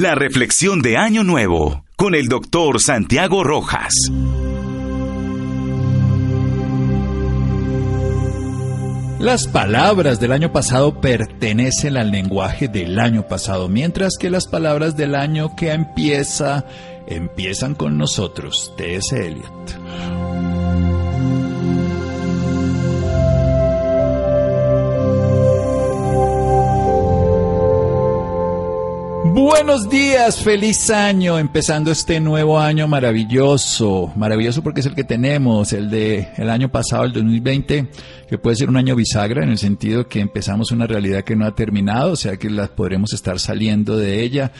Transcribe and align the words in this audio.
La 0.00 0.14
reflexión 0.14 0.80
de 0.80 0.96
Año 0.96 1.24
Nuevo 1.24 1.84
con 1.96 2.14
el 2.14 2.28
doctor 2.28 2.80
Santiago 2.80 3.42
Rojas. 3.42 3.92
Las 9.18 9.48
palabras 9.48 10.20
del 10.20 10.30
año 10.30 10.52
pasado 10.52 11.00
pertenecen 11.00 11.96
al 11.96 12.12
lenguaje 12.12 12.68
del 12.68 13.00
año 13.00 13.26
pasado, 13.26 13.68
mientras 13.68 14.12
que 14.20 14.30
las 14.30 14.46
palabras 14.46 14.96
del 14.96 15.16
año 15.16 15.56
que 15.56 15.72
empieza 15.72 16.64
empiezan 17.08 17.74
con 17.74 17.98
nosotros. 17.98 18.74
T.S. 18.76 19.16
Eliot. 19.16 21.07
Buenos 29.40 29.88
días, 29.88 30.42
feliz 30.42 30.90
año, 30.90 31.38
empezando 31.38 31.92
este 31.92 32.18
nuevo 32.18 32.58
año 32.58 32.88
maravilloso, 32.88 34.12
maravilloso 34.16 34.64
porque 34.64 34.80
es 34.80 34.86
el 34.86 34.96
que 34.96 35.04
tenemos, 35.04 35.72
el 35.72 35.90
de 35.90 36.26
el 36.36 36.50
año 36.50 36.72
pasado, 36.72 37.04
el 37.04 37.12
2020, 37.12 37.88
que 38.28 38.38
puede 38.38 38.56
ser 38.56 38.68
un 38.68 38.76
año 38.76 38.96
bisagra 38.96 39.44
en 39.44 39.50
el 39.50 39.58
sentido 39.58 40.08
que 40.08 40.18
empezamos 40.18 40.72
una 40.72 40.88
realidad 40.88 41.22
que 41.22 41.36
no 41.36 41.46
ha 41.46 41.54
terminado, 41.54 42.14
o 42.14 42.16
sea 42.16 42.36
que 42.36 42.50
las 42.50 42.70
podremos 42.70 43.12
estar 43.12 43.38
saliendo 43.38 43.96
de 43.96 44.24
ella. 44.24 44.50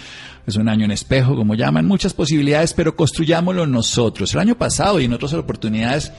Es 0.46 0.54
un 0.54 0.68
año 0.68 0.84
en 0.84 0.92
espejo, 0.92 1.34
como 1.34 1.56
llaman, 1.56 1.84
muchas 1.84 2.14
posibilidades, 2.14 2.72
pero 2.72 2.94
construyámoslo 2.94 3.66
nosotros. 3.66 4.32
El 4.32 4.40
año 4.40 4.56
pasado 4.56 5.00
y 5.00 5.06
en 5.06 5.12
otras 5.12 5.34
oportunidades 5.34 6.12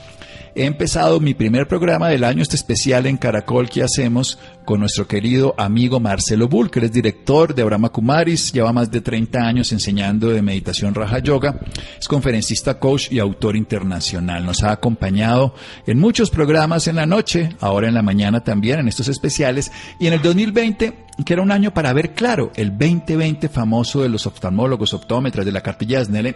He 0.54 0.64
empezado 0.64 1.20
mi 1.20 1.34
primer 1.34 1.68
programa 1.68 2.08
del 2.08 2.24
año, 2.24 2.42
este 2.42 2.56
especial 2.56 3.06
en 3.06 3.16
Caracol 3.16 3.68
que 3.68 3.82
hacemos 3.82 4.38
con 4.64 4.80
nuestro 4.80 5.06
querido 5.06 5.54
amigo 5.56 6.00
Marcelo 6.00 6.48
Bull, 6.48 6.70
que 6.70 6.80
es 6.80 6.92
director 6.92 7.54
de 7.54 7.62
Abraham 7.62 7.88
Kumaris, 7.88 8.52
lleva 8.52 8.72
más 8.72 8.90
de 8.90 9.00
30 9.00 9.38
años 9.38 9.72
enseñando 9.72 10.28
de 10.28 10.42
meditación 10.42 10.94
Raja 10.94 11.20
Yoga, 11.20 11.60
es 11.98 12.08
conferencista, 12.08 12.78
coach 12.78 13.12
y 13.12 13.20
autor 13.20 13.56
internacional. 13.56 14.44
Nos 14.44 14.62
ha 14.62 14.72
acompañado 14.72 15.54
en 15.86 15.98
muchos 15.98 16.30
programas 16.30 16.88
en 16.88 16.96
la 16.96 17.06
noche, 17.06 17.50
ahora 17.60 17.88
en 17.88 17.94
la 17.94 18.02
mañana 18.02 18.42
también, 18.42 18.80
en 18.80 18.88
estos 18.88 19.08
especiales, 19.08 19.70
y 19.98 20.08
en 20.08 20.14
el 20.14 20.22
2020 20.22 21.10
que 21.24 21.34
era 21.34 21.42
un 21.42 21.52
año 21.52 21.74
para 21.74 21.92
ver 21.92 22.14
claro, 22.14 22.50
el 22.54 22.70
2020 22.70 23.48
famoso 23.50 24.02
de 24.02 24.08
los 24.08 24.26
oftalmólogos, 24.26 24.94
optómetras, 24.94 25.44
de 25.44 25.52
la 25.52 25.60
cartilla 25.60 25.98
de 25.98 26.34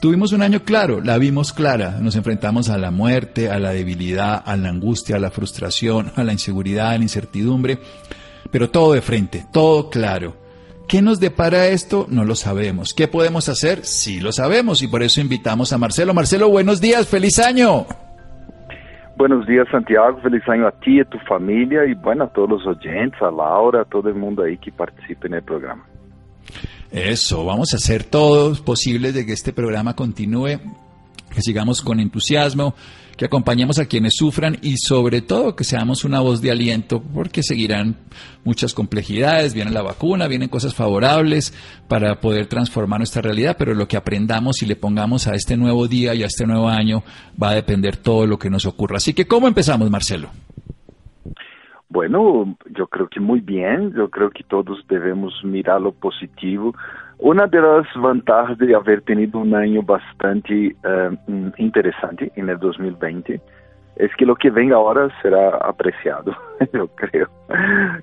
Tuvimos 0.00 0.32
un 0.32 0.42
año 0.42 0.60
claro, 0.60 1.00
la 1.00 1.18
vimos 1.18 1.52
clara, 1.52 1.98
nos 2.00 2.14
enfrentamos 2.14 2.70
a 2.70 2.78
la 2.78 2.92
muerte, 2.92 3.50
a 3.50 3.58
la 3.58 3.70
debilidad, 3.70 4.40
a 4.46 4.56
la 4.56 4.68
angustia, 4.68 5.16
a 5.16 5.18
la 5.18 5.32
frustración, 5.32 6.12
a 6.14 6.22
la 6.22 6.32
inseguridad, 6.32 6.90
a 6.90 6.98
la 6.98 7.02
incertidumbre, 7.02 7.78
pero 8.52 8.70
todo 8.70 8.92
de 8.92 9.00
frente, 9.00 9.44
todo 9.52 9.90
claro. 9.90 10.36
¿Qué 10.86 11.02
nos 11.02 11.18
depara 11.18 11.66
esto? 11.66 12.06
No 12.08 12.24
lo 12.24 12.36
sabemos. 12.36 12.94
¿Qué 12.94 13.08
podemos 13.08 13.48
hacer? 13.48 13.84
Sí 13.84 14.20
lo 14.20 14.30
sabemos 14.30 14.82
y 14.82 14.86
por 14.86 15.02
eso 15.02 15.20
invitamos 15.20 15.72
a 15.72 15.78
Marcelo. 15.78 16.14
Marcelo, 16.14 16.48
buenos 16.48 16.80
días, 16.80 17.08
feliz 17.08 17.40
año. 17.40 17.84
Buenos 19.16 19.48
días, 19.48 19.66
Santiago. 19.68 20.20
Feliz 20.22 20.48
año 20.48 20.68
a 20.68 20.70
ti, 20.70 21.00
a 21.00 21.04
tu 21.06 21.18
familia 21.18 21.84
y 21.86 21.94
bueno, 21.94 22.22
a 22.22 22.28
todos 22.28 22.48
los 22.48 22.66
oyentes, 22.68 23.20
a 23.20 23.32
Laura, 23.32 23.80
a 23.80 23.84
todo 23.84 24.08
el 24.08 24.14
mundo 24.14 24.44
ahí 24.44 24.58
que 24.58 24.70
participe 24.70 25.26
en 25.26 25.34
el 25.34 25.42
programa. 25.42 25.87
Eso, 26.90 27.44
vamos 27.44 27.74
a 27.74 27.76
hacer 27.76 28.04
todo 28.04 28.54
posible 28.64 29.12
de 29.12 29.26
que 29.26 29.32
este 29.32 29.52
programa 29.52 29.94
continúe, 29.94 30.58
que 31.34 31.42
sigamos 31.42 31.82
con 31.82 32.00
entusiasmo, 32.00 32.74
que 33.18 33.24
acompañemos 33.24 33.78
a 33.78 33.86
quienes 33.86 34.14
sufran 34.16 34.58
y 34.62 34.76
sobre 34.78 35.20
todo 35.20 35.56
que 35.56 35.64
seamos 35.64 36.04
una 36.04 36.20
voz 36.20 36.40
de 36.40 36.52
aliento, 36.52 37.02
porque 37.02 37.42
seguirán 37.42 37.96
muchas 38.44 38.72
complejidades, 38.72 39.54
viene 39.54 39.72
la 39.72 39.82
vacuna, 39.82 40.28
vienen 40.28 40.48
cosas 40.48 40.72
favorables 40.72 41.52
para 41.88 42.20
poder 42.20 42.46
transformar 42.46 43.00
nuestra 43.00 43.20
realidad, 43.20 43.56
pero 43.58 43.74
lo 43.74 43.88
que 43.88 43.96
aprendamos 43.96 44.62
y 44.62 44.66
le 44.66 44.76
pongamos 44.76 45.26
a 45.26 45.34
este 45.34 45.56
nuevo 45.56 45.88
día 45.88 46.14
y 46.14 46.22
a 46.22 46.26
este 46.26 46.46
nuevo 46.46 46.68
año 46.68 47.02
va 47.40 47.50
a 47.50 47.54
depender 47.54 47.96
todo 47.96 48.24
lo 48.24 48.38
que 48.38 48.50
nos 48.50 48.64
ocurra. 48.64 48.98
Así 48.98 49.12
que, 49.12 49.26
¿cómo 49.26 49.48
empezamos, 49.48 49.90
Marcelo? 49.90 50.30
Bueno, 51.90 52.54
yo 52.70 52.86
creo 52.86 53.08
que 53.08 53.18
muy 53.18 53.40
bien, 53.40 53.92
yo 53.94 54.10
creo 54.10 54.30
que 54.30 54.44
todos 54.44 54.84
debemos 54.88 55.42
mirar 55.42 55.80
lo 55.80 55.92
positivo. 55.92 56.74
Una 57.18 57.46
de 57.46 57.60
las 57.60 57.86
ventajas 58.00 58.58
de 58.58 58.74
haber 58.74 59.00
tenido 59.02 59.38
un 59.38 59.54
año 59.54 59.82
bastante 59.82 60.76
uh, 60.84 61.50
interesante 61.56 62.30
en 62.36 62.50
el 62.50 62.58
2020 62.58 63.40
es 63.96 64.14
que 64.16 64.26
lo 64.26 64.36
que 64.36 64.50
venga 64.50 64.76
ahora 64.76 65.08
será 65.22 65.56
apreciado, 65.56 66.36
yo 66.72 66.86
creo. 66.88 67.28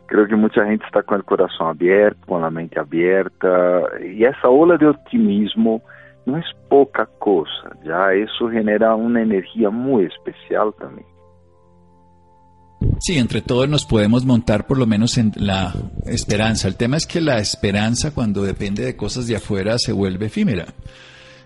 Creo 0.07 0.27
que 0.27 0.35
mucha 0.35 0.65
gente 0.65 0.85
está 0.85 1.03
con 1.03 1.17
el 1.17 1.23
corazón 1.23 1.67
abierto, 1.67 2.19
con 2.27 2.41
la 2.41 2.49
mente 2.49 2.79
abierta, 2.79 3.83
y 4.03 4.25
esa 4.25 4.49
ola 4.49 4.77
de 4.77 4.87
optimismo 4.87 5.81
no 6.25 6.37
es 6.37 6.45
poca 6.69 7.07
cosa, 7.19 7.69
ya 7.83 8.11
eso 8.13 8.49
genera 8.49 8.95
una 8.95 9.21
energía 9.21 9.69
muy 9.69 10.05
especial 10.05 10.73
también. 10.79 11.14
Sí, 12.99 13.17
entre 13.17 13.41
todos 13.41 13.67
nos 13.69 13.85
podemos 13.85 14.25
montar 14.25 14.67
por 14.67 14.77
lo 14.77 14.87
menos 14.87 15.17
en 15.17 15.31
la 15.35 15.73
esperanza. 16.05 16.67
El 16.67 16.75
tema 16.75 16.97
es 16.97 17.05
que 17.05 17.21
la 17.21 17.39
esperanza 17.39 18.11
cuando 18.11 18.43
depende 18.43 18.83
de 18.83 18.95
cosas 18.95 19.27
de 19.27 19.35
afuera 19.35 19.77
se 19.77 19.91
vuelve 19.91 20.27
efímera. 20.27 20.73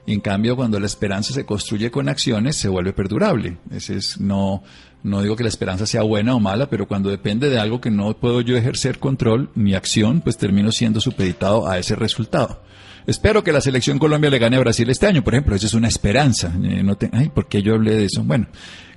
Y 0.05 0.13
en 0.13 0.21
cambio, 0.21 0.55
cuando 0.55 0.79
la 0.79 0.87
esperanza 0.87 1.33
se 1.33 1.45
construye 1.45 1.91
con 1.91 2.09
acciones, 2.09 2.55
se 2.55 2.67
vuelve 2.67 2.93
perdurable. 2.93 3.57
Ese 3.71 3.97
es, 3.97 4.19
no, 4.19 4.63
no 5.03 5.21
digo 5.21 5.35
que 5.35 5.43
la 5.43 5.49
esperanza 5.49 5.85
sea 5.85 6.01
buena 6.01 6.35
o 6.35 6.39
mala, 6.39 6.69
pero 6.69 6.87
cuando 6.87 7.09
depende 7.09 7.49
de 7.49 7.59
algo 7.59 7.79
que 7.79 7.91
no 7.91 8.17
puedo 8.17 8.41
yo 8.41 8.57
ejercer 8.57 8.99
control, 8.99 9.49
mi 9.55 9.75
acción, 9.75 10.21
pues 10.21 10.37
termino 10.37 10.71
siendo 10.71 10.99
supeditado 10.99 11.67
a 11.67 11.77
ese 11.77 11.95
resultado. 11.95 12.63
Espero 13.05 13.43
que 13.43 13.51
la 13.51 13.61
selección 13.61 13.97
Colombia 13.97 14.29
le 14.29 14.39
gane 14.39 14.57
a 14.57 14.59
Brasil 14.59 14.89
este 14.89 15.07
año, 15.07 15.23
por 15.23 15.33
ejemplo. 15.33 15.55
Eso 15.55 15.67
es 15.67 15.73
una 15.73 15.87
esperanza. 15.87 16.53
Eh, 16.63 16.83
no 16.83 16.97
ay, 17.11 17.29
¿por 17.29 17.47
qué 17.47 17.61
yo 17.61 17.75
hablé 17.75 17.95
de 17.95 18.05
eso? 18.05 18.23
Bueno, 18.23 18.47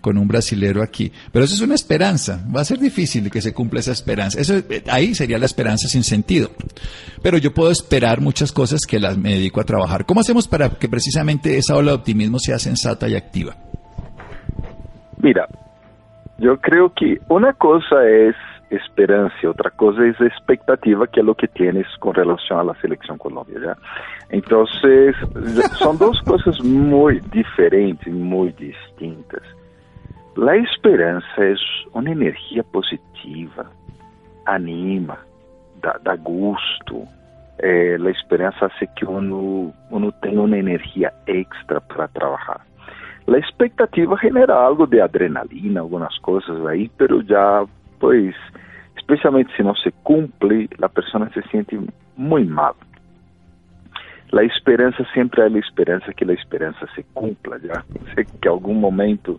con 0.03 0.19
un 0.19 0.29
brasilero 0.29 0.83
aquí. 0.83 1.11
Pero 1.33 1.47
eso 1.47 1.55
es 1.55 1.63
una 1.63 1.75
esperanza. 1.75 2.45
Va 2.55 2.61
a 2.61 2.65
ser 2.65 2.79
difícil 2.79 3.31
que 3.31 3.41
se 3.41 3.55
cumpla 3.55 3.81
esa 3.81 3.93
esperanza. 3.93 4.39
Eso, 4.39 4.57
eh, 4.57 4.83
ahí 4.91 5.15
sería 5.15 5.39
la 5.39 5.47
esperanza 5.47 5.89
sin 5.89 6.03
sentido. 6.03 6.51
Pero 7.23 7.39
yo 7.39 7.55
puedo 7.55 7.71
esperar 7.71 8.21
muchas 8.21 8.53
cosas 8.53 8.81
que 8.87 9.01
las 9.01 9.17
me 9.17 9.31
dedico 9.31 9.63
a 9.63 9.65
trabajar. 9.65 10.05
¿Cómo 10.05 10.21
hacemos 10.21 10.47
para 10.47 10.69
que 10.69 10.89
precisamente 10.89 11.57
esa 11.57 11.77
ola 11.77 11.93
de 11.93 11.97
optimismo 11.97 12.39
sea 12.39 12.59
sensata 12.59 13.09
y 13.09 13.15
activa? 13.15 13.57
Mira, 15.19 15.49
yo 16.39 16.59
creo 16.59 16.93
que 16.93 17.19
una 17.29 17.53
cosa 17.55 18.05
es 18.07 18.35
esperança, 18.75 19.35
outra 19.47 19.71
coisa 19.71 20.03
é 20.03 20.27
expectativa, 20.27 21.07
que 21.07 21.21
é 21.21 21.23
o 21.23 21.35
que 21.35 21.47
tienes 21.47 21.87
com 21.99 22.11
relação 22.11 22.71
à 22.71 22.75
seleção 22.77 23.19
Colômbia, 23.19 23.59
¿ya? 23.61 23.77
Então, 24.33 24.65
são 25.79 25.95
duas 25.95 26.21
coisas 26.23 26.59
muito 26.61 27.29
diferentes, 27.31 28.13
muito 28.13 28.57
distintas. 28.59 29.43
A 30.41 30.57
esperança 30.57 31.27
é 31.39 31.55
uma 31.95 32.11
energia 32.11 32.65
positiva, 32.65 33.71
anima, 34.47 35.19
dá, 35.81 35.99
dá 36.03 36.17
gosto. 36.17 37.07
É, 37.59 37.97
a 37.97 38.11
esperança 38.11 38.69
faz 38.69 38.91
que 38.97 39.05
uno, 39.05 39.73
tenha 40.23 40.41
uma 40.41 40.57
energia 40.57 41.13
extra 41.27 41.81
para 41.83 42.09
trabalhar. 42.09 42.67
A 43.29 43.39
expectativa 43.39 44.17
genera 44.17 44.55
algo 44.55 44.87
de 44.87 45.01
adrenalina, 45.01 45.81
algumas 45.81 46.17
coisas 46.19 46.67
aí, 46.67 46.91
pero 46.97 47.23
já, 47.23 47.65
pois, 48.01 48.35
especialmente 48.97 49.55
se 49.55 49.63
não 49.63 49.77
se 49.77 49.93
cumpre, 50.03 50.69
a 50.81 50.89
pessoa 50.89 51.31
se 51.31 51.43
sente 51.51 51.79
muito 52.17 52.51
mal. 52.53 52.75
A 54.37 54.45
esperança 54.45 55.07
sempre 55.13 55.43
é 55.43 55.45
a 55.45 55.59
esperança 55.59 56.13
que 56.13 56.25
a 56.25 56.33
esperança 56.33 56.89
se 56.95 57.05
cumpla, 57.15 57.59
já 57.61 57.85
que 58.41 58.49
algum 58.49 58.75
momento 58.75 59.39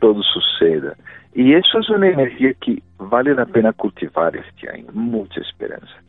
todo 0.00 0.22
suceda. 0.22 0.96
E 1.34 1.52
isso 1.54 1.78
é 1.78 1.96
uma 1.96 2.06
energia 2.06 2.54
que 2.54 2.82
vale 2.98 3.30
a 3.30 3.46
pena 3.46 3.72
cultivar 3.72 4.34
este 4.34 4.68
ano, 4.68 4.88
muita 4.92 5.40
esperança. 5.40 6.04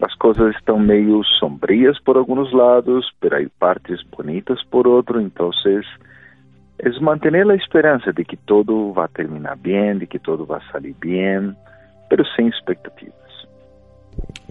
As 0.00 0.14
coisas 0.14 0.56
estão 0.56 0.78
meio 0.78 1.22
sombrias 1.38 1.98
por 2.00 2.16
alguns 2.16 2.50
lados, 2.52 3.12
mas 3.22 3.32
há 3.32 3.50
partes 3.58 4.02
bonitas 4.04 4.62
por 4.64 4.86
outro, 4.86 5.20
então 5.20 5.50
é 6.78 6.90
manter 7.00 7.34
a 7.34 7.54
esperança 7.54 8.10
de 8.10 8.24
que 8.24 8.38
todo 8.38 8.92
vai 8.92 9.08
terminar 9.08 9.56
bem, 9.58 9.98
de 9.98 10.06
que 10.06 10.18
todo 10.18 10.46
vai 10.46 10.60
sair 10.72 10.94
bem 10.98 11.54
pero 12.10 12.24
sin 12.36 12.48
expectativas. 12.48 13.29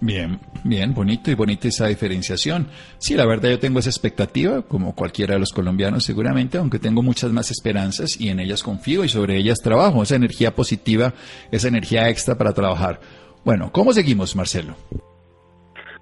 Bien, 0.02 0.40
bien, 0.64 0.94
bonito 0.94 1.30
y 1.30 1.36
bonita 1.36 1.68
esa 1.68 1.88
diferenciación. 1.88 2.68
Sí, 3.00 3.16
la 3.16 3.26
verdad 3.26 3.50
yo 3.50 3.60
tengo 3.60 3.80
esa 3.80 3.90
expectativa, 3.90 4.62
como 4.62 4.96
cualquiera 4.96 5.34
de 5.34 5.40
los 5.40 5.52
colombianos 5.52 6.06
seguramente, 6.06 6.58
aunque 6.58 6.80
tengo 6.80 7.02
muchas 7.02 7.32
más 7.32 7.52
esperanzas 7.52 8.20
y 8.20 8.30
en 8.30 8.40
ellas 8.40 8.64
confío 8.64 9.04
y 9.04 9.10
sobre 9.10 9.38
ellas 9.38 9.60
trabajo, 9.62 10.02
esa 10.02 10.16
energía 10.16 10.52
positiva, 10.52 11.14
esa 11.52 11.68
energía 11.68 12.10
extra 12.10 12.36
para 12.36 12.54
trabajar. 12.54 13.00
Bueno, 13.44 13.72
¿cómo 13.72 13.92
seguimos, 13.92 14.36
Marcelo? 14.36 14.74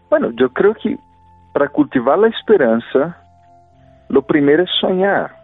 Bueno, 0.09 0.31
yo 0.31 0.49
creo 0.49 0.73
que 0.75 0.97
para 1.53 1.69
cultivar 1.69 2.19
la 2.19 2.27
esperanza, 2.27 3.17
lo 4.09 4.21
primero 4.21 4.63
es 4.63 4.69
soñar. 4.79 5.35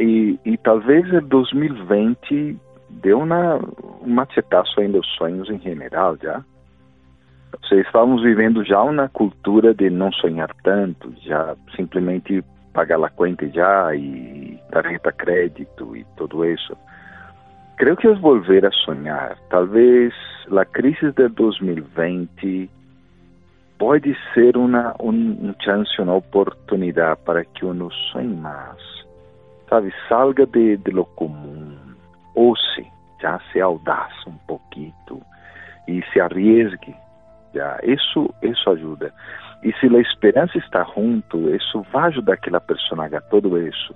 Y, 0.00 0.56
tal 0.58 0.80
vez 0.82 1.04
el 1.12 1.28
2020 1.28 2.56
deu 2.88 3.18
uma, 3.18 3.56
um 4.00 4.14
machetaço 4.14 4.80
aí 4.80 4.88
nos 4.88 5.06
sonhos 5.16 5.50
em 5.50 5.58
general 5.58 6.16
já. 6.16 6.44
Seja, 7.68 7.82
estávamos 7.82 8.22
vivendo 8.22 8.64
já 8.64 8.82
uma 8.82 9.08
cultura 9.08 9.74
de 9.74 9.90
não 9.90 10.12
sonhar 10.12 10.50
tanto, 10.62 11.12
já 11.22 11.54
simplesmente 11.76 12.42
pagar 12.72 13.02
a 13.02 13.10
conta 13.10 13.48
já 13.48 13.94
e 13.94 14.58
tarjeta 14.70 15.12
crédito 15.12 15.96
e 15.96 16.04
tudo 16.16 16.44
isso. 16.44 16.76
Creio 17.76 17.96
que 17.96 18.08
é 18.08 18.14
volver 18.14 18.66
a 18.66 18.70
sonhar. 18.70 19.38
Talvez 19.50 20.12
a 20.50 20.64
crise 20.64 21.12
de 21.12 21.28
2020 21.28 22.70
pode 23.78 24.16
ser 24.34 24.56
uma 24.56 24.94
um 25.00 25.54
chance, 25.62 26.00
uma 26.00 26.16
oportunidade 26.16 27.20
para 27.24 27.44
que 27.44 27.64
uno 27.64 27.90
sonhe 28.12 28.34
mais. 28.34 28.78
Sabe, 29.68 29.92
salga 30.08 30.46
de, 30.46 30.76
de 30.78 30.90
lo 30.90 31.04
comum, 31.04 31.76
ouse, 32.34 32.86
já 33.20 33.38
se 33.52 33.60
audaz 33.60 34.12
um 34.26 34.36
pouquinho 34.46 34.94
e 35.86 36.02
se 36.12 36.20
arriesgue. 36.20 36.94
Isso, 37.82 38.34
isso 38.42 38.70
ajuda. 38.70 39.12
E 39.62 39.72
se 39.74 39.86
a 39.86 40.00
esperança 40.00 40.56
está 40.58 40.84
junto, 40.94 41.50
isso 41.54 41.82
vai 41.92 42.08
ajudar 42.08 42.34
aquela 42.34 42.60
pessoa 42.60 43.06
a 43.06 43.20
todo 43.20 43.58
isso, 43.58 43.94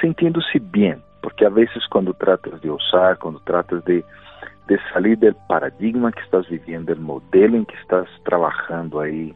sentindo-se 0.00 0.58
bem, 0.58 1.02
porque 1.22 1.44
a 1.44 1.48
vezes 1.48 1.86
quando 1.86 2.12
tratas 2.12 2.60
de 2.60 2.68
ousar, 2.68 3.16
quando 3.16 3.40
tratas 3.40 3.82
de, 3.84 4.04
de 4.66 4.78
sair 4.92 5.16
do 5.16 5.34
paradigma 5.48 6.12
que 6.12 6.20
estás 6.20 6.46
vivendo, 6.46 6.94
do 6.94 7.00
modelo 7.00 7.56
em 7.56 7.64
que 7.64 7.74
estás 7.76 8.08
trabalhando 8.24 9.00
aí, 9.00 9.34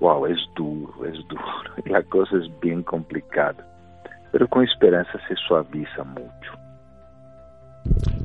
uau, 0.00 0.26
é 0.26 0.34
duro, 0.56 0.94
é 1.04 1.10
duro, 1.10 1.72
e 1.84 1.94
a 1.94 2.02
coisa 2.02 2.38
é 2.38 2.48
bem 2.60 2.82
complicada. 2.82 3.64
Mas 4.32 4.48
com 4.48 4.62
esperança 4.62 5.20
se 5.28 5.36
suaviza 5.36 6.02
muito. 6.04 6.61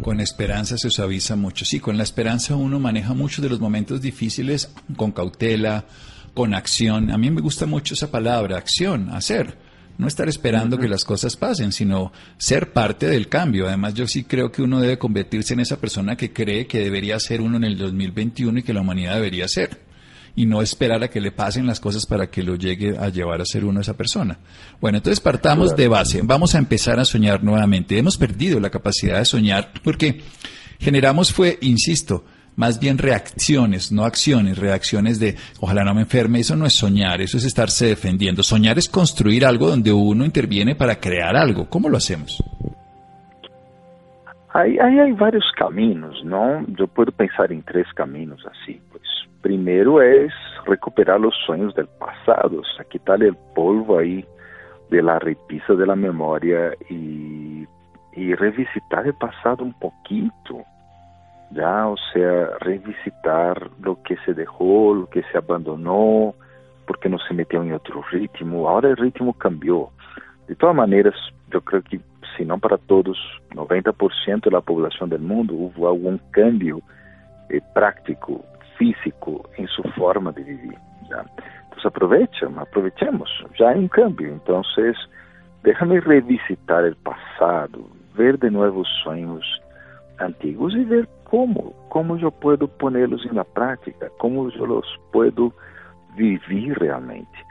Con 0.01 0.19
esperanza 0.19 0.77
se 0.77 0.89
suaviza 0.89 1.35
mucho. 1.35 1.65
Sí, 1.65 1.79
con 1.79 1.97
la 1.97 2.03
esperanza 2.03 2.55
uno 2.55 2.79
maneja 2.79 3.13
muchos 3.13 3.43
de 3.43 3.49
los 3.49 3.59
momentos 3.59 4.01
difíciles 4.01 4.71
con 4.95 5.11
cautela, 5.11 5.85
con 6.33 6.53
acción. 6.53 7.11
A 7.11 7.17
mí 7.17 7.29
me 7.31 7.41
gusta 7.41 7.65
mucho 7.65 7.93
esa 7.93 8.11
palabra, 8.11 8.57
acción, 8.57 9.09
hacer. 9.09 9.57
No 9.97 10.07
estar 10.07 10.29
esperando 10.29 10.77
que 10.77 10.87
las 10.87 11.03
cosas 11.03 11.35
pasen, 11.35 11.71
sino 11.71 12.11
ser 12.37 12.71
parte 12.71 13.07
del 13.07 13.29
cambio. 13.29 13.67
Además, 13.67 13.95
yo 13.95 14.07
sí 14.07 14.23
creo 14.23 14.51
que 14.51 14.61
uno 14.61 14.79
debe 14.79 14.99
convertirse 14.99 15.55
en 15.55 15.61
esa 15.61 15.77
persona 15.77 16.15
que 16.15 16.31
cree 16.31 16.67
que 16.67 16.79
debería 16.79 17.19
ser 17.19 17.41
uno 17.41 17.57
en 17.57 17.63
el 17.63 17.77
2021 17.77 18.59
y 18.59 18.63
que 18.63 18.73
la 18.73 18.81
humanidad 18.81 19.15
debería 19.15 19.47
ser 19.47 19.86
y 20.37 20.45
no 20.45 20.61
esperar 20.61 21.03
a 21.03 21.09
que 21.09 21.19
le 21.19 21.31
pasen 21.31 21.65
las 21.65 21.79
cosas 21.79 22.05
para 22.05 22.27
que 22.27 22.43
lo 22.43 22.55
llegue 22.55 22.95
a 22.95 23.09
llevar 23.09 23.41
a 23.41 23.45
ser 23.45 23.65
uno 23.65 23.81
esa 23.81 23.97
persona. 23.97 24.37
Bueno, 24.79 24.99
entonces 24.99 25.19
partamos 25.19 25.75
de 25.75 25.87
base. 25.87 26.21
Vamos 26.23 26.53
a 26.53 26.59
empezar 26.59 26.99
a 26.99 27.05
soñar 27.05 27.43
nuevamente. 27.43 27.97
Hemos 27.97 28.17
perdido 28.17 28.59
la 28.59 28.69
capacidad 28.69 29.17
de 29.17 29.25
soñar 29.25 29.71
porque 29.83 30.21
generamos 30.79 31.33
fue, 31.33 31.57
insisto, 31.61 32.23
más 32.55 32.79
bien 32.79 32.99
reacciones, 32.99 33.91
no 33.91 34.05
acciones, 34.05 34.59
reacciones 34.59 35.19
de 35.19 35.35
ojalá 35.59 35.83
no 35.83 35.95
me 35.95 36.01
enferme, 36.01 36.39
eso 36.39 36.55
no 36.55 36.67
es 36.67 36.73
soñar, 36.73 37.19
eso 37.19 37.37
es 37.37 37.43
estarse 37.43 37.87
defendiendo. 37.87 38.43
Soñar 38.43 38.77
es 38.77 38.87
construir 38.87 39.43
algo 39.43 39.67
donde 39.67 39.91
uno 39.91 40.23
interviene 40.23 40.75
para 40.75 40.99
crear 40.99 41.35
algo. 41.35 41.67
¿Cómo 41.67 41.89
lo 41.89 41.97
hacemos? 41.97 42.37
Aí, 44.53 44.77
aí 44.79 44.99
há 44.99 45.15
vários 45.15 45.49
caminhos, 45.53 46.23
não? 46.23 46.63
Eu 46.77 46.87
posso 46.87 47.11
pensar 47.11 47.51
em 47.51 47.61
três 47.61 47.91
caminhos 47.93 48.39
assim. 48.45 48.79
Pues. 48.91 49.16
Primero 49.41 50.01
es 50.01 50.33
recuperar 50.65 51.19
los 51.19 51.33
sueños 51.45 51.73
del 51.75 51.87
pasado, 51.87 52.59
o 52.59 52.65
sea, 52.75 52.85
quitar 52.85 53.21
el 53.23 53.35
polvo 53.55 53.99
ahí 53.99 54.25
de 54.89 55.01
la 55.01 55.19
repisa 55.19 55.73
de 55.73 55.85
la 55.85 55.95
memoria 55.95 56.73
y, 56.89 57.65
y 58.13 58.35
revisitar 58.35 59.05
el 59.05 59.13
pasado 59.13 59.63
un 59.63 59.73
poquito, 59.73 60.65
ya, 61.51 61.87
o 61.87 61.95
sea, 62.13 62.49
revisitar 62.59 63.69
lo 63.81 64.01
que 64.03 64.17
se 64.25 64.33
dejó, 64.33 64.93
lo 64.93 65.09
que 65.09 65.23
se 65.31 65.37
abandonó, 65.37 66.33
porque 66.85 67.09
no 67.09 67.17
se 67.19 67.33
metió 67.33 67.61
en 67.61 67.73
otro 67.73 68.03
ritmo, 68.11 68.67
ahora 68.67 68.89
el 68.89 68.97
ritmo 68.97 69.33
cambió. 69.33 69.89
De 70.47 70.55
todas 70.55 70.75
maneras, 70.75 71.15
yo 71.51 71.61
creo 71.61 71.81
que, 71.83 71.99
si 72.35 72.45
no 72.45 72.57
para 72.57 72.77
todos, 72.77 73.17
90% 73.51 74.45
de 74.45 74.51
la 74.51 74.61
población 74.61 75.09
del 75.09 75.21
mundo 75.21 75.53
hubo 75.53 75.89
algún 75.89 76.19
cambio 76.31 76.81
eh, 77.49 77.61
práctico. 77.73 78.43
Físico 78.77 79.47
em 79.57 79.67
sua 79.67 79.91
forma 79.93 80.31
de 80.33 80.43
viver. 80.43 80.77
Já. 81.09 81.25
Então, 81.67 81.79
aproveitem, 81.85 82.49
aproveitemos, 82.57 83.29
já 83.55 83.71
é 83.73 83.75
um 83.75 83.87
câmbio. 83.87 84.33
Então, 84.33 84.61
déjame 85.63 85.99
revisitar 85.99 86.83
o 86.85 86.95
passado, 86.97 87.85
ver 88.15 88.37
de 88.37 88.49
novo 88.49 88.81
os 88.81 88.89
sonhos 89.03 89.45
antigos 90.19 90.73
e 90.73 90.83
ver 90.83 91.07
como, 91.25 91.73
como 91.89 92.17
eu 92.17 92.31
posso 92.31 92.67
pô-los 92.67 93.25
na 93.31 93.45
prática, 93.45 94.09
como 94.17 94.49
eu 94.49 94.79
os 94.79 94.97
posso 95.11 95.53
viver 96.15 96.77
realmente. 96.79 97.45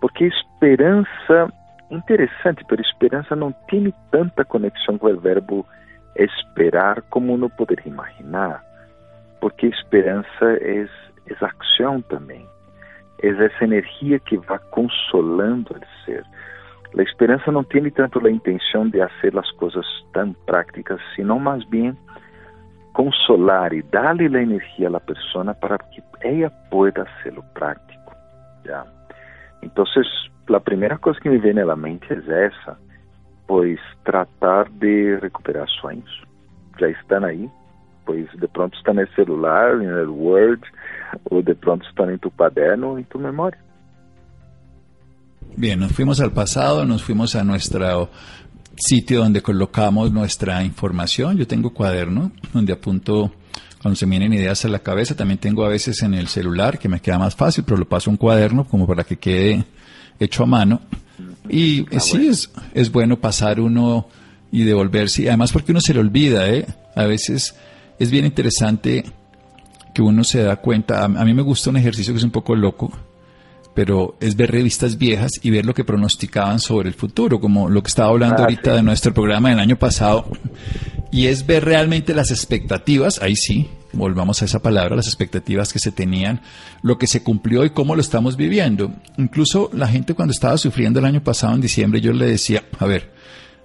Porque 0.00 0.24
esperança 0.24 1.52
interessante, 1.90 2.64
pero 2.66 2.80
esperança 2.80 3.36
não 3.36 3.52
tem 3.68 3.92
tanta 4.10 4.44
conexão 4.44 4.98
com 4.98 5.08
o 5.08 5.20
verbo 5.20 5.66
esperar 6.16 7.02
como 7.02 7.34
uno 7.34 7.50
poderia 7.50 7.90
imaginar, 7.92 8.62
porque 9.46 9.68
esperança 9.68 10.44
é, 10.60 10.88
é 11.28 12.02
também, 12.08 12.44
é 13.22 13.28
essa 13.28 13.62
energia 13.62 14.18
que 14.18 14.36
vai 14.38 14.58
consolando 14.72 15.72
o 15.72 16.04
ser. 16.04 16.24
A 16.98 17.02
esperança 17.02 17.52
não 17.52 17.62
tem 17.62 17.88
tanto 17.92 18.26
a 18.26 18.28
intenção 18.28 18.88
de 18.88 18.98
fazer 18.98 19.38
as 19.38 19.48
coisas 19.52 19.86
tão 20.12 20.32
práticas, 20.46 21.00
sino 21.14 21.38
mais 21.38 21.62
bem 21.66 21.96
consolar 22.92 23.72
e 23.72 23.82
dar-lhe 23.82 24.36
a 24.36 24.42
energia 24.42 24.88
à 24.88 24.98
pessoa 24.98 25.54
para 25.54 25.78
que 25.78 26.02
ela 26.22 26.50
possa 26.68 27.06
ser 27.22 27.40
prático. 27.54 28.16
Já. 28.64 28.84
Então, 29.62 29.84
a 30.52 30.60
primeira 30.60 30.98
coisa 30.98 31.20
que 31.20 31.30
me 31.30 31.38
vem 31.38 31.54
na 31.54 31.76
mente 31.76 32.12
é 32.12 32.46
essa, 32.46 32.76
pois 33.46 33.78
tratar 34.02 34.68
de 34.70 35.16
recuperar 35.22 35.68
sonhos. 35.68 36.24
Já 36.80 36.88
estão 36.88 37.24
aí, 37.24 37.48
pois 38.06 38.26
de 38.38 38.48
pronto 38.48 38.76
estão 38.78 38.94
no 38.94 39.06
celular, 39.14 39.76
no 39.76 40.14
Word, 40.14 40.62
ou 41.30 41.42
de 41.42 41.54
pronto 41.54 41.84
estão 41.86 42.10
em 42.10 42.16
tu 42.16 42.30
caderno, 42.30 42.98
em 42.98 43.02
tu 43.02 43.18
memória. 43.18 43.58
Bien, 45.56 45.78
nos 45.78 45.92
fuimos 45.92 46.20
al 46.20 46.32
pasado, 46.32 46.84
nos 46.84 47.02
fuimos 47.02 47.34
a 47.34 47.42
nuestro 47.42 48.10
sitio 48.76 49.20
donde 49.20 49.40
colocamos 49.40 50.12
nuestra 50.12 50.62
información. 50.62 51.36
Yo 51.36 51.46
tengo 51.46 51.72
cuaderno 51.72 52.30
donde 52.52 52.72
apunto 52.72 53.32
cuando 53.80 53.96
se 53.96 54.06
me 54.06 54.18
vienen 54.18 54.38
ideas 54.38 54.64
a 54.64 54.68
la 54.68 54.80
cabeza. 54.80 55.16
También 55.16 55.38
tengo 55.38 55.64
a 55.64 55.68
veces 55.68 56.02
en 56.02 56.14
el 56.14 56.28
celular, 56.28 56.78
que 56.78 56.88
me 56.88 57.00
queda 57.00 57.18
más 57.18 57.34
fácil, 57.34 57.64
pero 57.64 57.78
lo 57.78 57.86
paso 57.86 58.10
a 58.10 58.12
un 58.12 58.18
cuaderno 58.18 58.64
como 58.64 58.86
para 58.86 59.04
que 59.04 59.16
quede 59.16 59.64
hecho 60.20 60.42
a 60.42 60.46
mano. 60.46 60.80
Y 61.48 61.86
ah, 61.94 62.00
sí, 62.00 62.26
es, 62.26 62.50
es 62.74 62.92
bueno 62.92 63.18
pasar 63.18 63.60
uno 63.60 64.08
y 64.52 64.64
devolverse. 64.64 65.28
Además 65.28 65.52
porque 65.52 65.72
uno 65.72 65.80
se 65.80 65.94
le 65.94 66.00
olvida, 66.00 66.48
¿eh? 66.50 66.66
A 66.94 67.04
veces 67.04 67.54
es 67.98 68.10
bien 68.10 68.24
interesante 68.24 69.04
que 69.94 70.02
uno 70.02 70.24
se 70.24 70.42
da 70.42 70.56
cuenta. 70.56 71.04
A, 71.04 71.08
mí 71.08 71.34
me 71.34 71.42
gusta 71.42 71.70
un 71.70 71.76
ejercicio 71.76 72.12
que 72.12 72.18
es 72.18 72.24
un 72.24 72.30
poco 72.30 72.54
loco, 72.54 72.92
pero 73.74 74.16
es 74.20 74.36
ver 74.36 74.50
revistas 74.50 74.98
viejas 74.98 75.32
y 75.42 75.50
ver 75.50 75.64
lo 75.64 75.74
que 75.74 75.84
pronosticaban 75.84 76.60
sobre 76.60 76.88
el 76.88 76.94
futuro, 76.94 77.40
como 77.40 77.68
lo 77.68 77.82
que 77.82 77.88
estaba 77.88 78.10
hablando 78.10 78.36
ah, 78.38 78.42
ahorita 78.42 78.74
de 78.74 78.82
nuestro 78.82 79.14
programa 79.14 79.50
del 79.50 79.58
año 79.58 79.76
pasado. 79.76 80.30
Y 81.10 81.26
es 81.26 81.46
ver 81.46 81.64
realmente 81.64 82.14
las 82.14 82.30
expectativas, 82.30 83.22
ahí 83.22 83.36
sí, 83.36 83.70
volvamos 83.92 84.42
a 84.42 84.44
esa 84.44 84.60
palabra, 84.60 84.96
las 84.96 85.06
expectativas 85.06 85.72
que 85.72 85.78
se 85.78 85.92
tenían, 85.92 86.42
lo 86.82 86.98
que 86.98 87.06
se 87.06 87.22
cumplió 87.22 87.64
y 87.64 87.70
cómo 87.70 87.94
lo 87.94 88.02
estamos 88.02 88.36
viviendo. 88.36 88.92
Incluso 89.16 89.70
la 89.72 89.88
gente 89.88 90.14
cuando 90.14 90.32
estaba 90.32 90.58
sufriendo 90.58 90.98
el 90.98 91.06
año 91.06 91.22
pasado 91.22 91.54
en 91.54 91.62
diciembre, 91.62 92.00
yo 92.00 92.12
le 92.12 92.26
decía, 92.26 92.64
a 92.78 92.84
ver, 92.84 93.12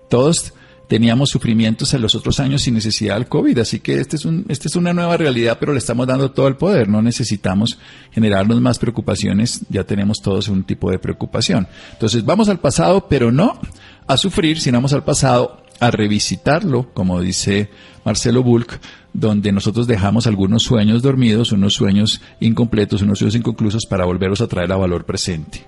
todos 0.10 0.54
teníamos 0.92 1.30
sufrimientos 1.30 1.94
en 1.94 2.02
los 2.02 2.16
otros 2.16 2.42
años 2.42 2.64
sin 2.64 2.74
necesidad 2.74 3.16
del 3.16 3.30
COVID, 3.30 3.60
así 3.60 3.80
que 3.80 4.02
este 4.02 4.18
es 4.18 4.26
un, 4.26 4.44
esta 4.50 4.68
es 4.68 4.76
una 4.76 4.92
nueva 4.92 5.16
realidad, 5.16 5.56
pero 5.58 5.72
le 5.72 5.80
estamos 5.80 6.06
dando 6.06 6.32
todo 6.32 6.50
el 6.50 6.58
poder, 6.58 6.90
no 6.90 7.02
necesitamos 7.02 7.80
generarnos 8.12 8.60
más 8.60 8.78
preocupaciones, 8.78 9.62
ya 9.70 9.86
tenemos 9.86 10.18
todos 10.22 10.50
un 10.50 10.66
tipo 10.66 10.92
de 10.92 11.00
preocupación. 11.00 11.66
Entonces 11.94 12.26
vamos 12.26 12.50
al 12.50 12.60
pasado, 12.60 13.08
pero 13.08 13.32
no 13.32 13.58
a 14.06 14.18
sufrir, 14.18 14.60
sino 14.60 14.80
vamos 14.80 14.92
al 14.92 15.06
pasado 15.06 15.64
a 15.80 15.92
revisitarlo, 15.92 16.94
como 16.94 17.22
dice 17.22 17.70
Marcelo 18.04 18.44
Bulk, 18.44 18.78
donde 19.14 19.54
nosotros 19.54 19.88
dejamos 19.88 20.28
algunos 20.28 20.64
sueños 20.64 21.02
dormidos, 21.02 21.54
unos 21.54 21.74
sueños 21.74 22.20
incompletos, 22.42 23.02
unos 23.02 23.20
sueños 23.20 23.36
inconclusos 23.36 23.86
para 23.86 24.04
volverlos 24.04 24.42
a 24.42 24.48
traer 24.48 24.70
a 24.74 24.76
valor 24.76 25.06
presente. 25.06 25.66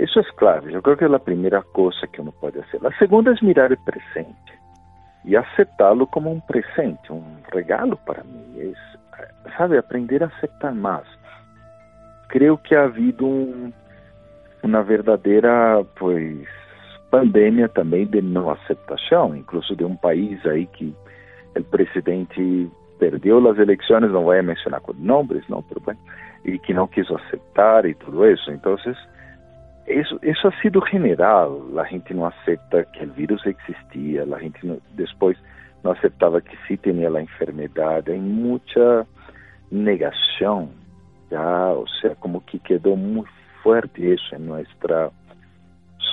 Eso 0.00 0.20
es 0.20 0.26
clave, 0.32 0.72
yo 0.72 0.80
creo 0.80 0.96
que 0.96 1.04
es 1.04 1.10
la 1.10 1.18
primera 1.18 1.62
cosa 1.72 2.06
que 2.06 2.22
uno 2.22 2.32
puede 2.32 2.62
hacer. 2.62 2.80
La 2.80 2.90
segunda 2.98 3.32
es 3.32 3.42
mirar 3.42 3.70
el 3.70 3.76
presente 3.84 4.52
y 5.24 5.36
aceptarlo 5.36 6.06
como 6.06 6.32
un 6.32 6.40
presente, 6.46 7.12
un 7.12 7.42
regalo 7.50 7.98
para 8.06 8.22
mí. 8.22 8.60
Es, 8.60 8.78
sabe, 9.58 9.76
aprender 9.76 10.24
a 10.24 10.28
aceptar 10.28 10.72
más. 10.72 11.02
Creo 12.28 12.56
que 12.62 12.76
ha 12.76 12.84
habido 12.84 13.26
un, 13.26 13.74
una 14.62 14.80
verdadera, 14.80 15.84
pandemia 17.10 17.68
também 17.68 18.06
de 18.06 18.22
não 18.22 18.48
aceitação, 18.48 19.36
incluso 19.36 19.76
de 19.76 19.84
um 19.84 19.96
país 19.96 20.40
aí 20.46 20.66
que 20.66 20.94
o 21.54 21.64
presidente 21.64 22.70
perdió 22.98 23.38
las 23.38 23.58
elecciones, 23.58 24.10
no 24.10 24.22
voy 24.22 24.38
a 24.38 24.42
mencionar 24.42 24.80
con 24.80 24.96
nombres, 25.04 25.46
¿no? 25.50 25.62
Pero 25.68 25.82
bueno, 25.84 26.00
y 26.42 26.58
que 26.60 26.72
no 26.72 26.88
quiso 26.88 27.18
aceptar 27.18 27.84
y 27.84 27.94
todo 27.96 28.24
eso. 28.24 28.50
Entonces, 28.50 28.96
eso, 29.90 30.18
eso 30.22 30.48
ha 30.48 30.62
sido 30.62 30.80
general. 30.80 31.74
La 31.74 31.84
gente 31.84 32.14
no 32.14 32.26
acepta 32.26 32.84
que 32.92 33.00
el 33.00 33.10
virus 33.10 33.44
existía, 33.46 34.24
la 34.24 34.38
gente 34.38 34.60
no, 34.62 34.78
después 34.94 35.36
no 35.82 35.92
aceptaba 35.92 36.40
que 36.40 36.56
sí 36.68 36.76
tenía 36.76 37.10
la 37.10 37.20
enfermedad. 37.20 38.08
Hay 38.08 38.20
mucha 38.20 39.06
negación, 39.70 40.70
ya, 41.30 41.68
o 41.68 41.86
sea, 42.00 42.14
como 42.16 42.44
que 42.44 42.58
quedó 42.58 42.96
muy 42.96 43.26
fuerte 43.62 44.14
eso 44.14 44.36
en 44.36 44.46
nuestra 44.46 45.10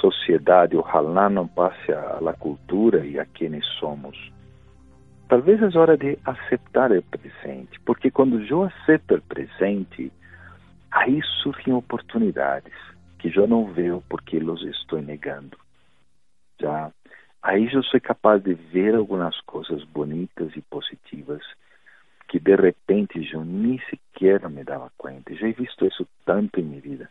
sociedad. 0.01 0.73
Ojalá 0.73 1.29
no 1.29 1.47
pase 1.47 1.93
a 1.93 2.19
la 2.21 2.33
cultura 2.33 3.05
y 3.05 3.17
a 3.17 3.25
quienes 3.25 3.65
somos. 3.79 4.15
Talvez 5.27 5.61
é 5.61 5.77
hora 5.77 5.97
de 5.97 6.17
aceitar 6.23 6.89
o 6.89 7.03
presente, 7.03 7.77
porque 7.85 8.09
quando 8.09 8.39
eu 8.45 8.63
aceito 8.63 9.15
o 9.15 9.21
presente, 9.21 10.09
aí 10.89 11.19
surgem 11.43 11.73
oportunidades 11.73 12.73
que 13.19 13.35
eu 13.35 13.47
não 13.47 13.73
vejo 13.73 14.03
porque 14.09 14.39
los 14.39 14.61
estou 14.63 15.01
negando. 15.01 15.57
Já 16.59 16.91
aí 17.41 17.71
eu 17.71 17.83
sou 17.83 17.99
capaz 18.01 18.43
de 18.43 18.53
ver 18.53 18.95
algumas 18.95 19.39
coisas 19.41 19.83
bonitas 19.85 20.55
e 20.55 20.61
positivas 20.61 21.41
que 22.27 22.39
de 22.39 22.55
repente 22.55 23.25
eu 23.31 23.45
nem 23.45 23.79
sequer 23.89 24.49
me 24.49 24.63
dava 24.63 24.91
conta. 24.97 25.33
Já 25.33 25.47
he 25.47 25.53
visto 25.53 25.85
isso 25.85 26.07
tanto 26.25 26.59
em 26.59 26.63
minha 26.63 26.81
vida. 26.81 27.09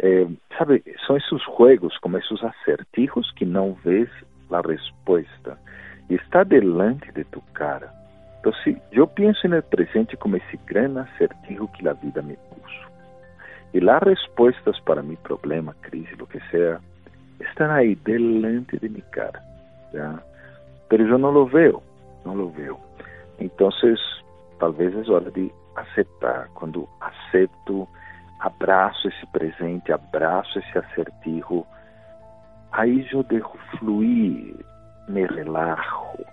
É, 0.00 0.26
sabe, 0.56 0.84
são 1.06 1.16
esses 1.16 1.42
jogos, 1.42 1.96
como 1.98 2.18
esses 2.18 2.42
acertijos 2.44 3.32
que 3.32 3.44
não 3.44 3.74
vês 3.74 4.08
a 4.50 4.60
resposta 4.60 5.58
está 6.08 6.44
delante 6.44 7.10
de 7.12 7.24
tu 7.24 7.40
cara. 7.52 7.92
Então, 8.40 8.52
se 8.62 8.80
eu 8.92 9.06
penso 9.06 9.48
no 9.48 9.62
presente 9.62 10.16
como 10.16 10.36
esse 10.36 10.56
grande 10.58 11.00
acertijo 11.00 11.68
que 11.68 11.86
a 11.88 11.92
vida 11.92 12.22
me 12.22 12.36
puso. 12.36 12.88
E 13.74 13.90
as 13.90 14.02
respostas 14.02 14.78
para 14.80 15.02
meu 15.02 15.16
problema, 15.18 15.74
crise, 15.82 16.14
o 16.20 16.26
que 16.26 16.40
seja, 16.50 16.80
estão 17.40 17.70
aí 17.70 17.94
delante 17.96 18.78
de 18.78 18.88
minha 18.88 19.04
cara. 19.10 19.42
¿ya? 19.92 20.18
Pero 20.88 21.06
eu 21.06 21.18
não 21.18 21.30
lo 21.30 21.46
veo, 21.46 21.82
não 22.24 22.34
lo 22.34 22.48
veo. 22.50 22.78
Então, 23.38 23.68
talvez 24.58 24.94
é 24.94 25.10
hora 25.10 25.30
de 25.30 25.52
aceitar. 25.76 26.48
Quando 26.54 26.88
aceito, 27.00 27.86
abraço 28.40 29.08
esse 29.08 29.26
presente, 29.26 29.92
abraço 29.92 30.58
esse 30.58 30.78
acertijo, 30.78 31.66
aí 32.72 33.06
eu 33.12 33.22
deixo 33.24 33.58
fluir 33.78 34.54
me 35.08 35.26
relajo. 35.26 36.24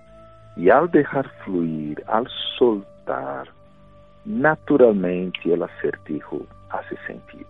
E 0.58 0.72
ao 0.72 0.88
deixar 0.88 1.28
fluir, 1.44 2.02
ao 2.08 2.28
soltar, 2.58 3.48
naturalmente 4.26 5.50
o 5.50 5.64
acertijo 5.64 6.48
hace 6.70 6.96
sentido. 7.08 7.48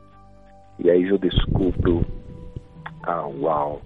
E 0.79 0.89
aí 0.89 1.03
eu 1.03 1.17
descubro, 1.17 2.05
ah, 3.03 3.25
wow, 3.39 3.81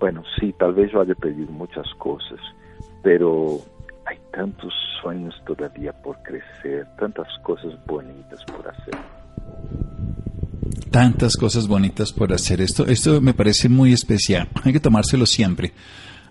bueno, 0.00 0.22
sí, 0.38 0.54
talvez 0.58 0.92
eu 0.92 1.00
haya 1.00 1.14
perdido 1.14 1.52
muitas 1.52 1.92
coisas, 1.94 2.40
pero 3.02 3.60
há 4.06 4.14
tantos 4.32 4.72
sonhos 5.00 5.34
todavía 5.46 5.92
por 5.92 6.16
crescer, 6.22 6.86
tantas 6.98 7.28
coisas 7.42 7.74
bonitas 7.86 8.44
por 8.46 8.66
hacer. 8.68 8.94
Tantas 10.90 11.36
cosas 11.36 11.66
bonitas 11.66 12.12
por 12.12 12.32
hacer. 12.32 12.60
Esto, 12.60 12.86
esto 12.86 13.20
me 13.20 13.34
parece 13.34 13.68
muy 13.68 13.92
especial. 13.92 14.48
Hay 14.64 14.72
que 14.72 14.80
tomárselo 14.80 15.26
siempre. 15.26 15.72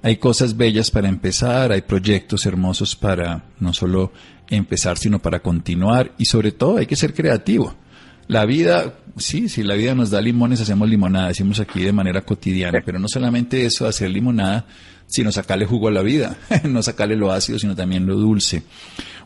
Hay 0.03 0.17
cosas 0.17 0.57
bellas 0.57 0.89
para 0.89 1.07
empezar, 1.07 1.71
hay 1.71 1.83
proyectos 1.83 2.47
hermosos 2.47 2.95
para 2.95 3.43
no 3.59 3.71
solo 3.71 4.11
empezar, 4.49 4.97
sino 4.97 5.19
para 5.19 5.41
continuar 5.41 6.11
y 6.17 6.25
sobre 6.25 6.51
todo 6.51 6.77
hay 6.77 6.87
que 6.87 6.95
ser 6.95 7.13
creativo. 7.13 7.75
La 8.27 8.45
vida, 8.45 8.93
sí, 9.17 9.49
si 9.49 9.63
la 9.63 9.75
vida 9.75 9.93
nos 9.95 10.09
da 10.09 10.21
limones, 10.21 10.61
hacemos 10.61 10.89
limonada, 10.89 11.29
decimos 11.29 11.59
aquí 11.59 11.81
de 11.81 11.91
manera 11.91 12.21
cotidiana, 12.21 12.81
pero 12.85 12.99
no 12.99 13.07
solamente 13.07 13.65
eso, 13.65 13.87
hacer 13.87 14.09
limonada, 14.09 14.65
sino 15.07 15.31
sacarle 15.31 15.65
jugo 15.65 15.89
a 15.89 15.91
la 15.91 16.01
vida, 16.01 16.37
no 16.63 16.81
sacarle 16.81 17.15
lo 17.15 17.31
ácido, 17.31 17.59
sino 17.59 17.75
también 17.75 18.05
lo 18.05 18.15
dulce. 18.15 18.63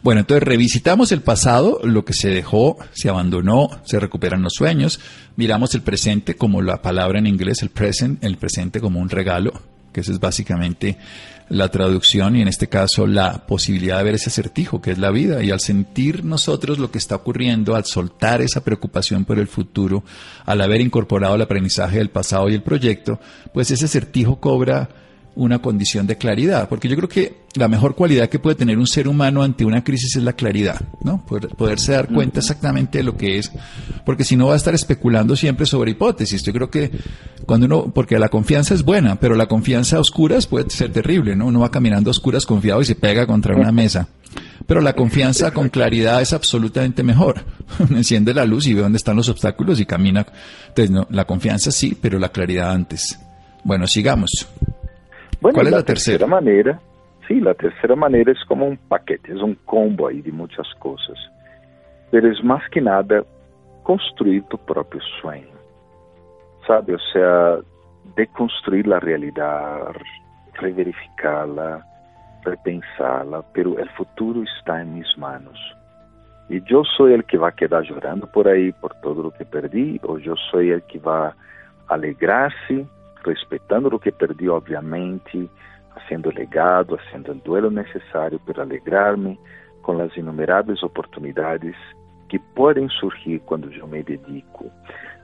Bueno, 0.02 0.22
entonces 0.22 0.44
revisitamos 0.44 1.12
el 1.12 1.22
pasado, 1.22 1.80
lo 1.84 2.06
que 2.06 2.14
se 2.14 2.30
dejó, 2.30 2.78
se 2.94 3.10
abandonó, 3.10 3.70
se 3.86 4.00
recuperan 4.00 4.42
los 4.42 4.54
sueños, 4.54 5.00
miramos 5.36 5.74
el 5.76 5.82
presente 5.82 6.36
como 6.36 6.62
la 6.62 6.82
palabra 6.82 7.20
en 7.20 7.28
inglés, 7.28 7.62
el 7.62 7.70
present, 7.70 8.24
el 8.24 8.38
presente 8.38 8.80
como 8.80 9.00
un 9.00 9.10
regalo, 9.10 9.54
que 9.96 10.02
esa 10.02 10.12
es 10.12 10.20
básicamente 10.20 10.98
la 11.48 11.70
traducción 11.70 12.36
y 12.36 12.42
en 12.42 12.50
este 12.50 12.68
caso 12.68 13.08
la 13.08 13.48
posibilidad 13.48 14.00
de 14.00 14.04
ver 14.04 14.16
ese 14.16 14.30
acertijo 14.30 14.82
que 14.82 14.92
es 14.92 14.98
la 14.98 15.10
vida. 15.10 15.42
Y 15.42 15.52
al 15.52 15.62
sentir 15.62 16.26
nosotros 16.26 16.80
lo 16.80 16.92
que 16.92 16.98
está 16.98 17.16
ocurriendo, 17.16 17.78
al 17.78 17.86
soltar 17.86 18.42
esa 18.42 18.62
preocupación 18.62 19.24
por 19.24 19.40
el 19.40 19.48
futuro, 19.48 20.04
al 20.46 20.60
haber 20.60 20.82
incorporado 20.82 21.36
el 21.36 21.44
aprendizaje 21.44 22.00
del 22.00 22.10
pasado 22.10 22.50
y 22.50 22.56
el 22.56 22.62
proyecto, 22.62 23.22
pues 23.54 23.72
ese 23.72 23.86
acertijo 23.86 24.42
cobra 24.42 24.90
una 25.36 25.60
condición 25.60 26.08
de 26.08 26.18
claridad, 26.18 26.70
porque 26.70 26.88
yo 26.88 26.96
creo 26.96 27.10
que 27.10 27.46
la 27.56 27.68
mejor 27.68 27.96
cualidad 27.96 28.30
que 28.30 28.40
puede 28.40 28.56
tener 28.56 28.78
un 28.78 28.88
ser 28.88 29.08
humano 29.08 29.44
ante 29.44 29.66
una 29.66 29.84
crisis 29.84 30.16
es 30.16 30.24
la 30.24 30.34
claridad, 30.34 30.82
¿no? 31.02 31.26
Poder, 31.26 31.50
poderse 31.50 31.92
dar 31.92 32.08
cuenta 32.08 32.40
exactamente 32.40 33.00
de 33.00 33.04
lo 33.04 33.18
que 33.18 33.38
es, 33.38 33.52
porque 34.06 34.24
si 34.24 34.36
no 34.36 34.48
va 34.48 34.54
a 34.54 34.58
estar 34.58 34.74
especulando 34.74 35.36
siempre 35.36 35.66
sobre 35.66 35.92
hipótesis. 35.92 36.44
Yo 36.44 36.54
creo 36.54 36.70
que 36.70 36.92
cuando 37.46 37.66
uno, 37.66 37.92
porque 37.94 38.18
la 38.18 38.30
confianza 38.30 38.74
es 38.74 38.84
buena, 38.84 39.18
pero 39.18 39.36
la 39.36 39.48
confianza 39.48 39.98
a 39.98 40.00
oscuras 40.00 40.48
puede 40.48 40.70
ser 40.70 40.92
terrible, 40.92 41.36
¿no? 41.36 41.48
Uno 41.48 41.60
va 41.60 41.72
caminando 41.72 42.10
a 42.10 42.12
oscuras 42.12 42.46
confiado 42.46 42.82
y 42.82 42.86
se 42.86 42.96
pega 42.96 43.28
contra 43.28 43.56
una 43.56 43.72
mesa. 43.74 44.08
Pero 44.68 44.82
la 44.82 44.94
confianza 44.94 45.52
con 45.52 45.70
claridad 45.70 46.22
es 46.22 46.34
absolutamente 46.34 47.04
mejor. 47.04 47.46
Enciende 47.90 48.34
la 48.34 48.46
luz 48.46 48.68
y 48.68 48.74
ve 48.74 48.82
dónde 48.82 48.98
están 48.98 49.16
los 49.16 49.30
obstáculos 49.30 49.80
y 49.80 49.86
camina. 49.86 50.26
Entonces, 50.70 50.92
no, 50.92 51.08
la 51.12 51.26
confianza 51.26 51.72
sí, 51.72 51.98
pero 52.00 52.20
la 52.20 52.30
claridad 52.30 52.72
antes. 52.72 53.20
Bueno, 53.64 53.88
sigamos. 53.88 54.48
Bueno, 55.42 55.56
¿Cuál 55.56 55.68
es 55.68 55.72
la, 55.72 55.78
la 55.80 55.84
tercera? 55.84 56.18
tercera 56.18 56.28
manera? 56.28 56.80
Sí, 57.28 57.40
la 57.40 57.54
tercera 57.54 57.96
manera 57.96 58.32
es 58.32 58.44
como 58.48 58.68
un 58.68 58.78
paquete, 58.78 59.34
es 59.34 59.42
un 59.42 59.56
combo 59.66 60.08
ahí 60.08 60.22
de 60.22 60.32
muchas 60.32 60.68
cosas. 60.80 61.18
Pero 62.12 62.32
es 62.32 62.44
más 62.44 62.62
que 62.70 62.82
nada 62.82 63.24
construir 63.84 64.44
tu 64.44 64.58
propio 64.58 65.02
sueño. 65.22 65.56
¿Sabe? 66.68 66.96
O 66.96 67.00
sea, 67.14 67.58
deconstruir 68.16 68.88
la 68.88 69.00
realidad, 69.00 69.88
reverificarla, 70.54 71.86
repensarla, 72.44 73.44
pero 73.54 73.78
el 73.80 73.90
futuro 73.92 74.44
está 74.44 74.82
en 74.82 74.96
mis 74.96 75.18
manos. 75.18 75.58
Y 76.48 76.62
yo 76.70 76.84
soy 76.96 77.14
el 77.14 77.24
que 77.26 77.38
va 77.40 77.50
a 77.50 77.56
quedar 77.56 77.84
llorando 77.84 78.28
por 78.28 78.48
ahí 78.48 78.72
por 78.74 78.94
todo 79.02 79.24
lo 79.24 79.32
que 79.32 79.46
perdí, 79.46 80.00
o 80.04 80.20
yo 80.20 80.36
soy 80.52 80.70
el 80.70 80.84
que 80.84 81.00
va 81.00 81.28
a 81.30 81.36
alegrarse 81.88 82.86
respeitando 83.30 83.94
o 83.94 84.00
que 84.00 84.12
perdi, 84.12 84.50
obviamente, 84.50 85.50
fazendo 85.94 86.34
legado, 86.34 86.98
fazendo 86.98 87.32
o 87.32 87.36
duelo 87.36 87.72
necessário 87.72 88.40
para 88.40 88.64
alegrar-me 88.64 89.40
com 89.82 90.02
as 90.02 90.16
inumeráveis 90.18 90.82
oportunidades 90.84 91.76
que 92.28 92.40
podem 92.40 92.90
surgir 92.90 93.40
quando 93.46 93.72
eu 93.72 93.88
me 93.88 94.04
dedico. 94.04 94.72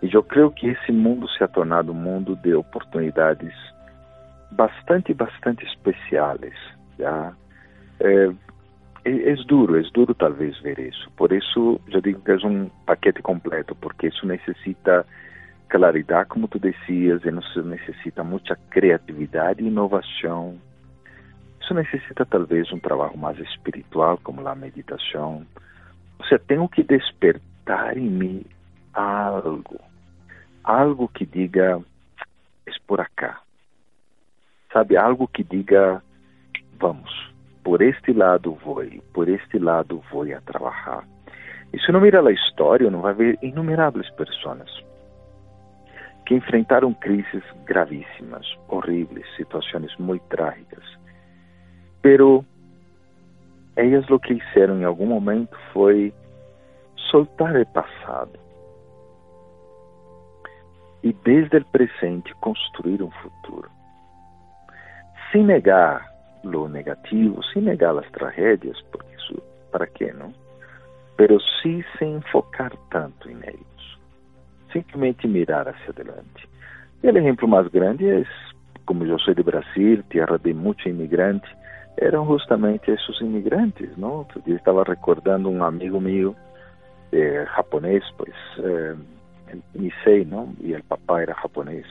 E 0.01 0.13
eu 0.13 0.23
creio 0.23 0.51
que 0.51 0.67
esse 0.67 0.91
mundo 0.91 1.27
se 1.29 1.43
ha 1.43 1.47
tornado 1.47 1.91
um 1.91 1.95
mundo 1.95 2.35
de 2.37 2.53
oportunidades 2.53 3.53
bastante, 4.51 5.13
bastante 5.13 5.65
especiais. 5.65 6.53
Já? 6.97 7.33
É, 7.99 8.31
é, 9.03 9.31
é 9.31 9.35
duro, 9.47 9.79
é 9.79 9.83
duro 9.93 10.13
talvez 10.13 10.59
ver 10.59 10.79
isso. 10.79 11.09
Por 11.17 11.31
isso, 11.31 11.79
eu 11.89 12.01
digo 12.01 12.21
que 12.21 12.31
é 12.31 12.47
um 12.47 12.69
paquete 12.85 13.21
completo, 13.21 13.75
porque 13.75 14.07
isso 14.07 14.25
necessita 14.25 15.05
claridade, 15.71 16.27
como 16.27 16.49
tu 16.49 16.59
dizias, 16.59 17.21
isso 17.23 17.63
necessita 17.63 18.25
muita 18.25 18.57
criatividade 18.69 19.63
e 19.63 19.67
inovação. 19.67 20.59
Isso 21.61 21.73
necessita 21.73 22.25
talvez 22.25 22.71
um 22.73 22.79
trabalho 22.79 23.17
mais 23.17 23.39
espiritual, 23.39 24.19
como 24.21 24.45
a 24.45 24.53
meditação. 24.53 25.47
Ou 26.19 26.25
seja, 26.25 26.39
tenho 26.45 26.67
que 26.67 26.83
despertar 26.83 27.97
em 27.97 28.09
mim 28.09 28.45
algo, 28.93 29.79
algo 30.61 31.07
que 31.07 31.25
diga, 31.25 31.81
é 32.65 32.71
por 32.85 32.99
acá. 32.99 33.39
Sabe, 34.73 34.97
algo 34.97 35.25
que 35.25 35.43
diga, 35.43 36.03
vamos, 36.77 37.33
por 37.63 37.81
este 37.81 38.11
lado 38.11 38.55
vou, 38.55 38.83
por 39.13 39.29
este 39.29 39.57
lado 39.57 40.03
vou 40.11 40.23
a 40.23 40.41
trabalhar. 40.41 41.05
E 41.71 41.79
se 41.79 41.93
não 41.93 42.01
mira 42.01 42.21
a 42.21 42.31
história, 42.31 42.91
não 42.91 42.99
vai 42.99 43.13
ver 43.13 43.39
inumeráveis 43.41 44.09
pessoas 44.11 44.90
que 46.31 46.35
enfrentaram 46.35 46.93
crises 46.93 47.43
gravíssimas, 47.65 48.47
horríveis, 48.69 49.25
situações 49.35 49.93
muito 49.97 50.23
trágicas. 50.29 50.85
Pero 52.01 52.45
elas 53.75 54.09
o 54.09 54.17
que 54.17 54.39
fizeram 54.39 54.79
em 54.79 54.85
algum 54.85 55.07
momento 55.07 55.57
foi 55.73 56.13
soltar 57.09 57.53
o 57.57 57.65
passado 57.65 58.39
e 61.03 61.11
desde 61.11 61.57
o 61.57 61.65
presente 61.65 62.33
construir 62.35 63.03
um 63.03 63.11
futuro. 63.11 63.69
Sem 65.33 65.43
negar 65.43 66.09
lo 66.45 66.69
negativo, 66.69 67.43
sem 67.51 67.61
negar 67.61 67.97
as 67.97 68.09
tragédias, 68.11 68.79
porque 68.83 69.13
isso 69.15 69.43
para 69.69 69.85
quê, 69.85 70.13
não? 70.13 70.33
Pero 71.17 71.41
sim 71.61 71.83
sem 71.99 72.21
focar 72.31 72.71
tanto 72.89 73.29
em 73.29 73.37
eles. 73.43 73.70
Simplesmente 74.71 75.27
mirar 75.27 75.67
hacia 75.67 75.89
adelante. 75.89 76.49
E 77.03 77.07
o 77.07 77.17
exemplo 77.17 77.47
mais 77.47 77.67
grande 77.67 78.07
é, 78.07 78.23
como 78.85 79.03
eu 79.05 79.19
sou 79.19 79.33
de 79.33 79.43
Brasil, 79.43 80.03
terra 80.09 80.37
de 80.37 80.53
muitos 80.53 80.85
imigrantes, 80.85 81.49
eram 81.97 82.25
justamente 82.25 82.91
esses 82.91 83.19
imigrantes, 83.21 83.95
não? 83.97 84.25
Estava 84.47 84.83
recordando 84.83 85.49
um 85.49 85.63
amigo 85.63 85.99
meu, 85.99 86.35
eh, 87.11 87.45
japonês, 87.55 88.03
pois, 88.17 88.35
eh, 88.59 88.95
Nisei, 89.75 90.25
não? 90.25 90.53
E 90.61 90.73
o 90.73 90.83
papai 90.83 91.23
era 91.23 91.35
japonês. 91.41 91.85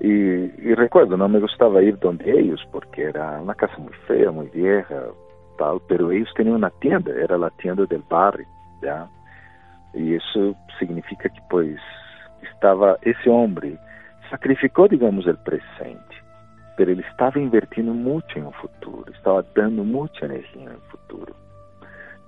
E, 0.00 0.50
e, 0.58 0.74
recuerdo, 0.74 1.16
não 1.16 1.28
me 1.28 1.40
gostava 1.40 1.82
ir 1.82 1.96
donde 1.96 2.28
eles, 2.28 2.62
porque 2.66 3.02
era 3.02 3.40
uma 3.40 3.54
casa 3.54 3.76
muito 3.78 3.98
feia, 4.06 4.30
muito 4.30 4.52
vieja, 4.52 5.10
tal, 5.56 5.80
pero 5.80 6.12
eles 6.12 6.32
tinham 6.34 6.56
uma 6.56 6.70
tienda, 6.80 7.10
era 7.10 7.34
a 7.44 7.50
tienda 7.50 7.86
del 7.86 8.02
barrio, 8.08 8.46
já. 8.82 9.08
E 9.94 10.14
isso 10.14 10.56
significa 10.78 11.28
que, 11.28 11.40
pois, 11.48 11.80
estava 12.42 12.98
esse 13.02 13.28
homem 13.28 13.78
sacrificou, 14.30 14.88
digamos, 14.88 15.26
o 15.26 15.36
presente, 15.38 16.22
pero 16.76 16.90
ele 16.90 17.02
estava 17.02 17.38
invertindo 17.40 17.94
muito 17.94 18.38
em 18.38 18.42
um 18.42 18.52
futuro, 18.52 19.10
estava 19.12 19.42
dando 19.54 19.84
muita 19.84 20.26
energia 20.26 20.70
no 20.70 20.80
futuro. 20.82 21.34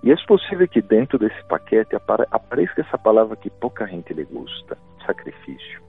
E 0.02 0.10
é 0.10 0.16
possível 0.26 0.66
que 0.66 0.80
dentro 0.80 1.18
desse 1.18 1.42
paquete 1.44 1.94
apareça 1.94 2.80
essa 2.80 2.96
palavra 2.96 3.36
que 3.36 3.50
pouca 3.50 3.86
gente 3.86 4.14
lhe 4.14 4.24
gusta, 4.24 4.78
sacrifício. 5.04 5.82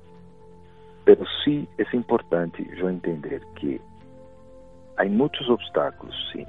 Pero 1.05 1.25
sim 1.43 1.65
é 1.77 1.95
importante 1.95 2.67
eu 2.77 2.89
entender 2.89 3.41
que 3.55 3.81
há 4.97 5.05
muitos 5.05 5.47
obstáculos, 5.49 6.15
sim. 6.31 6.45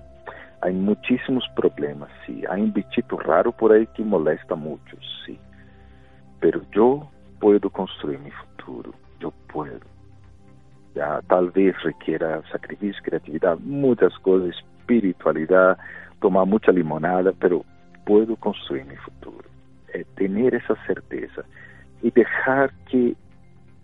Há 0.63 0.71
muitíssimos 0.71 1.45
problemas, 1.57 2.09
sim. 2.25 2.47
Há 2.47 2.55
um 2.55 2.71
bichito 2.71 3.17
raro 3.17 3.53
por 3.53 3.73
aí 3.73 3.85
que 3.85 4.03
molesta 4.03 4.55
muito, 4.55 4.97
sim. 5.27 5.37
Pero 6.39 6.65
eu 6.73 7.05
posso 7.41 7.69
construir 7.69 8.19
meu 8.21 8.31
futuro. 8.31 8.95
Eu 9.21 9.33
posso. 9.49 9.81
Já, 10.95 11.21
talvez 11.23 11.77
requiera 11.83 12.45
sacrifício, 12.53 13.03
criatividade, 13.03 13.61
muitas 13.61 14.17
coisas, 14.19 14.55
espiritualidade, 14.55 15.81
tomar 16.21 16.47
muita 16.47 16.71
limonada, 16.71 17.33
pero 17.33 17.67
posso 18.07 18.37
construir 18.37 18.85
meu 18.85 18.99
futuro. 18.99 19.45
É 19.89 20.05
ter 20.15 20.55
essa 20.55 20.77
certeza 20.87 21.45
e 22.05 22.11
deixar 22.13 22.73
que 22.87 23.17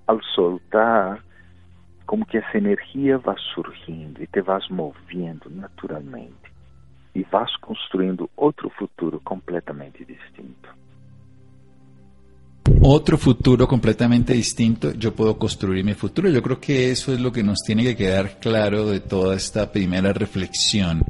al 0.07 0.23
soltar, 0.23 1.25
como 2.07 2.25
que 2.25 2.39
essa 2.39 2.57
energia 2.57 3.19
vai 3.19 3.37
surgindo 3.53 4.23
e 4.23 4.29
te 4.29 4.41
vas 4.41 4.69
movendo 4.69 5.51
naturalmente 5.51 6.48
e 7.15 7.25
vas 7.31 7.55
construindo 7.57 8.31
outro 8.37 8.71
futuro 8.71 9.21
completamente 9.21 10.05
distinto. 10.05 10.69
Otro 12.81 13.17
futuro 13.17 13.67
completamente 13.67 14.35
distinto, 14.35 14.93
yo 14.93 15.15
puedo 15.15 15.39
construir 15.39 15.85
mi 15.85 15.95
futuro. 15.95 16.29
Yo 16.29 16.43
creo 16.43 16.61
que 16.61 16.91
eso 16.91 17.13
es 17.13 17.21
lo 17.21 17.33
que 17.33 17.43
nos 17.43 17.59
tiene 17.65 17.83
que 17.83 17.97
quedar 17.97 18.39
claro 18.39 18.87
de 18.87 19.01
toda 19.01 19.37
esta 19.37 19.73
primera 19.73 20.13
reflexión. 20.13 21.03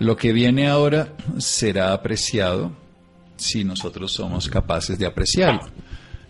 Lo 0.00 0.16
que 0.16 0.32
viene 0.32 0.68
ahora 0.68 1.14
será 1.38 1.92
apreciado 1.92 2.72
si 3.36 3.64
nosotros 3.64 4.12
somos 4.12 4.48
capaces 4.48 4.98
de 4.98 5.06
apreciarlo. 5.06 5.62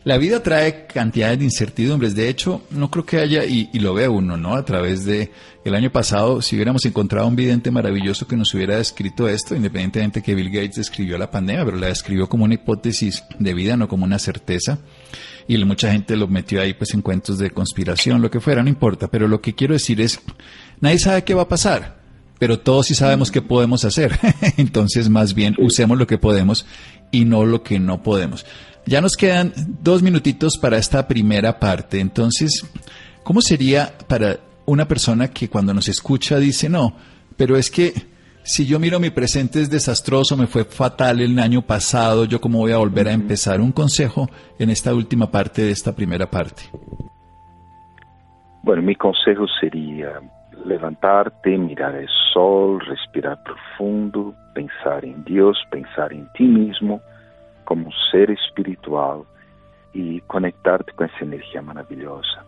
La 0.05 0.19
vida 0.19 0.43
trae 0.43 0.87
cantidades 0.87 1.39
de 1.39 1.45
incertidumbres. 1.45 2.17
De 2.17 2.29
hecho, 2.29 2.63
no 2.71 2.91
creo 2.91 3.07
que 3.07 3.19
haya, 3.19 3.45
y, 3.45 3.69
lo 3.79 3.95
ve 3.95 4.09
uno, 4.09 4.37
¿no? 4.37 4.55
A 4.55 4.65
través 4.65 5.05
de 5.05 5.31
el 5.65 5.75
año 5.77 5.93
pasado, 5.93 6.43
si 6.43 6.57
hubiéramos 6.57 6.85
encontrado 6.85 7.29
un 7.29 7.37
vidente 7.37 7.71
maravilloso 7.71 8.27
que 8.27 8.37
nos 8.37 8.53
hubiera 8.53 8.79
descrito 8.79 9.29
esto, 9.29 9.55
independientemente 9.55 10.21
que 10.21 10.35
Bill 10.35 10.51
Gates 10.51 10.77
describió 10.77 11.19
la 11.19 11.31
pandemia, 11.31 11.65
pero 11.65 11.77
la 11.77 11.87
describió 11.87 12.29
como 12.29 12.45
una 12.45 12.55
hipótesis 12.55 13.23
de 13.39 13.55
vida, 13.55 13.77
no 13.77 13.87
como 13.87 14.05
una 14.05 14.19
certeza. 14.19 14.79
Y 15.47 15.63
mucha 15.65 15.93
gente 15.93 16.17
lo 16.17 16.27
metió 16.27 16.61
ahí, 16.61 16.75
pues, 16.75 16.95
en 16.95 17.03
cuentos 17.03 17.39
de 17.39 17.51
conspiración, 17.51 18.23
lo 18.23 18.31
que 18.31 18.41
fuera, 18.41 18.63
no 18.63 18.69
importa. 18.69 19.09
Pero 19.09 19.29
lo 19.29 19.41
que 19.41 19.55
quiero 19.55 19.75
decir 19.75 20.01
es, 20.01 20.21
nadie 20.81 20.99
sabe 20.99 21.23
qué 21.23 21.35
va 21.35 21.43
a 21.43 21.49
pasar 21.49 22.03
pero 22.43 22.59
todos 22.59 22.87
sí 22.87 22.97
sabemos 22.97 23.31
qué 23.31 23.41
podemos 23.41 23.85
hacer. 23.85 24.19
Entonces, 24.57 25.09
más 25.09 25.33
bien, 25.33 25.55
usemos 25.61 25.97
lo 25.97 26.09
que 26.09 26.19
podemos 26.19 26.67
y 27.13 27.25
no 27.25 27.45
lo 27.45 27.63
que 27.63 27.79
no 27.79 28.03
podemos. 28.03 28.45
Ya 28.87 29.01
nos 29.01 29.17
quedan 29.17 29.53
dos 29.81 30.03
minutitos 30.03 30.59
para 30.59 30.77
esta 30.77 31.07
primera 31.07 31.59
parte. 31.59 32.01
Entonces, 32.01 32.67
¿cómo 33.23 33.41
sería 33.41 33.93
para 34.09 34.39
una 34.67 34.87
persona 34.87 35.29
que 35.29 35.49
cuando 35.49 35.73
nos 35.73 35.89
escucha 35.89 36.39
dice, 36.39 36.69
no, 36.69 36.95
pero 37.37 37.57
es 37.57 37.71
que 37.71 37.93
si 38.43 38.67
yo 38.67 38.81
miro 38.81 38.99
mi 38.99 39.11
presente 39.11 39.61
es 39.61 39.71
desastroso, 39.71 40.37
me 40.37 40.49
fue 40.49 40.65
fatal 40.65 41.21
el 41.21 41.39
año 41.39 41.63
pasado, 41.63 42.25
yo 42.25 42.41
cómo 42.41 42.59
voy 42.59 42.73
a 42.73 42.79
volver 42.79 43.09
a 43.09 43.13
empezar? 43.13 43.61
Un 43.61 43.73
consejo 43.73 44.29
en 44.59 44.71
esta 44.71 44.93
última 44.95 45.31
parte 45.31 45.63
de 45.63 45.71
esta 45.71 45.95
primera 45.95 46.29
parte. 46.29 46.63
Bueno, 48.65 48.83
mi 48.83 48.97
consejo 48.97 49.47
sería 49.61 50.21
levantarte, 50.65 51.57
mirar 51.57 51.95
el 51.95 52.09
sol, 52.33 52.81
respirar 52.87 53.39
profundo, 53.45 54.35
pensar 54.55 55.05
en 55.05 55.25
Dios, 55.25 55.57
pensar 55.71 56.13
en 56.13 56.29
ti 56.35 56.45
mismo 56.45 57.01
como 57.73 57.89
um 57.89 57.93
ser 58.11 58.29
espiritual 58.29 59.25
e 59.95 60.21
conectar-te 60.29 60.93
com 60.93 61.05
essa 61.05 61.25
energia 61.25 61.63
maravilhosa. 61.63 62.45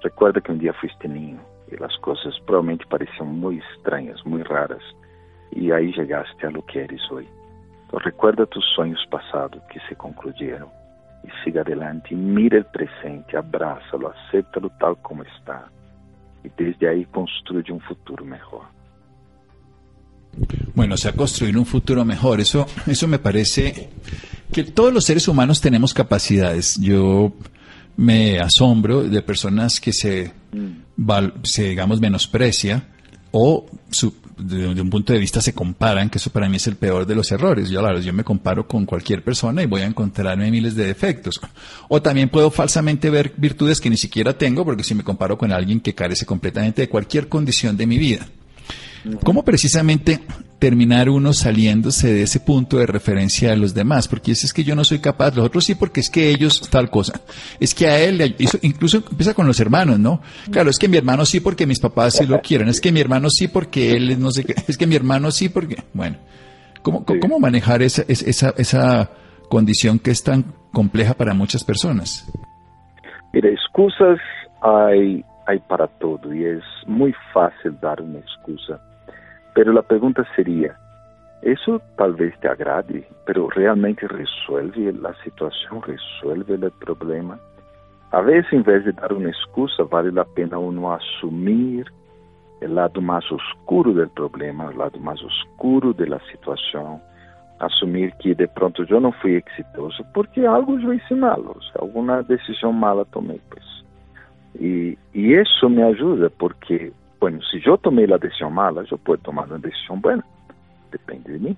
Recuerda 0.00 0.40
que 0.40 0.52
um 0.52 0.56
dia 0.56 0.72
fuiste 0.74 1.08
niño 1.08 1.40
e 1.72 1.82
as 1.82 1.96
coisas 1.96 2.38
provavelmente 2.46 2.86
pareciam 2.86 3.26
muito 3.26 3.64
estranhas, 3.74 4.22
muito 4.22 4.48
raras, 4.48 4.84
e 5.56 5.72
aí 5.72 5.92
chegaste 5.92 6.46
a 6.46 6.50
lo 6.50 6.62
que 6.62 6.78
eres 6.78 7.02
hoje. 7.10 7.28
Então 7.84 7.98
recuerda 7.98 8.46
tus 8.46 8.64
sonhos 8.76 9.04
passados 9.06 9.60
que 9.70 9.80
se 9.88 9.96
concluíram 9.96 10.70
e 11.24 11.42
siga 11.42 11.62
adelante, 11.62 12.14
mira 12.14 12.60
o 12.60 12.64
presente, 12.66 13.36
abraça-lo, 13.36 14.06
aceita-lo 14.06 14.70
tal 14.78 14.94
como 14.94 15.24
está 15.24 15.66
e 16.44 16.48
desde 16.50 16.86
aí 16.86 17.06
construye 17.06 17.72
um 17.72 17.80
futuro 17.80 18.24
melhor. 18.24 18.70
Bueno, 20.76 20.94
o 20.94 20.96
sea, 20.96 21.12
construir 21.12 21.58
un 21.58 21.66
futuro 21.66 22.04
mejor. 22.04 22.38
Eso, 22.38 22.64
eso 22.86 23.08
me 23.08 23.18
parece 23.18 23.90
que 24.52 24.64
todos 24.64 24.92
los 24.92 25.04
seres 25.04 25.28
humanos 25.28 25.60
tenemos 25.60 25.94
capacidades. 25.94 26.78
Yo 26.80 27.32
me 27.96 28.40
asombro 28.40 29.02
de 29.02 29.22
personas 29.22 29.80
que 29.80 29.92
se, 29.92 30.32
se 31.42 31.68
digamos, 31.68 32.00
menosprecia 32.00 32.88
o 33.32 33.66
de, 34.38 34.80
un 34.80 34.90
punto 34.90 35.12
de 35.12 35.18
vista 35.18 35.40
se 35.40 35.52
comparan, 35.52 36.08
que 36.08 36.18
eso 36.18 36.30
para 36.30 36.48
mí 36.48 36.56
es 36.56 36.66
el 36.66 36.76
peor 36.76 37.06
de 37.06 37.14
los 37.14 37.30
errores. 37.30 37.68
Yo, 37.68 37.80
claro, 37.80 38.00
yo 38.00 38.12
me 38.12 38.24
comparo 38.24 38.66
con 38.66 38.86
cualquier 38.86 39.22
persona 39.22 39.62
y 39.62 39.66
voy 39.66 39.82
a 39.82 39.86
encontrarme 39.86 40.50
miles 40.50 40.74
de 40.74 40.86
defectos. 40.86 41.40
O 41.88 42.00
también 42.00 42.28
puedo 42.28 42.50
falsamente 42.50 43.10
ver 43.10 43.34
virtudes 43.36 43.80
que 43.80 43.90
ni 43.90 43.96
siquiera 43.96 44.36
tengo, 44.36 44.64
porque 44.64 44.84
si 44.84 44.94
me 44.94 45.04
comparo 45.04 45.36
con 45.36 45.52
alguien 45.52 45.80
que 45.80 45.94
carece 45.94 46.26
completamente 46.26 46.82
de 46.82 46.88
cualquier 46.88 47.28
condición 47.28 47.76
de 47.76 47.86
mi 47.86 47.98
vida. 47.98 48.26
¿Cómo 49.24 49.44
precisamente 49.44 50.20
terminar 50.60 51.08
uno 51.08 51.32
saliéndose 51.32 52.12
de 52.12 52.22
ese 52.22 52.38
punto 52.38 52.78
de 52.78 52.86
referencia 52.86 53.50
de 53.50 53.56
los 53.56 53.74
demás? 53.74 54.06
Porque 54.06 54.32
es, 54.32 54.44
es 54.44 54.52
que 54.52 54.62
yo 54.62 54.76
no 54.76 54.84
soy 54.84 55.00
capaz, 55.00 55.34
los 55.34 55.46
otros 55.46 55.64
sí, 55.64 55.74
porque 55.74 56.00
es 56.00 56.10
que 56.10 56.30
ellos 56.30 56.68
tal 56.70 56.90
cosa. 56.90 57.20
Es 57.58 57.74
que 57.74 57.88
a 57.88 57.98
él, 57.98 58.36
incluso 58.62 58.98
empieza 58.98 59.34
con 59.34 59.46
los 59.46 59.58
hermanos, 59.58 59.98
¿no? 59.98 60.20
Claro, 60.52 60.70
es 60.70 60.78
que 60.78 60.86
mi 60.86 60.98
hermano 60.98 61.24
sí 61.26 61.40
porque 61.40 61.66
mis 61.66 61.80
papás 61.80 62.14
sí 62.14 62.26
lo 62.26 62.40
quieren, 62.40 62.68
es 62.68 62.80
que 62.80 62.92
mi 62.92 63.00
hermano 63.00 63.28
sí 63.30 63.48
porque 63.48 63.96
él 63.96 64.20
no 64.20 64.30
sé 64.30 64.44
qué, 64.44 64.54
es 64.68 64.76
que 64.76 64.86
mi 64.86 64.94
hermano 64.94 65.30
sí 65.30 65.48
porque, 65.48 65.82
bueno, 65.94 66.18
¿cómo, 66.82 67.04
cómo 67.04 67.40
manejar 67.40 67.82
esa, 67.82 68.02
esa, 68.06 68.54
esa 68.56 69.10
condición 69.48 69.98
que 69.98 70.10
es 70.10 70.22
tan 70.22 70.44
compleja 70.72 71.14
para 71.14 71.34
muchas 71.34 71.64
personas? 71.64 72.30
Mira, 73.32 73.48
excusas 73.48 74.18
hay, 74.60 75.24
hay 75.46 75.58
para 75.60 75.86
todo 75.86 76.34
y 76.34 76.44
es 76.44 76.62
muy 76.86 77.14
fácil 77.32 77.78
dar 77.80 78.02
una 78.02 78.18
excusa 78.18 78.78
Pero 79.54 79.78
a 79.78 79.82
pergunta 79.82 80.26
seria: 80.34 80.76
isso 81.42 81.80
talvez 81.96 82.38
te 82.40 82.48
agrade, 82.48 83.06
pero 83.24 83.48
realmente 83.48 84.06
resolve 84.06 84.88
a 84.88 85.14
situação, 85.22 85.80
resolve 85.80 86.54
o 86.54 86.70
problema? 86.72 87.38
A 88.12 88.20
vezes, 88.20 88.52
em 88.52 88.62
vez 88.62 88.84
de 88.84 88.92
dar 88.92 89.12
uma 89.12 89.30
excusa, 89.30 89.84
vale 89.84 90.18
a 90.18 90.24
pena 90.24 90.58
uno 90.58 90.90
assumir 90.90 91.90
o 92.60 92.74
lado 92.74 93.00
mais 93.00 93.24
oscuro 93.30 93.94
do 93.94 94.08
problema, 94.10 94.66
o 94.66 94.76
lado 94.76 95.00
mais 95.00 95.22
oscuro 95.22 95.94
da 95.94 96.18
situação, 96.30 97.00
assumir 97.58 98.12
que 98.16 98.34
de 98.34 98.46
pronto 98.48 98.84
eu 98.88 99.00
não 99.00 99.12
fui 99.12 99.42
exitoso 99.42 100.04
porque 100.12 100.44
algo 100.44 100.78
eu 100.78 100.92
hice 100.92 101.14
malo, 101.14 101.56
alguma 101.78 102.22
decisão 102.22 102.72
mala 102.72 103.06
tomei, 103.06 103.40
pues. 103.48 103.64
E, 104.58 104.98
e 105.14 105.32
isso 105.32 105.70
me 105.70 105.82
ajuda 105.82 106.28
porque 106.30 106.92
Bueno, 107.20 107.38
si 107.52 107.60
yo 107.60 107.76
tomé 107.76 108.06
la 108.06 108.16
decisión 108.16 108.54
mala, 108.54 108.82
yo 108.90 108.96
puedo 108.96 109.20
tomar 109.20 109.46
una 109.48 109.58
decisión 109.58 110.00
buena. 110.00 110.24
Depende 110.90 111.34
de 111.34 111.38
mí. 111.38 111.56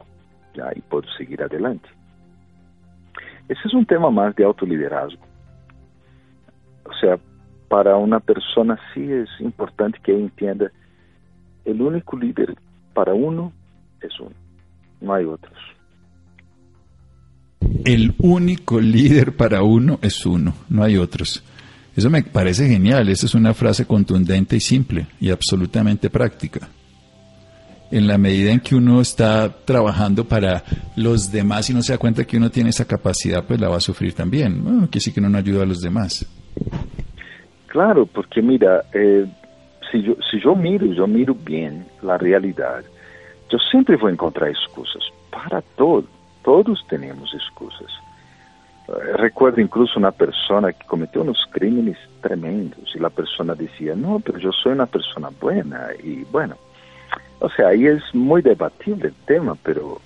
Ya, 0.55 0.71
y 0.75 0.81
puedo 0.81 1.07
seguir 1.17 1.43
adelante. 1.43 1.89
Ese 3.49 3.61
es 3.65 3.73
un 3.73 3.87
tema 3.87 4.11
más 4.11 4.35
de 4.37 4.45
autoliderazgo. 4.45 5.23
O 6.85 6.93
sea, 7.01 7.19
para 7.69 7.97
una 7.97 8.21
persona 8.21 8.79
sí 8.93 9.11
es 9.11 9.29
importante 9.41 9.99
que 10.03 10.13
entienda 10.13 10.71
el 11.65 11.81
único 11.81 12.19
líder 12.19 12.55
para 12.93 13.15
uno 13.15 13.53
es 14.01 14.19
uno. 14.21 14.35
no 15.01 15.15
hay 15.15 15.25
otros. 15.25 15.57
El 17.85 18.15
único 18.19 18.81
líder 18.81 19.37
para 19.37 19.63
uno 19.63 19.99
es 20.03 20.27
uno, 20.27 20.55
no 20.69 20.83
hay 20.83 20.97
otros. 20.97 21.43
Eso 21.95 22.09
me 22.09 22.23
parece 22.23 22.69
genial, 22.69 23.09
esa 23.09 23.27
es 23.27 23.35
una 23.35 23.53
frase 23.53 23.87
contundente 23.87 24.57
y 24.57 24.61
simple 24.61 25.07
y 25.21 25.31
absolutamente 25.31 26.09
práctica. 26.09 26.69
En 27.91 28.07
la 28.07 28.17
medida 28.17 28.51
en 28.51 28.61
que 28.61 28.75
uno 28.75 29.03
está 29.03 29.55
trabajando 29.67 30.25
para 30.25 30.65
los 30.97 31.31
demás 31.31 31.69
y 31.69 31.75
no 31.75 31.83
se 31.83 31.93
da 31.93 31.99
cuenta 31.99 32.25
que 32.25 32.39
uno 32.39 32.51
tiene 32.51 32.71
esa 32.71 32.87
capacidad, 32.87 33.45
pues 33.45 33.61
la 33.61 33.69
va 33.69 33.77
a 33.77 33.81
sufrir 33.81 34.15
también. 34.15 34.89
Que 34.91 34.99
sí 34.99 35.13
que 35.13 35.21
no 35.21 35.37
ayuda 35.37 35.65
a 35.65 35.67
los 35.67 35.81
demás. 35.83 36.27
Claro, 37.67 38.07
porque 38.07 38.41
mira, 38.41 38.83
eh, 38.95 39.27
si, 39.91 40.03
yo, 40.03 40.17
si 40.31 40.41
yo 40.41 40.55
miro, 40.55 40.87
yo 40.87 41.07
miro 41.07 41.35
bien 41.35 41.85
la 42.03 42.17
realidad, 42.17 42.83
yo 43.51 43.59
siempre 43.71 43.97
voy 43.97 44.11
a 44.11 44.15
encontrar 44.15 44.49
excusas 44.49 45.03
para 45.31 45.61
todo. 45.77 46.05
Todos 46.43 46.83
tenemos 46.89 47.33
excusas. 47.35 47.93
Eh, 48.93 49.17
recuerdo 49.17 49.61
incluso 49.61 49.99
una 49.99 50.13
persona 50.13 50.73
que 50.73 50.87
cometió 50.87 51.23
unos 51.23 51.47
crímenes 51.51 51.97
tremendos 52.21 52.95
y 52.95 52.99
la 52.99 53.11
persona 53.11 53.55
decía, 53.55 53.95
no, 53.95 54.21
pero 54.21 54.39
yo 54.39 54.53
soy 54.53 54.73
una 54.73 54.87
persona 54.87 55.31
buena 55.41 55.89
y 56.03 56.25
bueno, 56.25 56.57
o 57.41 57.49
sea, 57.51 57.69
ahí 57.69 57.87
es 57.87 58.03
muy 58.15 58.43
debatible 58.43 59.09
el 59.09 59.15
tema, 59.27 59.57
pero, 59.63 60.01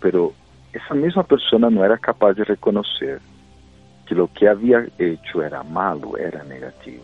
pero 0.00 0.32
esa 0.72 0.94
misma 0.94 1.22
persona 1.22 1.70
no 1.70 1.84
era 1.84 1.96
capaz 1.98 2.34
de 2.34 2.44
reconocer 2.44 3.20
que 4.06 4.14
lo 4.14 4.28
que 4.32 4.48
había 4.48 4.84
hecho 4.98 5.42
era 5.42 5.62
malo, 5.62 6.16
era 6.18 6.42
negativo. 6.44 7.02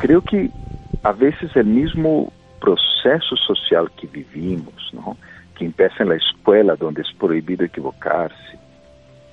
creo 0.00 0.20
que 0.20 0.50
a 1.02 1.12
veces 1.12 1.54
el 1.56 1.66
mismo 1.66 2.32
proceso 2.60 3.36
social 3.36 3.90
que 3.92 4.06
vivimos, 4.06 4.90
¿no? 4.92 5.16
que 5.56 5.64
empieza 5.64 6.02
en 6.02 6.10
la 6.10 6.16
escuela, 6.16 6.76
donde 6.76 7.02
es 7.02 7.12
prohibido 7.18 7.64
equivocarse, 7.64 8.58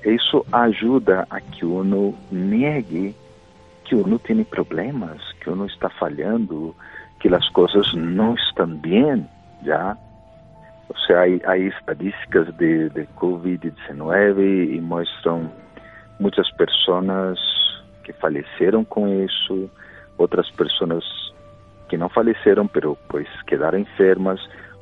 eso 0.04 0.46
ajuda 0.52 1.28
a 1.30 1.40
que 1.42 1.66
uno 1.66 2.14
niegue 2.32 3.16
que 3.90 3.96
uno 3.96 4.20
tem 4.20 4.44
problemas, 4.44 5.20
que 5.42 5.50
uno 5.50 5.66
está 5.66 5.90
falhando, 5.90 6.76
que 7.20 7.28
as 7.34 7.50
coisas 7.50 7.92
não 7.96 8.36
estão 8.36 8.68
bem, 8.68 9.28
já. 9.66 9.98
Ou 10.88 10.96
seja, 11.00 11.50
há, 11.50 11.58
estadísticas 11.58 12.54
de, 12.58 12.90
de 12.90 13.08
Covid-19 13.18 14.76
e 14.76 14.80
mostram 14.80 15.52
muitas 16.20 16.52
pessoas 16.52 17.40
que 18.04 18.14
faleceram 18.14 18.86
com 18.86 19.08
isso, 19.24 19.68
outras 20.20 20.50
pessoas 20.52 21.04
que 21.90 21.98
não 21.98 22.10
faleceram, 22.10 22.68
pero 22.68 22.96
pues 23.08 23.28
quedaram 23.48 23.80
enfermas, 23.80 24.40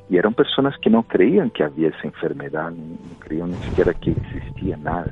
e 0.10 0.18
eram 0.18 0.32
pessoas 0.32 0.76
que 0.78 0.90
não 0.90 1.04
creiam 1.04 1.50
que 1.50 1.64
havia 1.64 1.90
essa 1.90 2.08
enfermidade, 2.08 2.76
não 2.76 3.16
creiam 3.20 3.48
nem 3.48 3.60
sequer 3.62 3.94
que 3.96 4.12
existia 4.12 4.78
nada. 4.78 5.12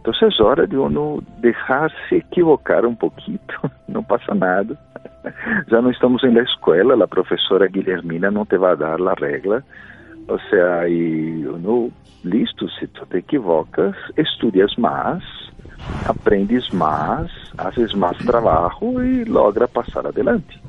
Então 0.00 0.12
é 0.14 0.42
hora 0.42 0.66
de 0.66 0.76
uno 0.76 1.22
deixar-se 1.40 2.14
equivocar 2.14 2.86
um 2.86 2.94
pouquinho, 2.94 3.38
não 3.86 4.02
passa 4.02 4.34
nada. 4.34 4.78
Já 5.68 5.82
não 5.82 5.90
estamos 5.90 6.22
na 6.22 6.42
escola, 6.42 7.04
a 7.04 7.08
professora 7.08 7.68
Guilhermina 7.68 8.30
não 8.30 8.46
te 8.46 8.56
vai 8.56 8.76
dar 8.76 8.98
a 9.00 9.14
regra. 9.14 9.62
Ou 10.28 10.38
seja, 10.40 10.88
e 10.88 11.46
uno, 11.46 11.92
listo, 12.24 12.68
se 12.70 12.86
tu 12.86 13.04
te 13.06 13.18
equivocas, 13.18 13.94
estudias 14.16 14.74
mais, 14.76 15.22
aprendes 16.06 16.70
mais, 16.70 17.30
haces 17.58 17.92
mais 17.92 18.16
trabalho 18.18 19.04
e 19.04 19.24
logra 19.24 19.68
passar 19.68 20.06
adelante. 20.06 20.60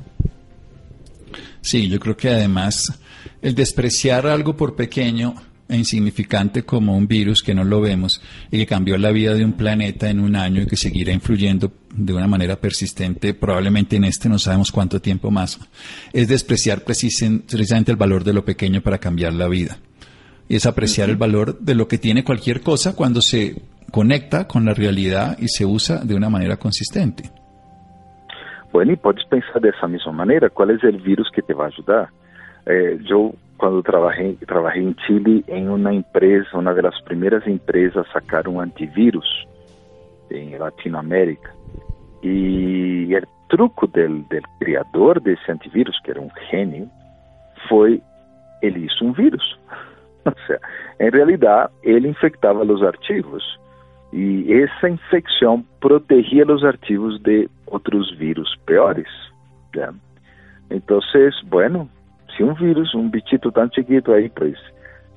Sí, 1.62 1.88
yo 1.88 1.98
creo 2.00 2.16
que 2.16 2.28
además 2.28 2.98
el 3.40 3.54
despreciar 3.54 4.26
algo 4.26 4.56
por 4.56 4.74
pequeño 4.74 5.34
e 5.68 5.76
insignificante 5.76 6.64
como 6.64 6.96
un 6.96 7.06
virus 7.06 7.40
que 7.40 7.54
no 7.54 7.64
lo 7.64 7.80
vemos 7.80 8.20
y 8.50 8.58
que 8.58 8.66
cambió 8.66 8.98
la 8.98 9.12
vida 9.12 9.34
de 9.34 9.44
un 9.44 9.54
planeta 9.54 10.10
en 10.10 10.20
un 10.20 10.36
año 10.36 10.62
y 10.62 10.66
que 10.66 10.76
seguirá 10.76 11.12
influyendo 11.12 11.72
de 11.94 12.12
una 12.12 12.26
manera 12.26 12.60
persistente, 12.60 13.32
probablemente 13.32 13.96
en 13.96 14.04
este 14.04 14.28
no 14.28 14.38
sabemos 14.38 14.72
cuánto 14.72 15.00
tiempo 15.00 15.30
más, 15.30 15.58
es 16.12 16.28
despreciar 16.28 16.82
precisamente 16.82 17.92
el 17.92 17.96
valor 17.96 18.24
de 18.24 18.32
lo 18.32 18.44
pequeño 18.44 18.82
para 18.82 18.98
cambiar 18.98 19.32
la 19.32 19.48
vida. 19.48 19.78
Y 20.48 20.56
es 20.56 20.66
apreciar 20.66 21.08
el 21.08 21.16
valor 21.16 21.58
de 21.60 21.74
lo 21.74 21.88
que 21.88 21.96
tiene 21.96 22.24
cualquier 22.24 22.60
cosa 22.60 22.94
cuando 22.94 23.22
se 23.22 23.62
conecta 23.90 24.48
con 24.48 24.64
la 24.64 24.74
realidad 24.74 25.38
y 25.40 25.48
se 25.48 25.64
usa 25.64 25.98
de 25.98 26.14
una 26.14 26.28
manera 26.28 26.58
consistente. 26.58 27.30
Bueno, 28.72 28.92
y 28.92 28.96
pensar 28.96 29.60
de 29.60 29.68
esa 29.68 29.86
misma 29.86 30.12
manera, 30.12 30.48
¿cuál 30.48 30.70
es 30.70 30.82
el 30.82 30.96
virus 30.98 31.30
que 31.30 31.42
te 31.42 31.52
va 31.52 31.64
a 31.64 31.68
ayudar? 31.68 32.08
Eh, 32.64 32.98
yo 33.04 33.32
cuando 33.58 33.82
trabajé, 33.82 34.36
Chile 35.06 35.44
en 35.46 35.68
una 35.68 35.92
empresa, 35.92 36.56
una 36.56 36.72
de 36.72 36.82
las 36.82 37.00
primeras 37.02 37.46
empresas 37.46 38.06
a 38.08 38.12
sacar 38.12 38.48
un 38.48 38.62
antivirus 38.62 39.46
en 40.30 40.58
Latinoamérica. 40.58 41.54
Y 42.22 43.12
el 43.12 43.26
truco 43.48 43.86
del, 43.88 44.26
del 44.28 44.42
creador 44.58 45.22
de 45.22 45.34
ese 45.34 45.52
antivirus, 45.52 45.96
que 46.02 46.12
era 46.12 46.20
un 46.20 46.30
genio, 46.50 46.86
fue, 47.68 48.00
él 48.62 48.84
hizo 48.84 49.04
un 49.04 49.12
virus. 49.12 49.58
o 50.24 50.32
sea, 50.46 50.58
en 50.98 51.12
realidad 51.12 51.70
él 51.82 52.06
infectaba 52.06 52.64
los 52.64 52.82
archivos 52.82 53.44
y 54.12 54.52
esa 54.52 54.90
infección 54.90 55.64
protegía 55.80 56.44
los 56.44 56.62
archivos 56.62 57.22
de 57.22 57.48
otros 57.64 58.14
virus 58.18 58.58
peores. 58.66 59.08
¿ya? 59.72 59.90
Entonces, 60.68 61.34
bueno, 61.48 61.88
si 62.36 62.42
un 62.42 62.54
virus, 62.54 62.94
un 62.94 63.10
bichito 63.10 63.50
tan 63.50 63.70
chiquito 63.70 64.12
ahí, 64.12 64.28
pues 64.28 64.56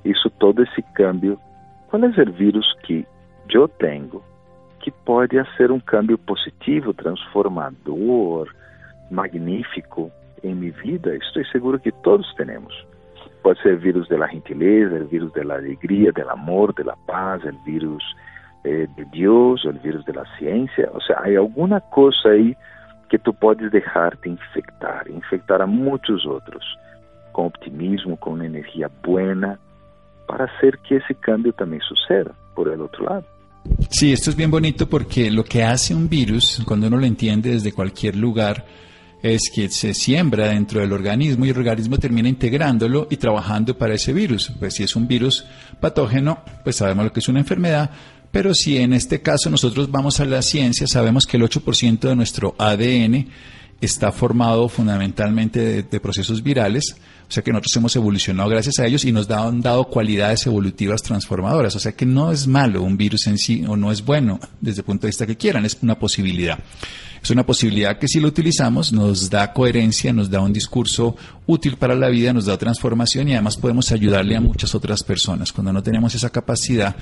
hizo 0.05 0.29
todo 0.39 0.63
ese 0.63 0.84
cambio, 0.93 1.38
¿cuál 1.89 2.05
es 2.05 2.17
el 2.17 2.31
virus 2.31 2.65
que 2.88 3.05
yo 3.49 3.67
tengo 3.67 4.23
que 4.84 4.91
puede 5.03 5.39
hacer 5.39 5.71
un 5.71 5.81
cambio 5.81 6.17
positivo, 6.17 6.93
transformador, 6.93 8.47
magnífico 9.12 10.10
en 10.41 10.62
mi 10.62 10.71
vida? 10.71 11.13
Estoy 11.13 11.43
seguro 11.51 11.81
que 11.81 11.91
todos 12.03 12.25
tenemos. 12.38 12.73
Puede 13.43 13.62
ser 13.62 13.79
de 13.79 14.17
la 14.17 14.27
gentileza, 14.27 14.95
el 14.95 15.05
virus 15.05 15.34
de 15.34 15.43
la 15.43 15.55
alegría, 15.55 16.12
del 16.15 16.29
amor, 16.29 16.73
de 16.75 16.86
la 16.86 16.95
paz, 17.05 17.43
el 17.43 17.58
virus 17.65 18.03
eh, 18.65 18.88
de 18.97 19.06
Dios, 19.12 19.62
el 19.65 19.78
virus 19.78 20.04
de 20.06 20.13
la 20.13 20.23
ciencia. 20.39 20.89
O 20.91 20.99
sea, 20.99 21.17
hay 21.23 21.36
alguna 21.36 21.82
cosa 21.82 22.30
ahí 22.30 22.56
que 23.10 23.19
tú 23.19 23.32
puedes 23.34 23.71
dejarte 23.71 24.28
infectar, 24.28 25.08
infectar 25.08 25.62
a 25.62 25.67
muchos 25.67 26.25
otros, 26.25 26.63
con 27.32 27.45
optimismo, 27.45 28.17
con 28.17 28.34
una 28.34 28.47
energía 28.47 28.89
buena, 29.04 29.60
para 30.28 30.45
hacer 30.45 30.80
que 30.80 30.97
ese 30.97 31.13
cambio 31.13 31.54
también 31.54 31.84
suceda 31.84 32.34
por 32.56 32.67
el 32.67 32.82
otro 32.82 33.06
lado. 33.06 33.23
Sí, 33.89 34.12
esto 34.12 34.32
es 34.32 34.36
bien 34.36 34.49
bonito 34.49 34.89
porque 34.89 35.30
lo 35.30 35.43
que 35.43 35.63
hace 35.63 35.93
un 35.93 36.10
virus, 36.10 36.63
cuando 36.65 36.88
uno 36.88 36.97
lo 36.97 37.06
entiende 37.06 37.51
desde 37.51 37.71
cualquier 37.71 38.15
lugar, 38.15 38.65
es 39.21 39.49
que 39.54 39.69
se 39.69 39.93
siembra 39.93 40.49
dentro 40.49 40.82
del 40.82 40.93
organismo 40.93 41.45
y 41.45 41.49
el 41.49 41.58
organismo 41.58 41.97
termina 41.97 42.30
integrándolo 42.30 43.08
y 43.10 43.17
trabajando 43.17 43.78
para 43.78 43.95
ese 43.95 44.13
virus. 44.13 44.51
Pues 44.60 44.75
si 44.75 44.84
es 44.84 44.95
un 44.95 45.08
virus 45.08 45.45
patógeno, 45.80 46.39
pues 46.63 46.75
sabemos 46.75 47.06
lo 47.06 47.12
que 47.12 47.21
es 47.21 47.28
una 47.28 47.39
enfermedad, 47.39 47.89
pero 48.35 48.53
si 48.53 48.75
en 48.79 48.91
este 48.91 49.21
caso 49.21 49.49
nosotros 49.49 49.89
vamos 49.89 50.19
a 50.19 50.25
la 50.25 50.41
ciencia, 50.41 50.87
sabemos 50.87 51.25
que 51.25 51.37
el 51.37 51.43
8% 51.43 51.99
de 51.99 52.17
nuestro 52.17 52.53
ADN 52.57 53.29
está 53.79 54.11
formado 54.11 54.67
fundamentalmente 54.67 55.83
de, 55.83 55.99
procesos 56.01 56.43
virales, 56.43 56.97
o 57.29 57.31
sea 57.31 57.41
que 57.41 57.53
nosotros 57.53 57.77
hemos 57.77 57.95
evolucionado 57.95 58.49
gracias 58.49 58.79
a 58.79 58.85
ellos 58.87 59.05
y 59.05 59.13
nos 59.13 59.29
han 59.29 59.61
dado 59.61 59.85
cualidades 59.85 60.45
evolutivas 60.47 61.01
transformadoras, 61.01 61.77
o 61.77 61.79
sea 61.79 61.93
que 61.93 62.05
no 62.05 62.29
es 62.29 62.45
malo 62.45 62.83
un 62.83 62.97
virus 62.97 63.25
en 63.27 63.37
sí 63.37 63.63
o 63.65 63.77
no 63.77 63.89
es 63.89 64.03
bueno 64.03 64.37
desde 64.59 64.81
el 64.81 64.85
punto 64.85 65.03
de 65.03 65.11
vista 65.11 65.25
que 65.25 65.37
quieran, 65.37 65.65
es 65.65 65.77
una 65.81 65.97
posibilidad. 65.97 66.59
Es 67.25 67.31
una 67.31 67.43
posibilidad 67.43 67.97
que 67.97 68.07
si 68.07 68.19
lo 68.19 68.27
utilizamos 68.27 68.93
nos 68.93 69.31
da 69.31 69.51
coherencia, 69.51 70.13
nos 70.13 70.29
da 70.29 70.41
un 70.41 70.53
discurso 70.53 71.15
útil 71.47 71.75
para 71.75 71.95
la 71.95 72.07
vida, 72.07 72.31
nos 72.33 72.45
da 72.45 72.55
transformación 72.55 73.27
y 73.27 73.33
además 73.33 73.57
podemos 73.57 73.91
ayudarle 73.91 74.35
a 74.35 74.41
muchas 74.41 74.75
otras 74.75 75.01
personas. 75.01 75.51
Cuando 75.51 75.73
no 75.73 75.81
tenemos 75.81 76.13
esa 76.13 76.29
capacidad, 76.29 76.95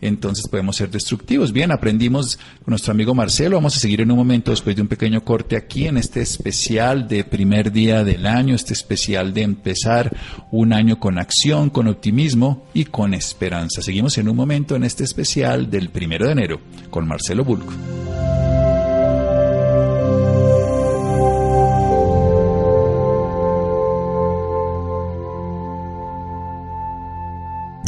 entonces 0.00 0.48
podemos 0.48 0.74
ser 0.74 0.90
destructivos. 0.90 1.52
Bien, 1.52 1.70
aprendimos 1.70 2.36
con 2.64 2.72
nuestro 2.72 2.90
amigo 2.90 3.14
Marcelo. 3.14 3.58
Vamos 3.58 3.76
a 3.76 3.78
seguir 3.78 4.00
en 4.00 4.10
un 4.10 4.16
momento 4.16 4.50
después 4.50 4.74
de 4.74 4.82
un 4.82 4.88
pequeño 4.88 5.22
corte 5.22 5.54
aquí 5.54 5.86
en 5.86 5.98
este 5.98 6.20
especial 6.20 7.06
de 7.06 7.22
primer 7.22 7.70
día 7.70 8.02
del 8.02 8.26
año, 8.26 8.56
este 8.56 8.72
especial 8.72 9.32
de 9.32 9.42
empezar 9.42 10.16
un 10.50 10.72
año 10.72 10.98
con 10.98 11.16
acción, 11.16 11.70
con 11.70 11.86
optimismo 11.86 12.64
y 12.74 12.86
con 12.86 13.14
esperanza. 13.14 13.82
Seguimos 13.82 14.18
en 14.18 14.28
un 14.30 14.34
momento 14.34 14.74
en 14.74 14.82
este 14.82 15.04
especial 15.04 15.70
del 15.70 15.90
primero 15.90 16.26
de 16.26 16.32
enero 16.32 16.60
con 16.90 17.06
Marcelo 17.06 17.44
Bulco. 17.44 17.72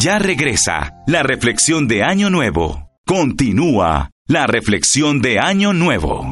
Ya 0.03 0.19
regresa 0.19 0.95
la 1.07 1.23
reflexión 1.23 1.87
de 1.87 2.03
Año 2.03 2.29
Nuevo. 2.29 2.91
Continúa 3.05 4.11
la 4.27 4.47
reflexión 4.47 5.21
de 5.21 5.39
Año 5.39 5.71
Nuevo. 5.71 6.23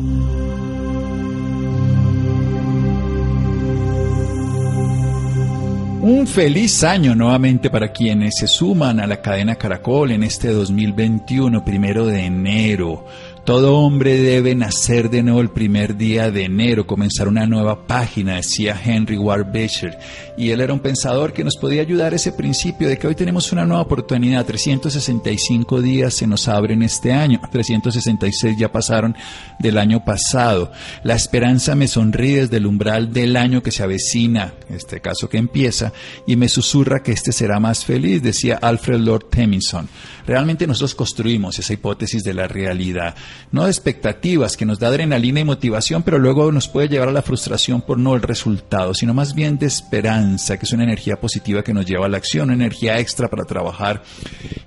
Un 6.02 6.28
feliz 6.28 6.84
año 6.84 7.16
nuevamente 7.16 7.70
para 7.70 7.94
quienes 7.94 8.40
se 8.40 8.48
suman 8.48 9.00
a 9.00 9.08
la 9.08 9.22
cadena 9.22 9.56
Caracol 9.56 10.12
en 10.12 10.24
este 10.24 10.50
2021, 10.50 11.64
primero 11.64 12.06
de 12.08 12.26
enero. 12.26 13.06
Todo 13.46 13.78
hombre 13.78 14.18
debe 14.18 14.54
nacer 14.54 15.10
de 15.10 15.24
nuevo 15.24 15.42
el 15.42 15.50
primer 15.50 15.98
día 15.98 16.30
de 16.30 16.46
enero, 16.46 16.86
comenzar 16.86 17.28
una 17.28 17.48
nueva 17.48 17.88
página, 17.88 18.36
decía 18.36 18.80
Henry 18.86 19.18
Ward 19.18 19.52
Beecher. 19.52 19.98
Y 20.38 20.52
él 20.52 20.62
era 20.62 20.74
un 20.74 20.80
pensador 20.80 21.34
que 21.34 21.44
nos 21.44 21.58
podía 21.58 21.82
ayudar 21.82 22.14
ese 22.14 22.34
principio 22.34 22.88
de 22.88 23.00
que 23.00 23.08
hoy 23.08 23.16
tenemos 23.16 23.52
una 23.52 23.66
nueva 23.66 23.82
oportunidad. 23.82 24.46
365 24.46 25.82
días 25.82 26.14
se 26.14 26.28
nos 26.28 26.48
abren 26.48 26.84
este 26.84 27.14
año, 27.14 27.42
366 27.52 28.58
ya 28.60 28.72
pasaron 28.72 29.16
del 29.58 29.80
año 29.80 30.06
pasado. 30.06 30.72
La 31.04 31.16
esperanza 31.16 31.74
me 31.74 31.88
sonríe 31.88 32.42
desde 32.42 32.58
el 32.58 32.68
umbral 32.68 33.12
del 33.12 33.36
año 33.36 33.64
que 33.64 33.72
se 33.72 33.82
avecina, 33.82 34.54
este 34.70 35.02
caso 35.02 35.30
que 35.30 35.40
empieza, 35.40 35.94
y 36.28 36.36
me 36.36 36.48
susurra 36.48 37.02
que 37.02 37.14
este 37.14 37.32
será 37.32 37.60
más 37.60 37.86
feliz, 37.86 38.22
decía 38.22 38.60
Alfred 38.62 39.00
Lord 39.00 39.30
Tennyson. 39.32 39.90
Realmente 40.32 40.66
nosotros 40.66 40.96
construimos 40.96 41.60
esa 41.60 41.74
hipótesis 41.74 42.24
de 42.24 42.34
la 42.34 42.48
realidad 42.48 43.16
no 43.52 43.66
de 43.66 43.70
expectativas, 43.70 44.56
que 44.56 44.66
nos 44.66 44.80
da 44.80 44.88
adrenalina 44.88 45.42
y 45.42 45.44
motivación, 45.44 46.04
pero 46.04 46.20
luego 46.20 46.54
nos 46.54 46.70
puede 46.70 46.88
llevar 46.88 47.10
a 47.10 47.12
la 47.12 47.22
frustración 47.22 47.82
por 47.82 47.98
no 47.98 48.16
el 48.16 48.22
resultado, 48.22 48.94
sino 48.94 49.14
más 49.14 49.36
bien 49.36 49.58
de 49.58 49.66
esperanza, 49.66 50.58
que 50.58 50.66
es 50.66 50.72
una 50.72 50.86
energía 50.86 51.20
positiva 51.20 51.64
que 51.64 51.74
nos 51.74 51.86
lleva 51.86 52.06
a 52.06 52.10
la 52.10 52.16
acción, 52.16 52.46
una 52.46 52.54
energía 52.54 52.98
extra 52.98 53.28
para 53.28 53.44
trabajar 53.44 54.04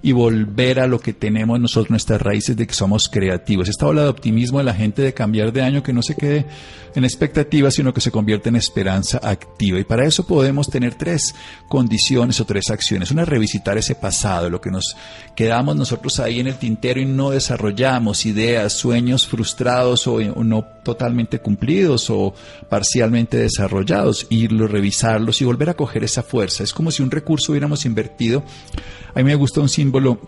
y 0.02 0.12
volver 0.12 0.80
a 0.80 0.86
lo 0.86 1.00
que 1.00 1.14
tenemos 1.14 1.58
nosotros, 1.58 1.88
nuestras 1.88 2.20
raíces 2.20 2.58
de 2.58 2.66
que 2.66 2.74
somos 2.74 3.08
creativos. 3.08 3.70
Esta 3.70 3.86
ola 3.86 4.02
de 4.02 4.08
optimismo 4.08 4.58
de 4.58 4.64
la 4.64 4.74
gente 4.74 5.00
de 5.00 5.14
cambiar 5.14 5.50
de 5.50 5.62
año, 5.62 5.82
que 5.82 5.94
no 5.94 6.02
se 6.02 6.14
quede 6.14 6.44
en 6.94 7.04
expectativas, 7.04 7.74
sino 7.74 7.92
que 7.92 8.00
se 8.00 8.10
convierte 8.10 8.48
en 8.48 8.56
esperanza 8.56 9.18
activa. 9.22 9.78
Y 9.78 9.84
para 9.84 10.04
eso 10.04 10.26
podemos 10.26 10.68
tener 10.68 10.94
tres 10.94 11.34
condiciones 11.68 12.40
o 12.40 12.44
tres 12.44 12.70
acciones. 12.70 13.10
Una, 13.10 13.24
revisitar 13.24 13.76
ese 13.76 13.94
pasado, 13.94 14.48
lo 14.48 14.60
que 14.60 14.70
nos 14.70 14.96
quedamos 15.34 15.76
nosotros 15.76 16.20
ahí 16.20 16.40
en 16.40 16.46
el 16.46 16.56
tintero 16.56 17.00
y 17.00 17.06
no 17.06 17.30
desarrollamos 17.30 18.26
ideas 18.26 18.72
sueños 18.72 19.26
frustrados 19.26 20.06
o, 20.06 20.20
no 20.20 20.64
totalmente 20.84 21.40
cumplidos 21.40 22.10
o 22.10 22.34
parcialmente 22.68 23.38
desarrollados, 23.38 24.26
irlos, 24.30 24.70
revisarlos 24.70 25.40
y 25.40 25.44
volver 25.44 25.70
a 25.70 25.74
coger 25.74 26.04
esa 26.04 26.22
fuerza. 26.22 26.62
Es 26.62 26.72
como 26.72 26.90
si 26.90 27.02
un 27.02 27.10
recurso 27.10 27.52
hubiéramos 27.52 27.84
invertido. 27.84 28.44
A 29.14 29.18
mí 29.18 29.24
me 29.24 29.34
gusta 29.34 29.60
un 29.60 29.68
símbolo 29.68 30.20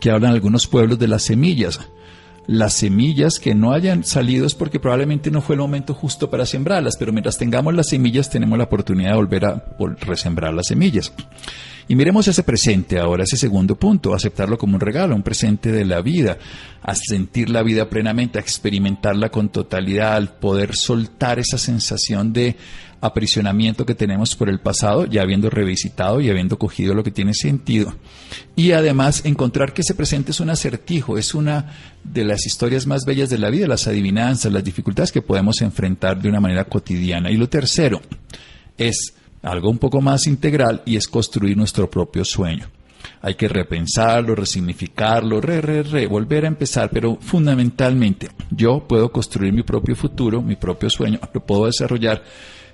que 0.00 0.10
hablan 0.10 0.32
algunos 0.32 0.66
pueblos 0.66 0.98
de 0.98 1.08
las 1.08 1.24
semillas 1.24 1.80
las 2.46 2.74
semillas 2.74 3.38
que 3.38 3.54
no 3.54 3.72
hayan 3.72 4.04
salido 4.04 4.46
es 4.46 4.54
porque 4.54 4.80
probablemente 4.80 5.30
no 5.30 5.40
fue 5.40 5.54
el 5.54 5.60
momento 5.60 5.94
justo 5.94 6.30
para 6.30 6.46
sembrarlas, 6.46 6.96
pero 6.98 7.12
mientras 7.12 7.38
tengamos 7.38 7.74
las 7.74 7.88
semillas 7.88 8.30
tenemos 8.30 8.58
la 8.58 8.64
oportunidad 8.64 9.10
de 9.10 9.16
volver 9.16 9.44
a 9.44 9.64
resembrar 10.00 10.52
las 10.52 10.66
semillas. 10.66 11.12
Y 11.88 11.96
miremos 11.96 12.28
ese 12.28 12.42
presente 12.42 12.98
ahora, 12.98 13.24
ese 13.24 13.36
segundo 13.36 13.76
punto, 13.76 14.14
aceptarlo 14.14 14.56
como 14.56 14.74
un 14.74 14.80
regalo, 14.80 15.14
un 15.14 15.22
presente 15.22 15.72
de 15.72 15.84
la 15.84 16.00
vida, 16.00 16.38
a 16.82 16.94
sentir 16.94 17.50
la 17.50 17.62
vida 17.62 17.88
plenamente, 17.88 18.38
a 18.38 18.42
experimentarla 18.42 19.30
con 19.30 19.48
totalidad, 19.48 20.14
al 20.14 20.34
poder 20.36 20.74
soltar 20.74 21.38
esa 21.38 21.58
sensación 21.58 22.32
de 22.32 22.56
aprisionamiento 23.02 23.84
que 23.84 23.96
tenemos 23.96 24.36
por 24.36 24.48
el 24.48 24.60
pasado, 24.60 25.06
ya 25.06 25.22
habiendo 25.22 25.50
revisitado 25.50 26.20
y 26.20 26.30
habiendo 26.30 26.56
cogido 26.56 26.94
lo 26.94 27.02
que 27.02 27.10
tiene 27.10 27.34
sentido. 27.34 27.92
Y 28.54 28.72
además 28.72 29.22
encontrar 29.24 29.74
que 29.74 29.82
ese 29.82 29.96
presente 29.96 30.30
es 30.30 30.38
un 30.38 30.50
acertijo, 30.50 31.18
es 31.18 31.34
una 31.34 31.74
de 32.04 32.24
las 32.24 32.46
historias 32.46 32.86
más 32.86 33.04
bellas 33.04 33.28
de 33.28 33.38
la 33.38 33.50
vida, 33.50 33.66
las 33.66 33.88
adivinanzas, 33.88 34.52
las 34.52 34.62
dificultades 34.62 35.10
que 35.10 35.20
podemos 35.20 35.60
enfrentar 35.62 36.22
de 36.22 36.28
una 36.28 36.40
manera 36.40 36.64
cotidiana. 36.64 37.32
Y 37.32 37.36
lo 37.36 37.48
tercero 37.48 38.00
es 38.78 39.14
algo 39.42 39.70
un 39.70 39.78
poco 39.78 40.00
más 40.00 40.26
integral 40.26 40.82
y 40.84 40.96
es 40.96 41.08
construir 41.08 41.56
nuestro 41.56 41.88
propio 41.90 42.24
sueño. 42.24 42.66
Hay 43.20 43.34
que 43.34 43.48
repensarlo, 43.48 44.34
resignificarlo, 44.34 45.40
re, 45.40 45.60
re, 45.60 45.82
re, 45.82 46.06
volver 46.06 46.44
a 46.44 46.48
empezar, 46.48 46.90
pero 46.92 47.16
fundamentalmente 47.16 48.28
yo 48.50 48.80
puedo 48.86 49.10
construir 49.10 49.52
mi 49.52 49.62
propio 49.62 49.94
futuro, 49.94 50.42
mi 50.42 50.56
propio 50.56 50.90
sueño, 50.90 51.18
lo 51.32 51.40
puedo 51.40 51.66
desarrollar 51.66 52.22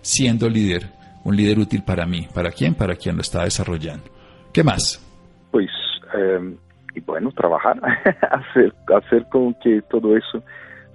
siendo 0.01 0.49
líder, 0.49 0.91
un 1.25 1.37
líder 1.37 1.59
útil 1.59 1.83
para 1.83 2.07
mí. 2.07 2.27
¿Para 2.33 2.51
quién? 2.51 2.75
Para 2.75 2.97
quien 2.97 3.17
lo 3.17 3.23
está 3.23 3.45
desarrollando. 3.45 4.05
¿Qué 4.53 4.63
más? 4.65 5.05
Pues, 5.51 5.71
eh, 6.17 6.57
y 6.95 7.01
bueno, 7.01 7.31
trabajar, 7.33 7.79
hacer, 8.31 8.75
hacer 8.97 9.27
con 9.29 9.55
que 9.55 9.83
todo 9.91 10.17
eso 10.17 10.43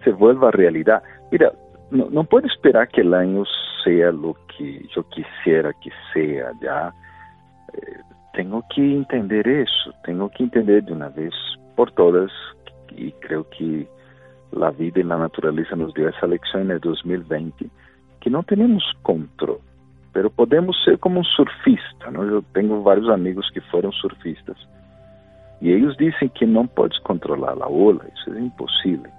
se 0.04 0.12
vuelva 0.12 0.52
realidad. 0.52 1.02
Mira, 1.32 1.52
no 1.94 2.24
puedo 2.24 2.48
esperar 2.48 2.88
que 2.90 3.02
el 3.02 3.14
año 3.14 3.44
sea 3.84 4.12
lo 4.12 4.36
que 4.58 4.86
yo 4.96 5.08
quisiera 5.10 5.72
que 5.74 5.92
sea, 6.14 6.52
ya. 6.62 6.94
Eh, 7.74 8.00
tengo 8.34 8.64
que 8.74 8.82
entender 8.82 9.48
eso, 9.48 9.94
tengo 10.04 10.30
que 10.30 10.44
entender 10.44 10.84
de 10.84 10.94
una 10.94 11.10
vez 11.10 11.34
por 11.76 11.92
todas, 11.92 12.32
y 12.90 13.12
creo 13.14 13.48
que 13.50 13.88
la 14.52 14.72
vida 14.72 15.00
y 15.00 15.04
la 15.04 15.18
naturaleza 15.18 15.76
nos 15.76 15.94
dio 15.94 16.10
lección 16.28 16.64
en 16.64 16.72
el 16.72 16.80
2020, 16.80 17.68
que 18.20 18.30
no 18.30 18.42
tenemos 18.44 18.84
control, 19.04 19.60
pero 20.14 20.30
podemos 20.32 20.76
ser 20.84 20.98
como 20.98 21.20
un 21.20 21.26
surfista, 21.26 22.10
¿no? 22.12 22.26
Yo 22.26 22.42
tengo 22.54 22.82
varios 22.82 23.10
amigos 23.10 23.50
que 23.54 23.62
fueron 23.62 23.92
surfistas, 23.92 24.58
y 25.62 25.72
ellos 25.72 25.96
dicen 25.98 26.30
que 26.30 26.48
no 26.48 26.66
puedes 26.66 27.00
controlar 27.02 27.58
la 27.58 27.68
ola, 27.68 28.04
eso 28.16 28.34
es 28.34 28.40
imposible, 28.40 29.10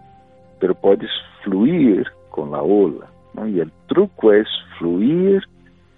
pero 0.58 0.74
puedes 0.74 1.10
fluir 1.44 2.06
con 2.34 2.50
la 2.50 2.60
ola, 2.60 3.06
¿no? 3.34 3.46
Y 3.46 3.60
el 3.60 3.70
truco 3.86 4.32
es 4.32 4.48
fluir 4.76 5.40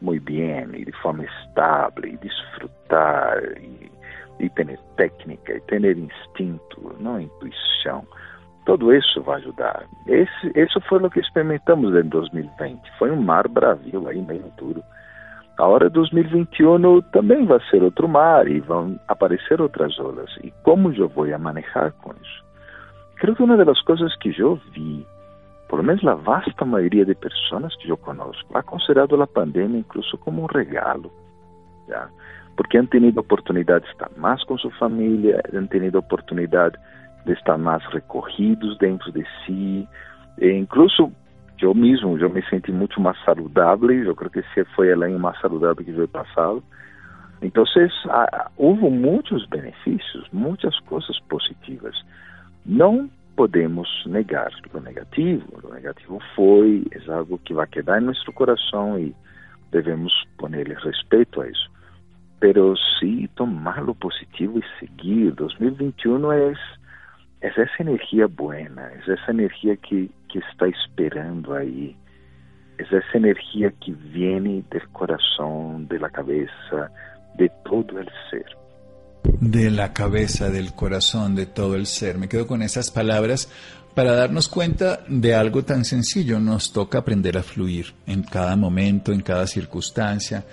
muy 0.02 0.18
bien 0.18 0.74
y 0.74 0.84
de 0.84 0.92
forma 0.92 1.24
estable 1.24 2.10
y 2.10 2.16
disfrutar 2.18 3.42
y, 3.58 3.90
y 4.44 4.50
tener 4.50 4.78
técnica 4.98 5.54
y 5.54 5.60
tener 5.62 5.96
instinto, 5.96 6.94
¿no? 7.00 7.18
Intuição. 7.18 8.04
Todo 8.66 8.92
isso 8.92 9.22
vai 9.22 9.36
ajudar. 9.36 9.86
Esse, 10.06 10.52
isso 10.54 10.78
foi 10.82 11.02
o 11.02 11.08
que 11.08 11.20
experimentamos 11.20 11.94
em 11.94 12.06
2020. 12.06 12.82
Foi 12.98 13.10
um 13.10 13.22
mar 13.22 13.48
bravio 13.48 14.06
aí, 14.06 14.20
meio 14.20 14.52
duro. 14.58 14.82
Agora 15.56 15.88
2021 15.88 17.00
também 17.12 17.46
vai 17.46 17.60
ser 17.70 17.82
outro 17.82 18.06
mar 18.06 18.46
e 18.46 18.60
vão 18.60 19.00
aparecer 19.08 19.58
outras 19.62 19.98
olas. 19.98 20.30
E 20.44 20.52
como 20.62 20.92
eu 20.92 21.08
vou 21.08 21.26
manejar 21.38 21.92
com 22.02 22.12
isso? 22.12 22.44
Creo 23.14 23.34
que 23.34 23.42
uma 23.42 23.56
das 23.56 23.80
coisas 23.80 24.14
que 24.16 24.38
eu 24.38 24.60
vi 24.74 25.06
por 25.68 25.78
lo 25.80 25.82
menos 25.82 26.02
la 26.02 26.14
vasta 26.14 26.64
mayoría 26.64 27.04
de 27.04 27.14
personas 27.14 27.74
que 27.80 27.88
yo 27.88 27.96
conozco, 27.96 28.56
ha 28.56 28.62
considerado 28.62 29.16
la 29.16 29.26
pandemia 29.26 29.78
incluso 29.78 30.18
como 30.18 30.44
un 30.44 30.48
regalo, 30.48 31.10
porque 32.56 32.78
han 32.78 32.88
tenido 32.88 33.20
oportunidad 33.20 33.82
de 33.82 33.88
estar 33.88 34.10
más 34.16 34.44
con 34.44 34.58
su 34.58 34.70
familia, 34.70 35.40
han 35.52 35.68
tenido 35.68 35.98
oportunidad 36.00 36.72
de 37.24 37.32
estar 37.32 37.58
más 37.58 37.82
recogidos 37.92 38.78
dentro 38.78 39.10
de 39.12 39.24
sí, 39.44 39.86
e 40.38 40.48
incluso 40.50 41.10
yo 41.58 41.72
mismo, 41.74 42.18
yo 42.18 42.28
me 42.28 42.42
sentí 42.50 42.70
mucho 42.70 43.00
más 43.00 43.16
saludable, 43.24 44.04
yo 44.04 44.14
creo 44.14 44.30
que 44.30 44.40
ese 44.40 44.64
fue 44.76 44.92
el 44.92 45.02
año 45.02 45.18
más 45.18 45.36
saludable 45.40 45.84
que 45.84 45.92
yo 45.94 46.02
he 46.02 46.08
pasado. 46.08 46.62
Entonces, 47.40 47.90
hubo 48.56 48.90
muchos 48.90 49.48
beneficios, 49.48 50.26
muchas 50.32 50.74
positivas. 51.28 51.94
No 52.64 53.08
podemos 53.36 53.88
negar 54.06 54.50
o 54.72 54.80
negativo. 54.80 55.46
O 55.62 55.72
negativo 55.72 56.20
foi, 56.34 56.84
é 56.90 57.12
algo 57.12 57.38
que 57.38 57.52
vai 57.52 57.66
quedar 57.66 58.00
em 58.00 58.06
nosso 58.06 58.32
coração 58.32 58.98
e 58.98 59.14
devemos 59.70 60.12
ponerle 60.38 60.74
respeito 60.74 61.42
a 61.42 61.48
isso. 61.48 61.70
Pero 62.40 62.74
sí 62.76 63.28
tomar 63.36 63.82
lo 63.82 63.94
positivo 63.94 64.58
e 64.58 64.78
seguir. 64.80 65.32
2021 65.32 66.32
é, 66.32 66.54
é 67.42 67.48
essa 67.48 67.82
energia 67.82 68.26
buena, 68.26 68.90
é 68.90 69.12
essa 69.12 69.30
energia 69.30 69.76
que, 69.76 70.10
que 70.28 70.38
está 70.38 70.66
esperando 70.68 71.52
aí, 71.52 71.96
é 72.78 72.82
essa 72.82 73.16
energia 73.16 73.70
que 73.80 73.92
vem 73.92 74.64
do 74.70 74.88
coração, 74.92 75.84
da 75.84 76.10
cabeça, 76.10 76.90
de 77.36 77.48
todo 77.64 77.98
o 77.98 78.30
ser. 78.30 78.65
De 79.40 79.70
la 79.70 79.92
cabeza, 79.92 80.50
del 80.50 80.72
corazón, 80.72 81.34
de 81.34 81.46
todo 81.46 81.74
el 81.74 81.86
ser. 81.86 82.18
Me 82.18 82.28
quedo 82.28 82.46
con 82.46 82.62
esas 82.62 82.90
palabras 82.90 83.48
para 83.94 84.12
darnos 84.14 84.48
cuenta 84.48 85.00
de 85.08 85.34
algo 85.34 85.64
tan 85.64 85.84
sencillo. 85.84 86.38
Nos 86.40 86.72
toca 86.72 86.98
aprender 86.98 87.38
a 87.38 87.42
fluir 87.42 87.94
en 88.06 88.22
cada 88.22 88.56
momento, 88.56 89.12
en 89.12 89.22
cada 89.22 89.46
circunstancia. 89.46 90.44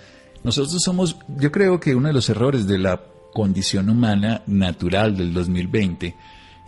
Nosotros 0.43 0.81
somos, 0.81 1.17
yo 1.37 1.51
creo 1.51 1.79
que 1.79 1.95
uno 1.95 2.07
de 2.07 2.13
los 2.13 2.29
errores 2.29 2.67
de 2.67 2.77
la 2.77 3.01
condición 3.33 3.89
humana 3.89 4.43
natural 4.45 5.17
del 5.17 5.33
2020 5.33 6.15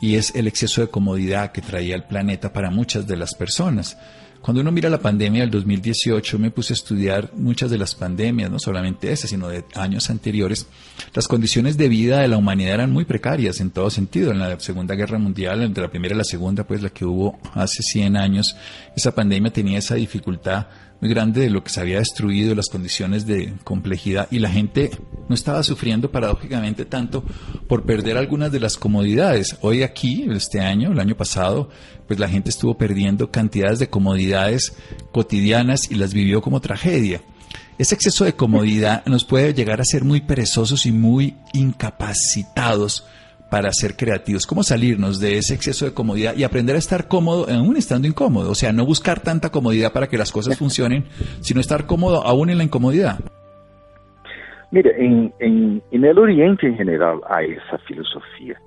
y 0.02 0.16
es 0.16 0.34
el 0.36 0.48
exceso 0.48 0.82
de 0.82 0.90
comodidad 0.90 1.52
que 1.52 1.62
traía 1.62 1.96
el 1.96 2.04
planeta 2.04 2.52
para 2.52 2.72
muchas 2.72 3.08
de 3.08 3.18
las 3.18 3.34
personas. 3.36 3.98
Cuando 4.46 4.62
uno 4.62 4.72
mira 4.72 4.92
la 4.92 5.00
pandemia 5.00 5.42
del 5.42 5.50
2018, 5.50 6.38
me 6.38 6.52
puse 6.52 6.74
a 6.74 6.76
estudiar 6.76 7.32
muchas 7.34 7.72
de 7.72 7.80
las 7.80 7.96
pandemias, 7.96 8.52
no 8.52 8.60
solamente 8.60 9.12
esa, 9.12 9.28
sino 9.28 9.48
de 9.48 9.66
años 9.74 10.12
anteriores. 10.12 10.68
Las 11.16 11.28
condiciones 11.28 11.78
de 11.78 11.90
vida 11.90 12.20
de 12.20 12.28
la 12.28 12.38
humanidad 12.38 12.76
eran 12.76 12.92
muy 12.92 13.06
precarias 13.06 13.60
en 13.60 13.72
todo 13.72 13.90
sentido. 13.90 14.32
En 14.32 14.38
la 14.38 14.60
Segunda 14.60 14.94
Guerra 14.94 15.18
Mundial, 15.18 15.64
entre 15.64 15.82
la 15.82 15.90
primera 15.90 16.14
y 16.14 16.20
la 16.20 16.24
segunda, 16.24 16.64
pues 16.64 16.84
la 16.84 16.92
que 16.92 17.06
hubo 17.06 17.40
hace 17.56 17.82
100 17.82 18.18
años, 18.18 18.56
esa 18.96 19.16
pandemia 19.16 19.52
tenía 19.52 19.80
esa 19.80 19.96
dificultad 19.96 20.68
muy 21.06 21.14
grande 21.14 21.42
de 21.42 21.52
lo 21.52 21.64
que 21.64 21.70
se 21.70 21.80
había 21.80 22.00
destruido, 22.00 22.56
las 22.56 22.68
condiciones 22.68 23.28
de 23.28 23.54
complejidad, 23.64 24.28
y 24.32 24.40
la 24.40 24.50
gente 24.50 24.90
no 25.30 25.36
estaba 25.36 25.62
sufriendo 25.62 26.10
paradójicamente 26.10 26.84
tanto 26.84 27.24
por 27.68 27.84
perder 27.84 28.18
algunas 28.18 28.52
de 28.52 28.60
las 28.60 28.76
comodidades. 28.76 29.56
Hoy 29.62 29.84
aquí, 29.84 30.26
este 30.32 30.62
año, 30.62 30.92
el 30.92 31.00
año 31.00 31.16
pasado, 31.16 31.70
pues 32.08 32.20
la 32.20 32.28
gente 32.28 32.50
estuvo 32.50 32.76
perdiendo 32.76 33.30
cantidades 33.30 33.78
de 33.78 33.88
comodidades 33.88 34.74
cotidianas 35.12 35.92
y 35.92 35.96
las 35.96 36.12
vivió 36.12 36.42
como 36.42 36.60
tragedia. 36.60 37.22
Ese 37.78 37.94
exceso 37.94 38.26
de 38.26 38.34
comodidad 38.34 39.06
nos 39.06 39.26
puede 39.26 39.54
llegar 39.54 39.82
a 39.82 39.86
ser 39.86 40.04
muy 40.04 40.22
perezosos 40.22 40.88
y 40.88 40.92
muy 40.92 41.36
incapacitados 41.54 43.06
para 43.56 43.72
ser 43.72 43.96
creativos? 43.96 44.46
¿Cómo 44.46 44.64
salirnos 44.64 45.22
de 45.22 45.38
ese 45.38 45.54
exceso 45.54 45.86
de 45.86 45.94
comodidad 45.94 46.36
y 46.36 46.44
aprender 46.44 46.76
a 46.76 46.80
estar 46.80 47.08
cómodo 47.08 47.46
aún 47.50 47.78
estando 47.78 48.06
incómodo? 48.06 48.52
O 48.52 48.54
sea, 48.54 48.74
no 48.74 48.86
buscar 48.86 49.22
tanta 49.22 49.50
comodidad 49.50 49.94
para 49.94 50.08
que 50.08 50.18
las 50.18 50.30
cosas 50.30 50.60
funcionen, 50.60 51.06
sino 51.40 51.62
estar 51.62 51.86
cómodo 51.86 52.22
aún 52.28 52.50
en 52.50 52.58
la 52.58 52.66
incomodidad. 52.66 53.18
En, 54.74 55.32
en 55.40 55.82
el 55.90 56.20
Oriente 56.20 56.68
en 56.68 56.76
general 56.76 57.22
hay 57.30 57.52
esa 57.52 57.78
filosofía. 57.88 58.60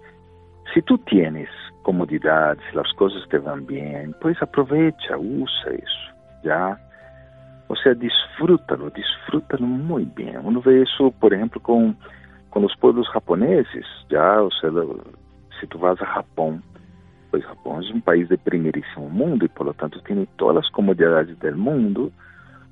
Si 0.72 0.80
tú 0.80 0.96
tienes 0.96 1.50
comodidad, 1.82 2.56
si 2.70 2.74
las 2.74 2.90
cosas 2.94 3.20
te 3.28 3.36
van 3.36 3.66
bien, 3.66 4.16
pues 4.22 4.40
aprovecha, 4.40 5.18
usa 5.18 5.70
eso, 5.70 6.16
¿ya? 6.42 6.78
O 7.66 7.76
sea, 7.76 7.92
disfrútalo, 7.92 8.88
disfrútalo 8.88 9.66
muy 9.66 10.08
bien. 10.16 10.38
Uno 10.42 10.62
ve 10.62 10.80
eso, 10.80 11.10
por 11.10 11.34
ejemplo, 11.34 11.60
con 11.60 11.94
con 12.50 12.62
los 12.62 12.76
pueblos 12.76 13.08
japoneses, 13.08 13.84
ya, 14.08 14.42
o 14.42 14.50
sea, 14.50 14.70
si 15.60 15.66
tú 15.66 15.78
vas 15.78 16.00
a 16.00 16.06
Japón, 16.06 16.62
pues 17.30 17.44
Japón 17.44 17.84
es 17.84 17.90
un 17.90 18.00
país 18.00 18.28
de 18.28 18.38
primerísimo 18.38 19.08
mundo 19.08 19.44
y 19.44 19.48
por 19.48 19.66
lo 19.66 19.74
tanto 19.74 20.00
tiene 20.00 20.26
todas 20.36 20.56
las 20.56 20.70
comodidades 20.70 21.38
del 21.40 21.56
mundo 21.56 22.10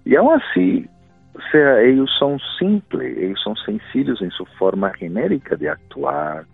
y 0.07 0.15
aún 0.15 0.41
así, 0.41 0.89
o 1.35 1.41
sea, 1.51 1.83
ellos 1.83 2.09
son 2.19 2.39
simples, 2.59 3.19
ellos 3.19 3.41
son 3.43 3.57
sencillos 3.57 4.23
en 4.23 4.31
su 4.31 4.47
forma 4.59 4.95
genérica 4.95 5.57
de 5.57 5.69
actuar. 5.69 6.47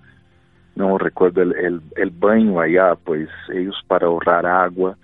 No 0.75 0.97
recuerdo 0.97 1.43
el, 1.43 1.53
el, 1.57 1.83
el 1.97 2.11
baño 2.11 2.59
allá, 2.59 2.95
pues 3.05 3.29
ellos 3.53 3.77
para 3.87 4.07
ahorrar 4.07 4.47
agua, 4.47 4.97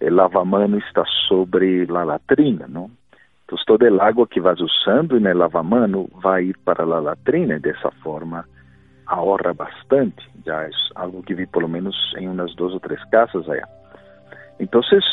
el 0.00 0.16
lavamano 0.16 0.76
está 0.78 1.04
sobre 1.28 1.86
la 1.86 2.04
latrina, 2.04 2.66
¿no? 2.68 2.90
Entonces 3.54 3.66
todo 3.66 3.86
el 3.86 4.00
agua 4.00 4.26
que 4.28 4.40
vas 4.40 4.60
usando 4.60 5.16
en 5.16 5.26
el 5.28 5.38
lavamano 5.38 6.08
va 6.26 6.36
a 6.36 6.40
ir 6.40 6.58
para 6.64 6.84
la 6.84 7.00
latrina 7.00 7.54
y 7.54 7.60
de 7.60 7.70
esa 7.70 7.92
forma 8.02 8.44
ahorra 9.06 9.52
bastante. 9.52 10.20
Ya 10.44 10.64
es 10.64 10.74
algo 10.96 11.22
que 11.22 11.34
vi 11.34 11.46
por 11.46 11.62
lo 11.62 11.68
menos 11.68 11.94
en 12.16 12.30
unas 12.30 12.52
dos 12.56 12.74
o 12.74 12.80
tres 12.80 12.98
casas 13.12 13.48
allá. 13.48 13.68
Entonces, 14.58 15.04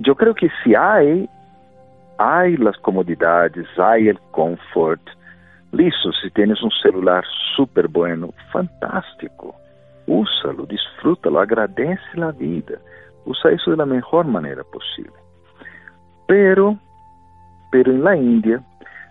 yo 0.00 0.16
creo 0.16 0.34
que 0.34 0.50
si 0.64 0.74
hay, 0.74 1.28
hay 2.18 2.56
las 2.56 2.76
comodidades, 2.78 3.68
hay 3.78 4.08
el 4.08 4.18
confort, 4.32 5.02
listo, 5.70 6.10
si 6.20 6.30
tienes 6.30 6.60
un 6.60 6.72
celular 6.82 7.22
súper 7.54 7.86
bueno, 7.86 8.30
fantástico, 8.52 9.54
úsalo, 10.08 10.66
disfrútalo, 10.66 11.38
agradece 11.38 12.02
la 12.16 12.32
vida, 12.32 12.78
usa 13.26 13.52
eso 13.52 13.70
de 13.70 13.76
la 13.76 13.86
mejor 13.86 14.26
manera 14.26 14.64
posible. 14.64 15.14
Pero 16.26 16.78
pero 17.74 17.90
en 17.90 18.04
la 18.04 18.16
India, 18.16 18.62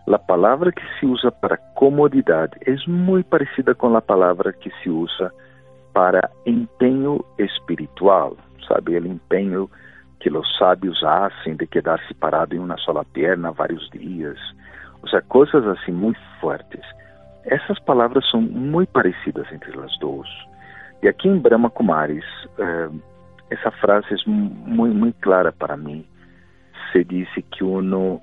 la 0.06 0.18
palabra 0.18 0.72
que 0.72 0.84
se 0.98 1.06
usa 1.06 1.32
para 1.32 1.60
comodidad 1.74 2.50
es 2.62 2.88
muy 2.88 3.22
parecida 3.22 3.74
con 3.74 3.92
la 3.92 4.00
palabra 4.00 4.54
que 4.54 4.72
se 4.82 4.90
usa 4.90 5.34
para 5.92 6.30
empenho 6.46 7.26
espiritual, 7.38 8.38
sabe? 8.66 8.96
El 8.96 9.08
empenho 9.08 9.70
que 10.22 10.30
los 10.30 10.48
sabios 10.58 11.04
hacen 11.04 11.58
de 11.58 11.68
quedarse 11.68 12.14
parado 12.14 12.56
en 12.56 12.62
una 12.62 12.78
sola 12.78 13.04
pierna 13.04 13.52
varios 13.52 13.92
días, 13.92 14.38
o 15.02 15.10
sea, 15.10 15.20
cosas 15.24 15.66
así 15.66 15.92
muy 15.92 16.16
fuertes. 16.40 16.86
Essas 17.44 17.78
palavras 17.82 18.26
são 18.32 18.40
muito 18.40 18.94
parecidas 18.94 19.46
entre 19.52 19.78
as 19.78 20.00
duas. 20.00 20.30
E 21.02 21.10
aqui 21.10 21.28
em 21.28 21.38
Brahma 21.38 21.70
Kumaris, 21.70 22.24
eh, 22.58 22.90
essa 23.50 23.72
frase 23.72 24.08
é 24.14 24.18
muito, 24.26 24.96
muito 24.96 25.20
clara 25.20 25.52
para 25.52 25.76
mim. 25.76 26.06
Se 26.94 27.04
diz 27.04 27.28
que 27.52 27.66
uno 27.66 28.22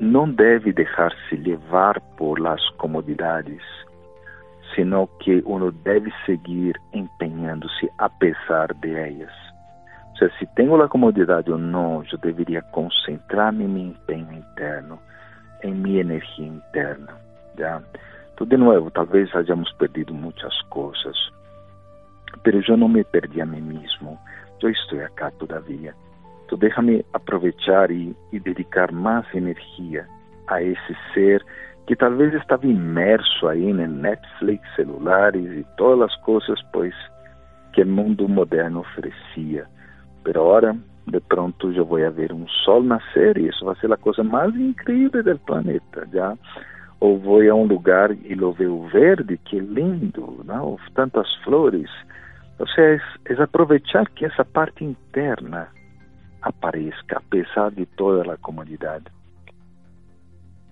não 0.00 0.30
deve 0.30 0.72
deixar-se 0.72 1.36
levar 1.36 2.00
por 2.16 2.38
las 2.38 2.60
comodidades, 2.76 3.62
sino 4.74 5.08
que 5.20 5.42
uno 5.44 5.72
deve 5.72 6.12
seguir 6.24 6.80
empenhando-se 6.92 7.90
a 7.98 8.08
pesar 8.08 8.72
de 8.74 8.94
elas. 8.94 9.32
O 10.14 10.18
sea, 10.18 10.30
se 10.38 10.46
tenho 10.54 10.80
a 10.80 10.88
comodidade 10.88 11.50
ou 11.50 11.58
não, 11.58 12.04
eu 12.10 12.18
deveria 12.18 12.62
concentrar-me 12.62 13.64
em 13.64 13.68
meu 13.68 13.86
empenho 13.86 14.32
interno, 14.32 14.98
em 15.62 15.74
minha 15.74 16.00
energia 16.00 16.46
interna. 16.46 17.14
¿ya? 17.56 17.82
Então, 18.34 18.46
de 18.46 18.56
novo, 18.56 18.90
talvez 18.90 19.34
hayamos 19.34 19.72
perdido 19.72 20.14
muitas 20.14 20.60
coisas, 20.70 21.16
mas 22.44 22.68
eu 22.68 22.76
não 22.76 22.88
me 22.88 23.02
perdi 23.04 23.40
a 23.40 23.46
mim 23.46 23.60
mesmo. 23.60 24.18
Eu 24.62 24.70
estou 24.70 25.04
acá 25.04 25.30
todavia. 25.32 25.94
Então, 26.48 26.56
déjame 26.56 27.04
aproveitar 27.12 27.90
e, 27.90 28.16
e 28.32 28.40
dedicar 28.40 28.90
mais 28.90 29.26
energia 29.34 30.06
a 30.46 30.62
esse 30.62 30.96
ser 31.12 31.44
que 31.86 31.94
talvez 31.94 32.32
estava 32.32 32.66
imerso 32.66 33.46
aí 33.46 33.70
no 33.70 33.86
Netflix, 33.86 34.66
celulares 34.74 35.44
e 35.44 35.66
todas 35.76 36.10
as 36.10 36.16
coisas, 36.22 36.58
pois, 36.72 36.94
que 37.74 37.82
o 37.82 37.86
mundo 37.86 38.26
moderno 38.26 38.80
oferecia. 38.80 39.66
Pero 40.24 40.40
agora, 40.40 40.74
de 41.06 41.20
pronto, 41.20 41.70
eu 41.70 41.84
vou 41.84 41.98
ver 42.12 42.32
um 42.32 42.48
sol 42.48 42.82
nascer 42.82 43.36
e 43.36 43.48
isso 43.48 43.66
vai 43.66 43.76
ser 43.76 43.92
a 43.92 43.98
coisa 43.98 44.24
mais 44.24 44.56
incrível 44.56 45.22
do 45.22 45.38
planeta, 45.40 46.08
já. 46.10 46.34
Ou 46.98 47.18
vou 47.18 47.42
a 47.42 47.54
um 47.54 47.66
lugar 47.66 48.10
e 48.10 48.34
lo 48.34 48.52
veo 48.52 48.88
verde, 48.88 49.36
que 49.44 49.60
lindo, 49.60 50.42
não? 50.46 50.78
Tantas 50.94 51.30
flores. 51.44 51.90
Ou 52.58 52.66
seja, 52.68 53.04
é 53.26 53.42
aproveitar 53.42 54.08
que 54.08 54.24
essa 54.24 54.46
parte 54.46 54.82
interna 54.82 55.68
aparezca 56.42 57.18
a 57.18 57.20
pesar 57.20 57.72
de 57.72 57.86
toda 57.86 58.32
a 58.32 58.36
comodidade. 58.36 59.10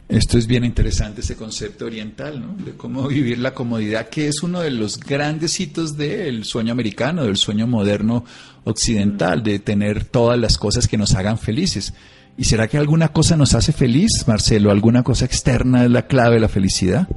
Esto 0.09 0.39
es 0.39 0.47
bien 0.47 0.65
interesante, 0.65 1.21
ese 1.21 1.37
concepto 1.37 1.87
oriental, 1.87 2.41
¿no? 2.41 2.65
De 2.65 2.77
cómo 2.77 3.09
vivir 3.09 3.39
la 3.39 3.55
comodidad, 3.55 4.09
que 4.09 4.29
es 4.29 4.41
uno 4.45 4.61
de 4.61 4.71
los 4.71 5.01
grandes 5.01 5.59
hitos 5.59 5.97
del 5.97 6.45
sueño 6.45 6.71
americano, 6.73 7.25
del 7.25 7.37
sueño 7.37 7.67
moderno 7.67 8.25
occidental, 8.65 9.43
de 9.43 9.59
tener 9.59 10.05
todas 10.05 10.39
las 10.39 10.59
cosas 10.59 10.87
que 10.87 10.97
nos 10.97 11.17
hagan 11.17 11.39
felices. 11.39 11.93
¿Y 12.37 12.45
será 12.45 12.69
que 12.69 12.79
alguna 12.79 13.09
cosa 13.09 13.37
nos 13.37 13.55
hace 13.55 13.73
feliz, 13.73 14.29
Marcelo? 14.29 14.71
¿Alguna 14.71 15.03
cosa 15.03 15.25
externa 15.25 15.85
es 15.85 15.91
la 15.91 16.03
clave 16.03 16.35
de 16.37 16.41
la 16.41 16.49
felicidad? 16.49 17.09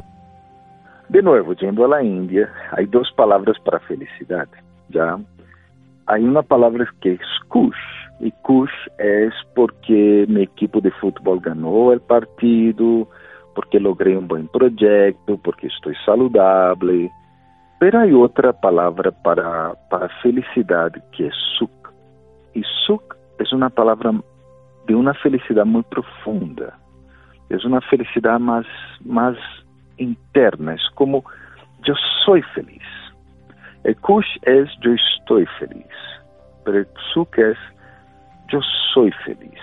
De 1.09 1.21
nuevo, 1.21 1.53
yendo 1.53 1.85
a 1.85 1.89
la 1.89 2.03
India, 2.03 2.49
hay 2.75 2.87
dos 2.87 3.11
palabras 3.15 3.57
para 3.63 3.79
felicidad, 3.81 4.47
¿ya? 4.89 5.17
Hay 6.07 6.23
una 6.23 6.41
palabra 6.41 6.87
que 7.01 7.13
es 7.13 7.19
kush, 7.49 7.75
e 8.19 8.31
Kush 8.43 8.89
é 8.97 9.29
porque 9.55 10.25
meu 10.27 10.43
equipo 10.43 10.81
de 10.81 10.91
futebol 10.91 11.39
ganhou 11.39 11.93
o 11.93 11.99
partido, 11.99 13.07
porque 13.55 13.79
logrei 13.79 14.17
um 14.17 14.27
bom 14.27 14.45
projeto, 14.47 15.37
porque 15.43 15.67
estou 15.67 15.93
saudável. 16.05 17.09
Mas 17.79 17.95
há 17.95 18.05
outra 18.05 18.53
palavra 18.53 19.11
para, 19.11 19.73
para 19.89 20.09
felicidade 20.21 21.01
que 21.13 21.25
é 21.25 21.31
Suk. 21.57 21.71
E 22.53 22.61
Suk 22.85 23.03
é 23.39 23.55
uma 23.55 23.69
palavra 23.69 24.13
de 24.85 24.93
uma 24.93 25.13
felicidade 25.13 25.69
muito 25.69 25.87
profunda. 25.87 26.73
É 27.49 27.55
uma 27.65 27.81
felicidade 27.81 28.43
mais, 28.43 28.67
mais 29.05 29.37
interna. 29.97 30.73
É 30.73 30.77
como 30.95 31.23
eu 31.87 31.95
sou 32.25 32.41
feliz. 32.53 32.83
E 33.85 33.95
Kush 33.95 34.39
é 34.45 34.59
eu 34.59 34.95
estou 34.95 35.45
feliz. 35.57 36.19
Mas 36.65 36.85
Suk 37.13 37.41
é 37.41 37.55
yo 38.51 38.59
soy 38.93 39.11
feliz. 39.25 39.59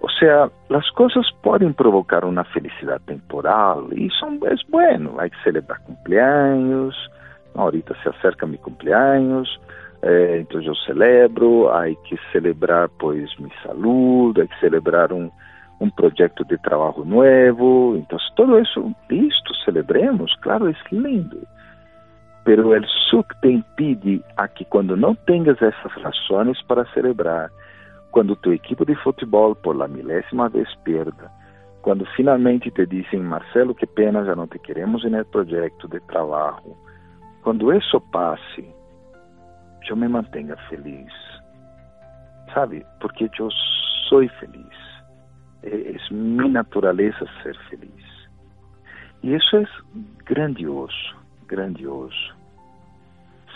O 0.00 0.08
sea, 0.20 0.50
las 0.68 0.90
cosas 0.92 1.26
pueden 1.42 1.72
provocar 1.72 2.24
una 2.24 2.44
felicidad 2.44 3.00
temporal 3.06 3.86
y 3.92 4.10
son, 4.10 4.38
es 4.50 4.60
bueno, 4.68 5.16
hay 5.18 5.30
que 5.30 5.36
celebrar 5.44 5.80
cumpleaños, 5.84 6.94
ahorita 7.54 7.94
se 8.02 8.10
acerca 8.10 8.44
mi 8.44 8.58
cumpleaños, 8.58 9.48
eh, 10.02 10.40
entonces 10.40 10.66
yo 10.66 10.74
celebro, 10.86 11.74
hay 11.74 11.96
que 12.06 12.18
celebrar 12.32 12.90
pues 12.98 13.30
mi 13.40 13.48
salud, 13.62 14.38
hay 14.38 14.46
que 14.46 14.56
celebrar 14.60 15.10
un, 15.10 15.32
un 15.78 15.90
proyecto 15.92 16.44
de 16.44 16.58
trabajo 16.58 17.02
nuevo, 17.06 17.94
entonces 17.96 18.28
todo 18.36 18.58
eso, 18.58 18.92
listo, 19.08 19.52
celebremos, 19.64 20.30
claro, 20.40 20.68
es 20.68 20.76
lindo. 20.90 21.38
Pero 22.44 22.74
el 22.74 22.84
SUC 23.10 23.26
te 23.40 23.52
impide 23.52 24.20
a 24.36 24.48
que 24.48 24.66
cuando 24.66 24.96
no 24.96 25.14
tengas 25.26 25.56
esas 25.56 26.02
razones 26.02 26.58
para 26.66 26.84
celebrar, 26.92 27.50
quando 28.14 28.36
tu 28.36 28.52
equipo 28.52 28.84
de 28.84 28.94
futebol 28.94 29.56
por 29.56 29.74
la 29.74 29.88
milésima 29.88 30.48
vez 30.48 30.68
pierda, 30.84 31.32
quando 31.82 32.06
finalmente 32.14 32.70
te 32.70 32.86
dizem, 32.86 33.20
Marcelo, 33.20 33.74
que 33.74 33.88
pena, 33.88 34.24
já 34.24 34.36
não 34.36 34.46
te 34.46 34.56
queremos 34.60 35.02
no 35.02 35.24
projeto 35.24 35.88
de 35.88 35.98
trabalho, 36.02 36.76
quando 37.42 37.72
isso 37.72 38.00
passe, 38.12 38.72
eu 39.88 39.96
me 39.96 40.06
mantenha 40.06 40.56
feliz, 40.68 41.12
sabe? 42.54 42.86
Porque 43.00 43.28
eu 43.36 43.50
sou 44.08 44.28
feliz. 44.38 44.84
é, 45.64 45.96
é 45.96 46.14
minha 46.14 46.62
natureza 46.62 47.26
ser 47.42 47.58
feliz. 47.68 48.28
E 49.24 49.34
isso 49.34 49.56
é 49.56 49.66
grandioso, 50.24 51.16
grandioso. 51.48 52.32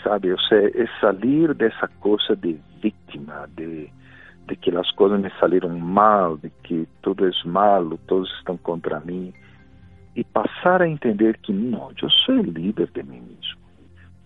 Sabe, 0.03 0.35
seja, 0.49 0.83
é 0.83 0.87
sair 0.99 1.53
dessa 1.53 1.87
coisa 2.01 2.35
de 2.35 2.59
vítima, 2.81 3.47
de, 3.55 3.89
de 4.49 4.55
que 4.55 4.75
as 4.75 4.91
coisas 4.91 5.21
me 5.21 5.31
saíram 5.39 5.69
mal, 5.77 6.35
de 6.37 6.49
que 6.63 6.87
tudo 7.03 7.25
é 7.27 7.31
malo, 7.45 7.99
todos 8.07 8.29
estão 8.39 8.57
contra 8.57 8.99
mim. 8.99 9.31
E 10.15 10.23
passar 10.23 10.81
a 10.81 10.87
entender 10.87 11.37
que 11.37 11.53
não, 11.53 11.91
eu 12.01 12.09
sou 12.09 12.35
líder 12.35 12.89
de 12.91 13.03
mim 13.03 13.21
mesmo. 13.21 13.59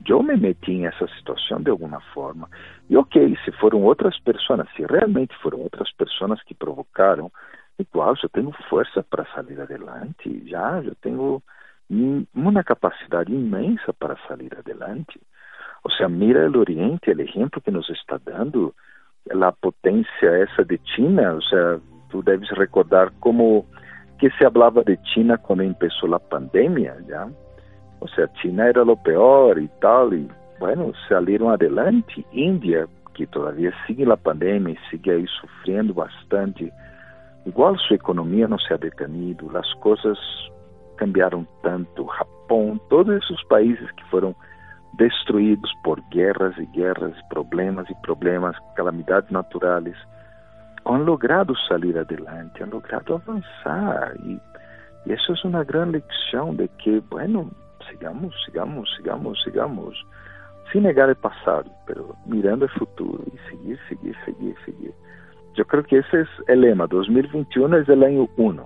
Eu 0.08 0.24
me 0.24 0.36
meti 0.36 0.78
nessa 0.78 1.08
situação 1.18 1.62
de 1.62 1.70
alguma 1.70 2.00
forma. 2.14 2.50
E 2.90 2.98
ok, 2.98 3.38
se 3.44 3.52
foram 3.54 3.84
outras 3.84 4.18
pessoas, 4.20 4.68
se 4.76 4.86
realmente 4.86 5.36
foram 5.38 5.60
outras 5.60 5.92
pessoas 5.94 6.42
que 6.44 6.54
provocaram, 6.54 7.32
igual, 7.78 8.16
eu 8.22 8.30
tenho 8.30 8.52
força 8.70 9.04
para 9.04 9.26
sair 9.34 9.60
adelante, 9.60 10.44
já, 10.48 10.82
eu 10.82 10.96
tenho 10.96 11.42
uma 12.34 12.64
capacidade 12.64 13.32
imensa 13.32 13.94
para 13.94 14.18
sair 14.28 14.52
adelante. 14.58 15.20
Ou 15.84 15.92
seja, 15.92 16.08
mira 16.08 16.50
o 16.50 16.60
Oriente, 16.60 17.12
o 17.12 17.22
exemplo 17.22 17.62
que 17.62 17.72
nos 17.72 17.90
está 17.90 18.18
dando, 18.18 18.74
a 19.32 19.52
potência 19.52 20.28
essa 20.28 20.66
de 20.66 20.80
China, 20.86 21.34
ou 21.34 21.42
seja, 21.42 21.82
tu 22.10 22.22
deves 22.22 22.50
recordar 22.52 23.12
como 23.20 23.66
que 24.20 24.30
se 24.32 24.50
falava 24.50 24.84
de 24.84 24.98
China 25.14 25.38
quando 25.38 25.74
começou 25.76 26.14
a 26.14 26.20
pandemia? 26.20 26.96
Ou 28.00 28.08
seja, 28.10 28.30
China 28.42 28.66
era 28.66 28.84
o 28.84 28.98
pior 28.98 29.58
e 29.58 29.68
tal, 29.80 30.14
e, 30.14 30.28
bueno, 30.60 30.94
saíram 31.08 31.50
adelante. 31.50 32.26
Índia, 32.32 32.88
que 33.14 33.26
todavía 33.28 33.74
sigue 33.86 34.10
a 34.10 34.18
pandemia 34.18 34.74
e 34.74 34.90
sigue 34.90 35.12
aí 35.12 35.26
sofrendo 35.28 35.94
bastante, 35.94 36.72
igual 37.46 37.78
sua 37.78 37.96
economia 37.96 38.48
não 38.48 38.60
se 38.60 38.74
ha 38.74 38.78
detenido, 38.78 39.56
as 39.58 39.74
coisas 39.76 40.18
cambiaram 40.98 41.48
tanto. 41.62 42.08
Japão, 42.18 42.80
todos 42.90 43.16
esses 43.24 43.44
países 43.46 43.90
que 43.92 44.04
foram 44.10 44.36
destruídos 44.94 45.72
por 45.84 46.02
guerras 46.10 46.58
e 46.58 46.66
guerras, 46.68 47.16
problemas 47.30 47.90
e 47.90 47.96
problemas, 47.96 48.56
calamidades 48.76 49.30
naturais, 49.32 49.96
han 50.86 51.06
logrado 51.06 51.56
sair 51.68 51.98
adelante, 51.98 52.62
han 52.62 52.70
logrado 52.70 53.16
avançar. 53.16 54.16
E, 54.24 54.40
e 55.06 55.14
isso 55.14 55.34
é 55.34 55.48
uma 55.48 55.64
grande 55.64 56.04
lição 56.10 56.56
de 56.56 56.68
que, 56.68 57.00
bueno, 57.10 57.50
sigamos, 57.90 58.36
sigamos, 58.46 58.94
sigamos, 58.96 59.44
sigamos, 59.44 60.06
sem 60.72 60.82
negar 60.82 61.10
o 61.10 61.16
passado, 61.16 61.70
pero 61.86 62.16
mirando 62.26 62.66
o 62.66 62.70
futuro 62.70 63.24
e 63.34 63.50
seguir, 63.50 63.80
seguir, 63.88 64.16
seguir, 64.26 64.56
seguir. 64.66 64.94
Eu 65.56 65.66
creio 65.66 65.84
que 65.86 65.96
esse 65.98 66.28
é 66.48 66.54
o 66.54 66.60
lema. 66.60 66.88
2021 66.88 67.76
é 67.76 67.84
o 67.84 68.06
ano 68.06 68.30
1. 68.38 68.60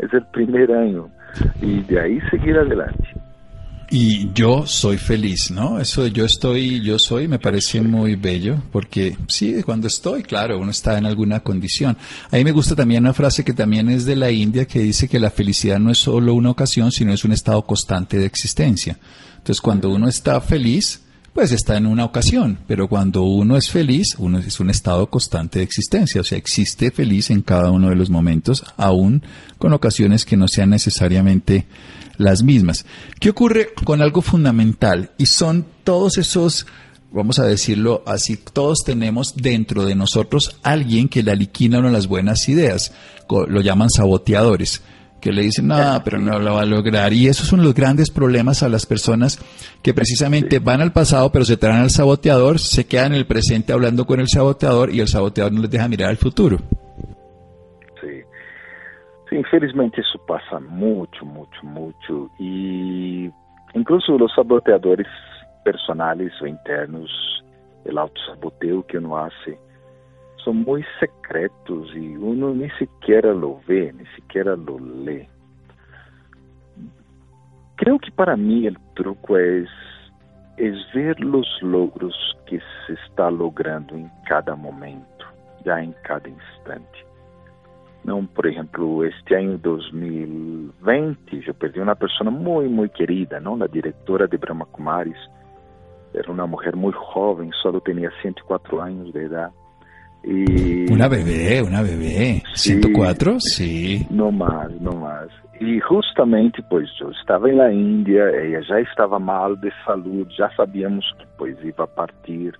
é 0.00 0.16
o 0.16 0.24
primeiro 0.32 0.72
ano. 0.72 1.10
E 1.62 1.82
de 1.82 1.98
aí 1.98 2.20
seguir 2.30 2.58
adelante. 2.58 3.25
Y 3.88 4.32
yo 4.32 4.66
soy 4.66 4.98
feliz, 4.98 5.52
¿no? 5.52 5.80
Eso 5.80 6.08
yo 6.08 6.24
estoy, 6.24 6.80
yo 6.80 6.98
soy, 6.98 7.28
me 7.28 7.38
parece 7.38 7.80
muy 7.80 8.16
bello, 8.16 8.60
porque 8.72 9.16
sí, 9.28 9.62
cuando 9.64 9.86
estoy, 9.86 10.24
claro, 10.24 10.58
uno 10.58 10.72
está 10.72 10.98
en 10.98 11.06
alguna 11.06 11.40
condición. 11.40 11.96
A 12.32 12.36
mí 12.36 12.42
me 12.42 12.50
gusta 12.50 12.74
también 12.74 13.04
una 13.04 13.14
frase 13.14 13.44
que 13.44 13.52
también 13.52 13.88
es 13.88 14.04
de 14.04 14.16
la 14.16 14.32
India 14.32 14.64
que 14.64 14.80
dice 14.80 15.08
que 15.08 15.20
la 15.20 15.30
felicidad 15.30 15.78
no 15.78 15.92
es 15.92 15.98
solo 15.98 16.34
una 16.34 16.50
ocasión, 16.50 16.90
sino 16.90 17.12
es 17.12 17.24
un 17.24 17.32
estado 17.32 17.62
constante 17.64 18.18
de 18.18 18.26
existencia. 18.26 18.98
Entonces, 19.38 19.60
cuando 19.60 19.90
uno 19.90 20.08
está 20.08 20.40
feliz, 20.40 21.02
pues 21.32 21.52
está 21.52 21.76
en 21.76 21.86
una 21.86 22.06
ocasión, 22.06 22.58
pero 22.66 22.88
cuando 22.88 23.22
uno 23.22 23.56
es 23.56 23.70
feliz, 23.70 24.16
uno 24.18 24.38
es 24.38 24.58
un 24.58 24.70
estado 24.70 25.08
constante 25.10 25.60
de 25.60 25.64
existencia, 25.64 26.22
o 26.22 26.24
sea, 26.24 26.38
existe 26.38 26.90
feliz 26.90 27.30
en 27.30 27.42
cada 27.42 27.70
uno 27.70 27.90
de 27.90 27.94
los 27.94 28.08
momentos, 28.08 28.64
aún 28.78 29.22
con 29.58 29.74
ocasiones 29.74 30.24
que 30.24 30.36
no 30.36 30.48
sean 30.48 30.70
necesariamente 30.70 31.66
las 32.18 32.42
mismas. 32.42 32.86
¿Qué 33.20 33.30
ocurre 33.30 33.68
con 33.84 34.02
algo 34.02 34.22
fundamental? 34.22 35.10
Y 35.18 35.26
son 35.26 35.66
todos 35.84 36.18
esos, 36.18 36.66
vamos 37.12 37.38
a 37.38 37.44
decirlo 37.44 38.02
así, 38.06 38.36
todos 38.36 38.78
tenemos 38.84 39.36
dentro 39.36 39.84
de 39.84 39.94
nosotros 39.94 40.58
alguien 40.62 41.08
que 41.08 41.22
le 41.22 41.32
aliquina 41.32 41.78
una 41.78 41.90
las 41.90 42.06
buenas 42.06 42.48
ideas, 42.48 42.92
lo 43.28 43.60
llaman 43.60 43.90
saboteadores 43.90 44.82
que 45.20 45.32
le 45.32 45.42
dicen, 45.42 45.66
no, 45.66 46.02
pero 46.04 46.18
no 46.18 46.38
lo 46.38 46.54
va 46.54 46.62
a 46.62 46.66
lograr. 46.66 47.12
Y 47.12 47.26
esos 47.26 47.48
son 47.48 47.64
los 47.64 47.74
grandes 47.74 48.10
problemas 48.10 48.62
a 48.62 48.68
las 48.68 48.86
personas 48.86 49.38
que 49.82 49.94
precisamente 49.94 50.58
van 50.60 50.80
al 50.80 50.92
pasado, 50.92 51.32
pero 51.32 51.44
se 51.44 51.56
traen 51.56 51.80
al 51.80 51.90
saboteador, 51.90 52.60
se 52.60 52.86
quedan 52.86 53.12
en 53.12 53.18
el 53.18 53.26
presente 53.26 53.72
hablando 53.72 54.06
con 54.06 54.20
el 54.20 54.28
saboteador 54.28 54.94
y 54.94 55.00
el 55.00 55.08
saboteador 55.08 55.52
no 55.52 55.62
les 55.62 55.70
deja 55.70 55.88
mirar 55.88 56.10
al 56.10 56.16
futuro. 56.16 56.58
Sim, 59.28 59.38
infelizmente 59.38 60.00
isso 60.00 60.18
passa 60.20 60.60
muito, 60.60 61.26
muito, 61.26 61.66
muito. 61.66 62.30
E 62.38 63.30
incluso 63.74 64.14
os 64.14 64.34
saboteadores 64.34 65.08
personais 65.64 66.40
ou 66.40 66.46
internos, 66.46 67.10
o 67.84 67.98
autosaboteo 67.98 68.82
que 68.84 68.98
uno 68.98 69.16
hace, 69.16 69.58
são 70.44 70.54
muito 70.54 70.86
secretos 71.00 71.92
e 71.94 72.16
uno 72.18 72.54
nem 72.54 72.70
sequer 72.76 73.24
lo 73.34 73.60
vê, 73.66 73.92
nem 73.92 74.06
sequer 74.14 74.46
lo 74.46 74.78
lê. 74.78 75.26
Creio 77.76 77.98
que 77.98 78.12
para 78.12 78.36
mim 78.36 78.68
o 78.68 78.74
truco 78.94 79.36
é, 79.36 79.64
é 80.58 80.70
ver 80.94 81.16
os 81.24 81.62
logros 81.62 82.16
que 82.46 82.60
se 82.60 82.92
está 82.92 83.28
logrando 83.28 83.96
em 83.96 84.08
cada 84.26 84.54
momento, 84.54 85.26
já 85.64 85.82
em 85.82 85.92
cada 86.04 86.28
instante. 86.28 87.05
Não, 88.06 88.24
por 88.24 88.46
exemplo, 88.46 89.04
este 89.04 89.34
ano 89.34 89.58
2020, 89.58 91.44
eu 91.44 91.54
perdi 91.54 91.80
uma 91.80 91.96
pessoa 91.96 92.30
muito, 92.30 92.70
muito 92.70 92.92
querida, 92.92 93.40
não? 93.40 93.60
A 93.60 93.66
diretora 93.66 94.28
de 94.28 94.38
Brahma 94.38 94.64
Kumaris. 94.66 95.18
Era 96.14 96.30
uma 96.30 96.46
mulher 96.46 96.76
muito 96.76 96.96
jovem, 97.12 97.50
só 97.60 97.72
tinha 97.80 98.08
104 98.22 98.80
anos 98.80 99.12
de 99.12 99.24
idade. 99.24 99.52
E... 100.24 100.86
Uma 100.88 101.08
bebê, 101.08 101.60
uma 101.62 101.82
bebê. 101.82 102.42
Sí, 102.54 102.80
104? 102.80 103.40
Sim. 103.40 104.06
Não 104.08 104.30
mais, 104.30 104.80
não 104.80 105.00
mais. 105.00 105.32
E 105.60 105.80
justamente, 105.80 106.62
pois, 106.70 106.88
eu 107.00 107.10
estava 107.10 107.48
na 107.48 107.72
Índia, 107.72 108.22
ela 108.22 108.62
já 108.62 108.80
estava 108.82 109.18
mal 109.18 109.56
de 109.56 109.72
saúde, 109.84 110.32
já 110.36 110.48
sabíamos 110.50 111.04
que, 111.18 111.26
pois, 111.36 111.58
ia 111.64 111.72
partir. 111.72 112.56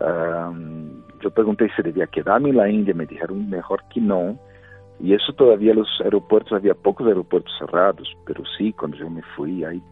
Um, 0.00 1.02
eu 1.22 1.30
perguntei 1.30 1.68
se 1.76 1.82
devia 1.82 2.06
quedar-me 2.06 2.50
na 2.50 2.66
Índia, 2.66 2.94
me 2.94 3.04
disseram 3.04 3.36
melhor 3.36 3.82
que 3.90 4.00
não 4.00 4.38
e 5.00 5.12
isso 5.12 5.32
todavia 5.32 5.78
os 5.78 6.00
aeroportos, 6.00 6.52
havia 6.52 6.74
poucos 6.74 7.06
aeroportos 7.06 7.56
cerrados, 7.58 8.14
pero 8.24 8.46
sim, 8.56 8.72
quando 8.72 8.96
eu 8.96 9.10
me 9.10 9.22
fui, 9.36 9.64
aí 9.64 9.82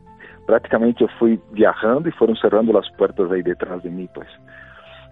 praticamente 0.47 1.03
eu 1.03 1.09
fui 1.19 1.41
viajando 1.53 2.09
e 2.09 2.13
foram 2.13 2.35
cerrando 2.37 2.77
as 2.77 2.89
portas 2.93 3.31
aí 3.31 3.43
detrás 3.43 3.83
de 3.83 3.91
mim, 3.91 4.09
pois. 4.15 4.29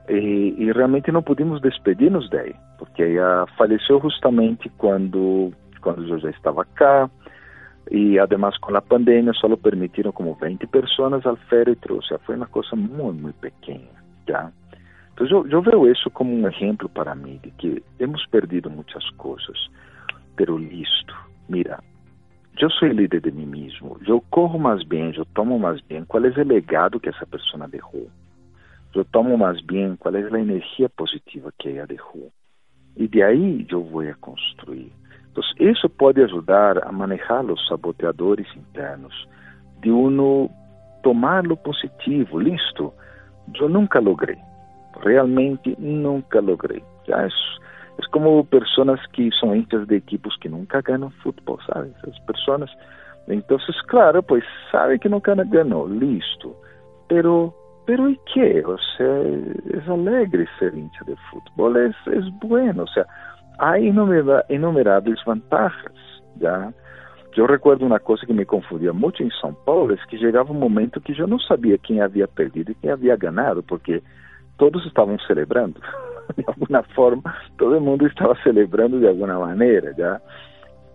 E, 0.08 0.54
e 0.58 0.72
realmente 0.72 1.12
não 1.12 1.22
pudimos 1.22 1.60
despedir-nos 1.60 2.28
daí, 2.30 2.54
porque 2.78 3.02
ela 3.02 3.46
faleceu 3.56 4.00
justamente 4.00 4.68
quando 4.76 5.52
quando 5.80 6.06
eu 6.06 6.18
já 6.18 6.30
estava 6.30 6.64
cá, 6.64 7.08
e 7.90 8.18
además 8.18 8.56
com 8.58 8.76
a 8.76 8.82
pandemia 8.82 9.32
só 9.32 9.48
permitiram 9.56 10.12
como 10.12 10.34
20 10.34 10.66
pessoas 10.66 11.24
ao 11.24 11.36
féretro, 11.36 11.96
ou 11.96 12.02
seja, 12.02 12.20
foi 12.26 12.36
uma 12.36 12.46
coisa 12.46 12.76
muito, 12.76 13.22
muito 13.22 13.36
pequena, 13.40 13.88
já. 14.28 14.50
Então 15.20 15.26
eu, 15.26 15.46
eu 15.48 15.62
vejo 15.62 15.86
isso 15.86 16.10
como 16.10 16.32
um 16.32 16.48
exemplo 16.48 16.88
para 16.88 17.14
mim 17.14 17.38
de 17.42 17.50
que 17.50 17.82
hemos 17.98 18.24
perdido 18.26 18.70
muitas 18.70 19.08
coisas 19.10 19.68
pero 20.40 20.56
listo. 20.56 21.14
Mira, 21.50 21.80
eu 22.58 22.70
sou 22.70 22.88
líder 22.88 23.20
de 23.20 23.30
mim 23.30 23.44
mesmo, 23.44 23.98
eu 24.06 24.24
corro 24.30 24.58
mais 24.58 24.82
bem, 24.82 25.12
eu 25.14 25.26
tomo 25.34 25.58
mais 25.58 25.82
bem. 25.82 26.02
Qual 26.06 26.24
é 26.24 26.28
o 26.28 26.46
legado 26.46 26.98
que 26.98 27.10
essa 27.10 27.26
pessoa 27.26 27.68
deixou? 27.68 28.08
Eu 28.94 29.04
tomo 29.04 29.36
mais 29.36 29.60
bem, 29.60 29.96
qual 29.96 30.14
é 30.16 30.22
a 30.22 30.40
energia 30.40 30.88
positiva 30.88 31.52
que 31.58 31.68
ela 31.68 31.86
deixou? 31.86 32.32
E 32.96 33.06
de 33.06 33.22
aí 33.22 33.66
eu 33.68 33.84
vou 33.84 34.00
a 34.00 34.14
construir. 34.14 34.90
Então, 35.30 35.44
isso 35.60 35.90
pode 35.90 36.22
ajudar 36.22 36.82
a 36.86 36.90
manejar 36.90 37.44
os 37.44 37.68
saboteadores 37.68 38.46
internos, 38.56 39.28
de 39.82 39.90
uno 39.90 40.50
tomar 41.02 41.44
lo 41.44 41.56
positivo. 41.58 42.40
Listo, 42.40 42.94
eu 43.60 43.68
nunca 43.68 44.00
logrei, 44.00 44.38
realmente 45.02 45.76
nunca 45.78 46.40
logrei. 46.40 46.82
Já 47.06 47.26
isso 47.26 47.60
é 47.98 48.06
como 48.12 48.44
pessoas 48.46 49.04
que 49.08 49.30
são 49.38 49.54
hinchas 49.54 49.86
de 49.86 49.96
equipos 49.96 50.36
que 50.38 50.48
nunca 50.48 50.80
ganham 50.80 51.10
futebol, 51.22 51.58
sabe? 51.66 51.92
Essas 51.98 52.18
pessoas. 52.20 52.70
Então, 53.28 53.58
claro, 53.86 54.22
pues 54.22 54.44
sabe 54.70 54.98
que 54.98 55.08
nunca 55.08 55.34
ganhou, 55.34 55.86
listo. 55.86 56.56
Pero, 57.08 57.54
pero 57.86 58.08
¿y 58.08 58.18
qué? 58.32 58.64
O 58.64 58.78
sea, 58.78 59.22
es 59.78 59.88
alegre 59.88 60.48
ser 60.58 60.74
hincha 60.74 61.04
de 61.04 61.16
fútbol, 61.30 61.76
es, 61.76 61.96
es 62.06 62.24
bueno. 62.40 62.84
O 62.84 62.88
sea, 62.88 63.06
hay 63.58 63.86
inumerables 64.48 65.22
vantagens, 65.24 66.22
¿ya? 66.36 66.72
Eu 67.36 67.46
recuerdo 67.46 67.86
uma 67.86 68.00
coisa 68.00 68.26
que 68.26 68.32
me 68.32 68.44
confundia 68.44 68.92
muito 68.92 69.22
em 69.22 69.30
São 69.40 69.54
Paulo, 69.54 69.94
é 69.94 69.96
que 70.08 70.18
chegava 70.18 70.52
um 70.52 70.58
momento 70.58 71.00
que 71.00 71.18
eu 71.18 71.28
não 71.28 71.38
sabia 71.38 71.78
quem 71.78 72.00
havia 72.00 72.26
perdido 72.26 72.72
e 72.72 72.74
quem 72.74 72.90
havia 72.90 73.16
ganhado, 73.16 73.62
porque 73.62 74.02
todos 74.60 74.84
estavam 74.86 75.16
celebrando. 75.26 75.80
de 76.36 76.44
alguna 76.46 76.82
forma, 76.94 77.34
todo 77.56 77.74
el 77.74 77.80
mundo 77.80 78.06
estaba 78.06 78.36
celebrando 78.44 79.00
de 79.00 79.08
alguna 79.08 79.38
manera, 79.38 79.90
¿ya? 79.96 80.20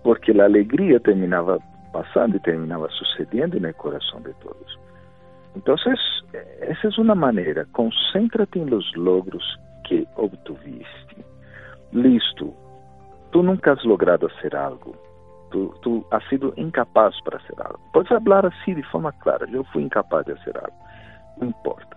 Porque 0.03 0.33
la 0.33 0.45
alegría 0.45 0.99
terminaba 0.99 1.57
pasando 1.91 2.37
y 2.37 2.39
terminaba 2.41 2.87
sucediendo 2.91 3.57
en 3.57 3.65
el 3.65 3.75
corazón 3.75 4.21
de 4.23 4.33
todos. 4.35 4.79
Entonces, 5.55 5.99
esa 6.61 6.87
es 6.87 6.97
una 6.99 7.15
manera, 7.15 7.65
concéntrate 7.71 8.59
en 8.59 8.69
los 8.69 8.85
logros 8.95 9.43
que 9.89 10.05
obtuviste. 10.15 11.25
Listo, 11.91 12.53
tú 13.31 13.41
nunca 13.41 13.71
has 13.71 13.83
logrado 13.83 14.27
hacer 14.27 14.55
algo, 14.55 14.93
tú, 15.49 15.73
tú 15.81 16.05
has 16.11 16.23
sido 16.29 16.53
incapaz 16.55 17.15
para 17.23 17.37
hacer 17.37 17.55
algo. 17.65 17.79
Puedes 17.93 18.11
hablar 18.11 18.45
así 18.45 18.73
de 18.73 18.83
forma 18.83 19.11
clara, 19.23 19.47
yo 19.49 19.63
fui 19.73 19.83
incapaz 19.83 20.25
de 20.25 20.33
hacer 20.33 20.55
algo, 20.55 20.77
no 21.37 21.47
importa. 21.47 21.94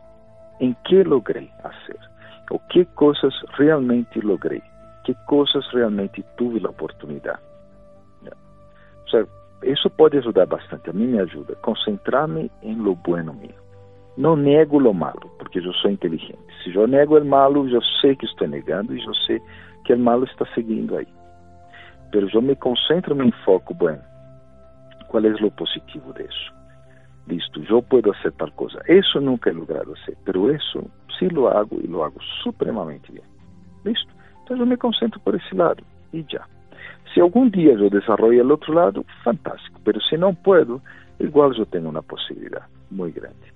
¿En 0.61 0.77
qué 0.85 1.05
logré 1.05 1.51
hacer? 1.63 1.99
¿O 2.51 2.61
qué 2.71 2.87
cosas 2.95 3.35
realmente 3.57 4.21
logré? 4.23 4.63
¿Qué 5.05 5.15
cosas 5.27 5.65
realmente 5.73 6.25
tuve 6.37 6.61
la 6.61 6.71
oportunidad? 6.71 7.39
O 9.09 9.11
sea, 9.11 9.25
isso 9.63 9.89
pode 9.89 10.19
ajudar 10.19 10.47
bastante. 10.47 10.91
A 10.91 10.93
mim 10.93 11.09
me 11.09 11.21
ajuda. 11.21 11.55
Concentrar-me 11.63 12.51
em 12.63 12.77
lo 12.77 12.95
bueno 12.95 13.33
mío. 13.33 13.55
Não 14.19 14.37
nego 14.37 14.79
lo 14.79 14.93
malo, 14.93 15.31
porque 15.39 15.61
eu 15.61 15.73
sou 15.75 15.91
inteligente. 15.91 16.39
Se 16.63 16.75
eu 16.75 16.87
nego 16.87 17.19
o 17.19 17.25
malo, 17.25 17.69
eu 17.69 17.81
sei 18.01 18.17
que 18.17 18.27
estou 18.27 18.49
negando 18.49 18.95
e 18.95 19.03
eu 19.03 19.15
sei 19.15 19.41
que 19.85 19.95
o 19.95 19.99
malo 19.99 20.25
está 20.25 20.45
seguindo 20.55 20.97
aí. 20.97 21.09
Pero 22.11 22.29
eu 22.33 22.43
me 22.43 22.57
concentro, 22.57 23.15
me 23.15 23.29
enfoco, 23.29 23.73
bueno, 23.75 24.03
qual 25.09 25.25
é 25.25 25.29
o 25.31 25.51
positivo 25.53 26.13
disso? 26.13 26.58
Listo, 27.29 27.63
eu 27.69 27.83
posso 27.83 28.13
fazer 28.15 28.33
tal 28.33 28.51
coisa. 28.53 28.81
Isso 28.89 29.21
nunca 29.21 29.51
he 29.51 29.53
logrado 29.53 29.93
hacer, 29.93 30.17
pero 30.25 30.53
isso 30.53 30.91
sí 31.19 31.29
lo 31.29 31.49
hago 31.49 31.79
e 31.83 31.87
lo 31.87 32.03
hago 32.03 32.21
supremamente 32.43 33.13
bem. 33.13 33.25
Listo. 33.85 34.13
Então 34.43 34.57
eu 34.57 34.67
me 34.67 34.77
concentro 34.77 35.21
por 35.21 35.35
esse 35.35 35.55
lado 35.55 35.85
e 36.13 36.25
já. 36.29 36.45
Se 37.13 37.21
algum 37.21 37.49
dia 37.49 37.73
eu 37.73 37.91
desenvolver 37.91 38.43
o 38.43 38.51
outro 38.51 38.73
lado, 38.73 39.05
fantástico. 39.23 39.81
Pero 39.85 40.01
se 40.03 40.17
não 40.17 40.35
puedo, 40.35 40.81
igual 41.21 41.53
eu 41.53 41.67
tenho 41.67 41.91
uma 41.91 42.03
possibilidade 42.03 42.67
muito 42.91 43.21
grande. 43.21 43.53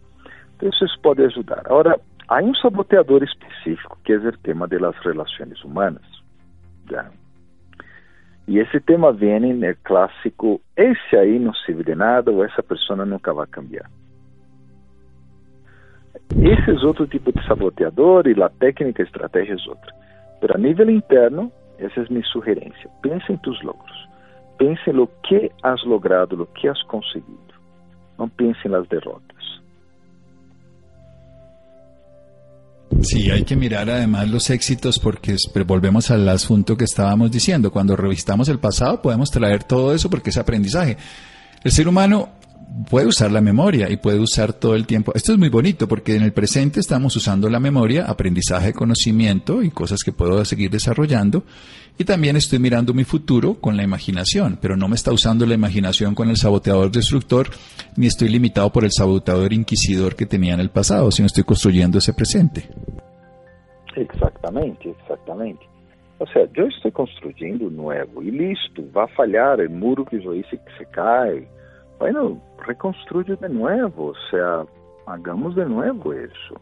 Então 0.57 0.69
isso 0.69 1.01
pode 1.01 1.23
ajudar. 1.23 1.61
Agora, 1.61 1.99
há 2.29 2.43
um 2.43 2.55
saboteador 2.55 3.23
específico 3.23 3.99
que 4.05 4.13
é 4.13 4.17
o 4.17 4.39
tema 4.39 4.69
das 4.69 4.97
relações 4.99 5.63
humanas. 5.65 6.23
¿ya? 6.91 7.22
E 8.47 8.59
esse 8.59 8.81
tema 8.81 9.13
vem 9.13 9.35
no 9.55 9.77
clássico: 9.85 10.61
esse 10.77 11.17
aí 11.17 11.39
não 11.39 11.55
serve 11.55 11.85
de 11.85 11.95
nada 11.95 12.31
ou 12.31 12.45
essa 12.45 12.63
pessoa 12.63 13.05
nunca 13.05 13.33
vai 13.33 13.47
cambiar. 13.47 13.89
Esse 16.37 16.71
é 16.71 16.87
outro 16.87 17.07
tipo 17.07 17.33
de 17.33 17.47
saboteador 17.47 18.27
e 18.27 18.35
a 18.35 18.49
técnica, 18.49 19.03
a 19.03 19.07
estratégia 19.07 19.55
é 19.55 19.69
outra. 19.71 19.95
Mas 20.41 20.51
a 20.51 20.59
nível 20.59 20.91
interno, 20.91 21.53
essa 21.79 22.01
é 22.01 22.07
minha 22.11 22.25
sugerência. 22.25 22.91
Pense 23.03 23.33
em 23.33 23.37
tus 23.39 23.63
logros. 23.63 24.09
Pense 24.59 24.91
em 24.91 25.09
que 25.25 25.51
has 25.63 25.85
logrado, 25.85 26.37
lo 26.37 26.47
que 26.47 26.69
has 26.69 26.83
conseguido. 26.85 27.55
Não 28.19 28.29
pense 28.29 28.67
em 28.67 28.71
derrotas. 28.89 29.62
Sí, 33.01 33.31
hay 33.31 33.43
que 33.43 33.57
mirar 33.57 33.91
además 33.91 34.29
los 34.29 34.51
éxitos 34.51 34.99
porque 34.99 35.37
volvemos 35.67 36.11
al 36.11 36.29
asunto 36.29 36.77
que 36.77 36.85
estábamos 36.85 37.31
diciendo. 37.31 37.73
Cuando 37.73 37.97
revisitamos 37.97 38.49
el 38.49 38.59
pasado 38.59 39.01
podemos 39.03 39.31
traer 39.31 39.65
todo 39.65 39.95
eso 39.95 40.11
porque 40.11 40.31
es 40.31 40.37
aprendizaje. 40.37 40.97
El 41.65 41.73
ser 41.73 41.89
humano 41.89 42.31
puede 42.91 43.07
usar 43.07 43.31
la 43.31 43.41
memoria 43.41 43.91
y 43.91 43.97
puede 43.97 44.19
usar 44.19 44.53
todo 44.53 44.75
el 44.75 44.87
tiempo. 44.87 45.13
Esto 45.15 45.33
es 45.33 45.39
muy 45.39 45.49
bonito 45.49 45.89
porque 45.89 46.17
en 46.17 46.23
el 46.23 46.33
presente 46.33 46.81
estamos 46.81 47.15
usando 47.17 47.49
la 47.49 47.61
memoria, 47.61 48.07
aprendizaje, 48.07 48.73
conocimiento 48.73 49.63
y 49.63 49.71
cosas 49.71 50.03
que 50.05 50.13
puedo 50.13 50.45
seguir 50.45 50.71
desarrollando. 50.71 51.45
Y 51.99 52.05
también 52.05 52.37
estoy 52.37 52.59
mirando 52.59 52.95
mi 52.95 53.05
futuro 53.05 53.55
con 53.61 53.77
la 53.77 53.83
imaginación, 53.83 54.59
pero 54.61 54.77
no 54.77 54.89
me 54.89 54.95
está 54.95 55.13
usando 55.13 55.45
la 55.45 55.55
imaginación 55.55 56.15
con 56.15 56.31
el 56.31 56.37
saboteador 56.37 56.91
destructor, 56.91 57.49
ni 57.97 58.07
estoy 58.07 58.29
limitado 58.29 58.73
por 58.73 58.85
el 58.85 58.91
saboteador 58.91 59.53
inquisidor 59.53 60.17
que 60.17 60.27
tenía 60.27 60.55
en 60.55 60.61
el 60.61 60.71
pasado, 60.71 61.11
sino 61.11 61.27
estoy 61.27 61.45
construyendo 61.45 61.99
ese 61.99 62.15
presente. 62.15 62.69
Exactamente, 63.95 64.89
exactamente. 64.89 65.67
O 66.19 66.27
sea, 66.29 66.45
yo 66.55 66.65
estoy 66.65 66.93
construyendo 66.93 67.69
nuevo 67.69 68.23
y 68.23 68.31
listo, 68.31 68.83
va 68.97 69.05
a 69.05 69.09
fallar 69.09 69.61
el 69.61 69.71
muro 69.71 70.05
que 70.05 70.23
yo 70.23 70.35
hice 70.35 70.57
que 70.57 70.73
se 70.79 70.87
cae. 70.93 71.49
Bueno, 72.03 72.37
reconstruye 72.67 73.37
de 73.37 73.49
nuevo, 73.49 74.07
o 74.07 74.15
sea, 74.29 74.67
hagamos 75.07 75.55
de 75.55 75.65
nuevo 75.65 76.13
eso. 76.13 76.61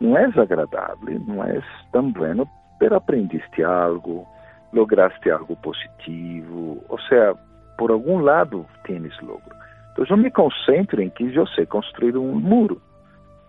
No 0.00 0.16
es 0.16 0.34
agradable, 0.38 1.18
no 1.26 1.44
es 1.44 1.62
tan 1.92 2.14
bueno, 2.14 2.48
pero 2.78 2.96
aprendiste 2.96 3.62
algo, 3.62 4.26
lograste 4.72 5.30
algo 5.30 5.54
positivo, 5.56 6.82
ou 6.88 6.98
seja, 7.00 7.34
por 7.76 7.90
algum 7.90 8.20
lado 8.20 8.64
tienes 8.86 9.12
logro. 9.20 9.54
Então 9.92 10.06
eu 10.08 10.16
me 10.16 10.30
concentro 10.30 11.02
em 11.02 11.10
que 11.10 11.24
eu 11.24 11.46
sei 11.48 11.66
construir 11.66 12.16
um 12.16 12.40
muro. 12.40 12.80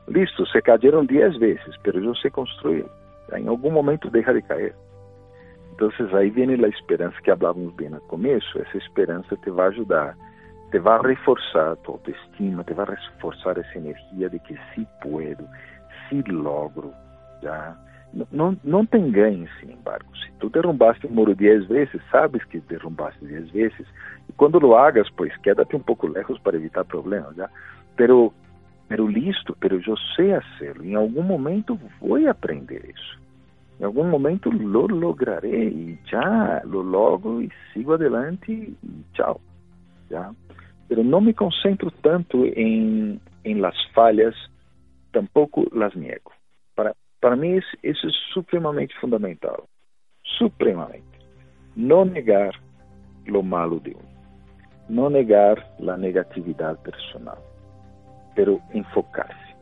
Listo, 0.10 0.46
se 0.48 0.62
cayeron 0.62 1.06
10 1.06 1.38
vezes, 1.38 1.80
mas 1.86 1.96
eu 1.96 2.16
sei 2.16 2.30
construir. 2.30 2.86
Em 3.32 3.48
algum 3.48 3.72
momento 3.72 4.10
deixa 4.10 4.34
de 4.34 4.42
cair. 4.42 4.76
Então 5.76 5.90
aí 6.12 6.30
vem 6.30 6.50
a 6.50 6.68
esperança 6.68 7.16
que 7.22 7.34
falávamos 7.34 7.74
bem 7.76 7.90
no 7.90 8.02
começo. 8.02 8.60
Essa 8.60 8.78
esperança 8.78 9.38
te 9.38 9.50
vai 9.50 9.70
ajudar, 9.70 10.18
te 10.72 10.80
reforçar 10.80 11.74
a 11.74 11.76
tua 11.76 11.96
autoestima, 11.96 12.64
te 12.64 12.74
vai 12.74 12.86
reforçar 12.86 13.58
essa 13.58 13.78
energia 13.78 14.30
de 14.30 14.40
que 14.40 14.58
sim 14.74 14.88
puedo, 15.02 15.48
sim 16.10 16.24
logro, 16.30 16.94
já 17.42 17.76
não, 18.32 18.58
não 18.64 18.86
tem 18.86 19.10
ganho, 19.12 19.48
sin 19.60 19.72
embargo. 19.72 20.06
Se 20.18 20.32
tu 20.40 20.50
derrumbaste 20.50 21.08
um 21.08 21.12
muro 21.12 21.36
dez 21.36 21.66
vezes, 21.68 22.02
sabes 22.10 22.44
que 22.46 22.60
derrumbaste 22.60 23.24
dez 23.26 23.50
vezes. 23.52 23.88
E 24.28 24.34
quando 24.34 24.60
lo 24.60 24.78
hagas, 24.78 25.10
pues 25.12 25.36
quédate 25.38 25.76
um 25.76 25.80
pouco 25.80 26.08
lejos 26.08 26.40
para 26.40 26.58
evitar 26.58 26.86
problemas, 26.86 27.36
¿ya? 27.36 27.50
Pero, 27.96 28.34
pero 28.88 29.08
listo, 29.08 29.56
pero 29.60 29.80
eu 29.86 29.98
sei 30.16 30.34
hacerlo. 30.34 30.84
Em 30.84 30.96
algum 30.96 31.22
momento 31.22 31.80
vou 32.02 32.18
aprender 32.28 32.84
isso. 32.90 33.20
Em 33.80 33.86
algum 33.86 34.04
momento 34.04 34.50
lo 34.52 34.88
lograré 34.88 35.70
e 35.70 35.98
já 36.06 36.62
lo 36.66 36.82
logro 36.82 37.42
e 37.42 37.50
sigo 37.74 37.94
adelante 37.94 38.52
e 38.52 38.76
tchau. 39.14 39.40
¿ya? 40.10 40.32
Pero 40.92 41.06
não 41.06 41.22
me 41.22 41.34
concentro 41.34 41.90
tanto 41.90 42.46
em, 42.48 43.18
em 43.46 43.56
las 43.62 43.82
falhas, 43.94 44.36
tampouco 45.14 45.66
las 45.72 45.96
niego. 45.96 46.34
Para, 46.76 46.94
para 47.22 47.38
mim, 47.38 47.56
isso, 47.56 47.78
isso 47.82 48.08
é 48.08 48.34
supremamente 48.34 48.94
fundamental. 49.00 49.70
Supremamente. 50.38 51.06
Não 51.78 52.04
negar 52.04 52.60
lo 53.26 53.42
malo 53.42 53.80
de 53.80 53.92
um. 53.92 54.94
Não 54.94 55.10
negar 55.10 55.66
a 55.80 55.96
negatividade 55.96 56.80
personal. 56.84 57.42
Pero 58.36 58.62
enfocar-se. 58.74 59.56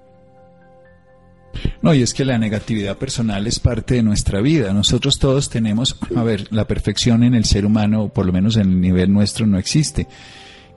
No, 1.83 1.93
y 1.93 2.01
es 2.01 2.15
que 2.15 2.25
la 2.25 2.39
negatividad 2.39 2.97
personal 2.97 3.45
es 3.45 3.59
parte 3.59 3.93
de 3.93 4.01
nuestra 4.01 4.41
vida. 4.41 4.73
Nosotros 4.73 5.19
todos 5.19 5.47
tenemos, 5.47 5.95
a 6.15 6.23
ver, 6.23 6.51
la 6.51 6.65
perfección 6.65 7.21
en 7.21 7.35
el 7.35 7.45
ser 7.45 7.67
humano, 7.67 8.09
por 8.09 8.25
lo 8.25 8.33
menos 8.33 8.57
en 8.57 8.63
el 8.63 8.81
nivel 8.81 9.13
nuestro, 9.13 9.45
no 9.45 9.59
existe. 9.59 10.07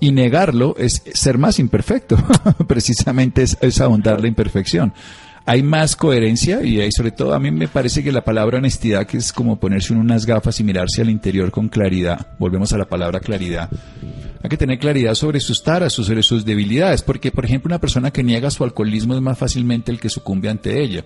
Y 0.02 0.10
negarlo 0.10 0.74
es 0.78 1.02
ser 1.14 1.38
más 1.38 1.60
imperfecto. 1.60 2.16
Precisamente 2.66 3.42
es, 3.42 3.56
es 3.60 3.80
ahondar 3.80 4.20
la 4.20 4.26
imperfección 4.26 4.92
hay 5.44 5.62
más 5.62 5.96
coherencia 5.96 6.62
y 6.62 6.80
hay 6.80 6.92
sobre 6.92 7.10
todo 7.10 7.34
a 7.34 7.40
mí 7.40 7.50
me 7.50 7.68
parece 7.68 8.04
que 8.04 8.12
la 8.12 8.24
palabra 8.24 8.58
honestidad 8.58 9.06
que 9.06 9.16
es 9.16 9.32
como 9.32 9.58
ponerse 9.58 9.92
unas 9.92 10.24
gafas 10.24 10.60
y 10.60 10.64
mirarse 10.64 11.02
al 11.02 11.10
interior 11.10 11.50
con 11.50 11.68
claridad. 11.68 12.28
Volvemos 12.38 12.72
a 12.72 12.78
la 12.78 12.84
palabra 12.84 13.20
claridad. 13.20 13.68
Hay 14.42 14.48
que 14.48 14.56
tener 14.56 14.78
claridad 14.78 15.14
sobre 15.14 15.40
sus 15.40 15.62
taras, 15.62 15.92
sobre 15.92 16.22
sus 16.22 16.44
debilidades, 16.44 17.02
porque 17.02 17.30
por 17.30 17.44
ejemplo 17.44 17.68
una 17.68 17.80
persona 17.80 18.10
que 18.10 18.22
niega 18.22 18.50
su 18.50 18.64
alcoholismo 18.64 19.14
es 19.14 19.20
más 19.20 19.38
fácilmente 19.38 19.90
el 19.90 20.00
que 20.00 20.08
sucumbe 20.08 20.48
ante 20.48 20.82
ella. 20.82 21.04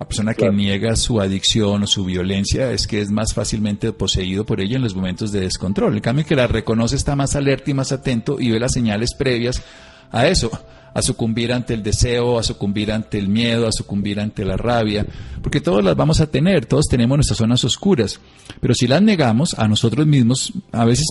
La 0.00 0.06
persona 0.06 0.32
que 0.32 0.50
niega 0.50 0.96
su 0.96 1.20
adicción 1.20 1.82
o 1.82 1.86
su 1.86 2.06
violencia 2.06 2.72
es 2.72 2.86
que 2.86 3.02
es 3.02 3.10
más 3.10 3.34
fácilmente 3.34 3.92
poseído 3.92 4.46
por 4.46 4.62
ella 4.62 4.76
en 4.76 4.82
los 4.82 4.94
momentos 4.94 5.30
de 5.30 5.40
descontrol. 5.40 5.94
En 5.94 6.00
cambio, 6.00 6.24
que 6.24 6.34
la 6.34 6.46
reconoce 6.46 6.96
está 6.96 7.14
más 7.16 7.36
alerta 7.36 7.70
y 7.70 7.74
más 7.74 7.92
atento 7.92 8.40
y 8.40 8.50
ve 8.50 8.58
las 8.58 8.72
señales 8.72 9.14
previas 9.14 9.62
a 10.10 10.26
eso 10.26 10.50
a 10.94 11.02
sucumbir 11.02 11.52
ante 11.52 11.74
el 11.74 11.82
deseo, 11.82 12.38
a 12.38 12.42
sucumbir 12.42 12.90
ante 12.90 13.18
el 13.18 13.28
miedo, 13.28 13.68
a 13.68 13.72
sucumbir 13.72 14.20
ante 14.20 14.42
la 14.44 14.56
rabia, 14.56 15.06
porque 15.42 15.60
todos 15.60 15.84
las 15.84 15.94
vamos 15.94 16.20
a 16.20 16.26
tener, 16.26 16.64
todos 16.64 16.86
tenemos 16.86 17.18
nuestras 17.18 17.38
zonas 17.38 17.62
oscuras, 17.62 18.20
pero 18.60 18.74
si 18.74 18.86
las 18.86 19.02
negamos 19.02 19.56
a 19.58 19.68
nosotros 19.68 20.06
mismos, 20.06 20.52
a 20.72 20.84
veces 20.86 21.06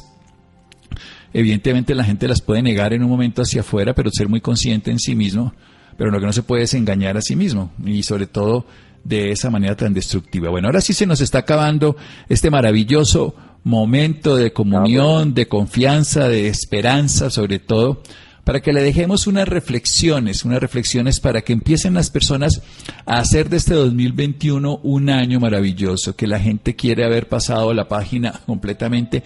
evidentemente 1.32 1.96
la 1.96 2.04
gente 2.04 2.28
las 2.28 2.42
puede 2.42 2.64
negar 2.64 2.92
en 2.94 3.04
un 3.04 3.10
momento 3.10 3.44
hacia 3.44 3.62
afuera, 3.62 3.94
pero 3.94 4.10
ser 4.12 4.28
muy 4.28 4.42
consciente 4.42 4.92
en 4.92 5.00
sí 5.00 5.16
mismo, 5.16 5.54
pero 6.00 6.12
lo 6.12 6.20
que 6.22 6.28
no 6.28 6.32
se 6.32 6.44
puede 6.44 6.64
es 6.64 6.74
engañar 6.74 7.18
a 7.18 7.22
sí 7.22 7.36
mismo, 7.36 7.74
y 7.86 8.04
sobre 8.04 8.26
todo 8.26 8.66
de 9.04 9.32
esa 9.32 9.50
manera 9.50 9.76
tan 9.76 9.94
destructiva. 9.94 10.50
Bueno, 10.50 10.70
ahora 10.70 10.80
sí 10.80 10.94
se 10.94 11.06
nos 11.06 11.20
está 11.20 11.40
acabando 11.40 11.98
este 12.30 12.50
maravilloso 12.50 13.36
momento 13.66 14.38
de 14.38 14.54
comunión, 14.54 15.34
de 15.34 15.50
confianza, 15.50 16.30
de 16.30 16.48
esperanza, 16.48 17.30
sobre 17.30 17.60
todo 17.60 18.02
para 18.46 18.62
que 18.62 18.72
le 18.72 18.82
dejemos 18.82 19.28
unas 19.28 19.50
reflexiones, 19.50 20.46
unas 20.46 20.62
reflexiones 20.62 21.20
para 21.20 21.42
que 21.42 21.52
empiecen 21.52 21.96
las 21.96 22.10
personas 22.10 22.62
a 23.06 23.20
hacer 23.20 23.50
de 23.50 23.58
este 23.58 23.74
2021 23.74 24.80
un 24.82 25.10
año 25.10 25.42
maravilloso, 25.42 26.16
que 26.16 26.28
la 26.28 26.40
gente 26.40 26.78
quiere 26.78 27.04
haber 27.04 27.28
pasado 27.28 27.74
la 27.74 27.90
página 27.90 28.40
completamente. 28.46 29.22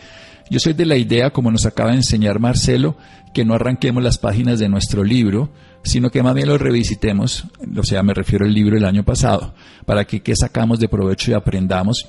Yo 0.49 0.59
soy 0.59 0.73
de 0.73 0.87
la 0.87 0.97
idea, 0.97 1.29
como 1.29 1.51
nos 1.51 1.67
acaba 1.67 1.91
de 1.91 1.97
enseñar 1.97 2.39
Marcelo, 2.39 2.97
que 3.31 3.45
no 3.45 3.53
arranquemos 3.53 4.03
las 4.03 4.17
páginas 4.17 4.57
de 4.57 4.69
nuestro 4.69 5.03
libro, 5.03 5.51
sino 5.83 6.09
que 6.09 6.23
más 6.23 6.33
bien 6.33 6.47
lo 6.47 6.57
revisitemos, 6.57 7.45
o 7.77 7.83
sea, 7.83 8.03
me 8.03 8.13
refiero 8.13 8.45
al 8.45 8.53
libro 8.53 8.75
del 8.75 8.85
año 8.85 9.03
pasado, 9.03 9.53
para 9.85 10.05
que 10.05 10.21
qué 10.21 10.35
sacamos 10.35 10.79
de 10.79 10.87
provecho 10.87 11.31
y 11.31 11.33
aprendamos, 11.33 12.07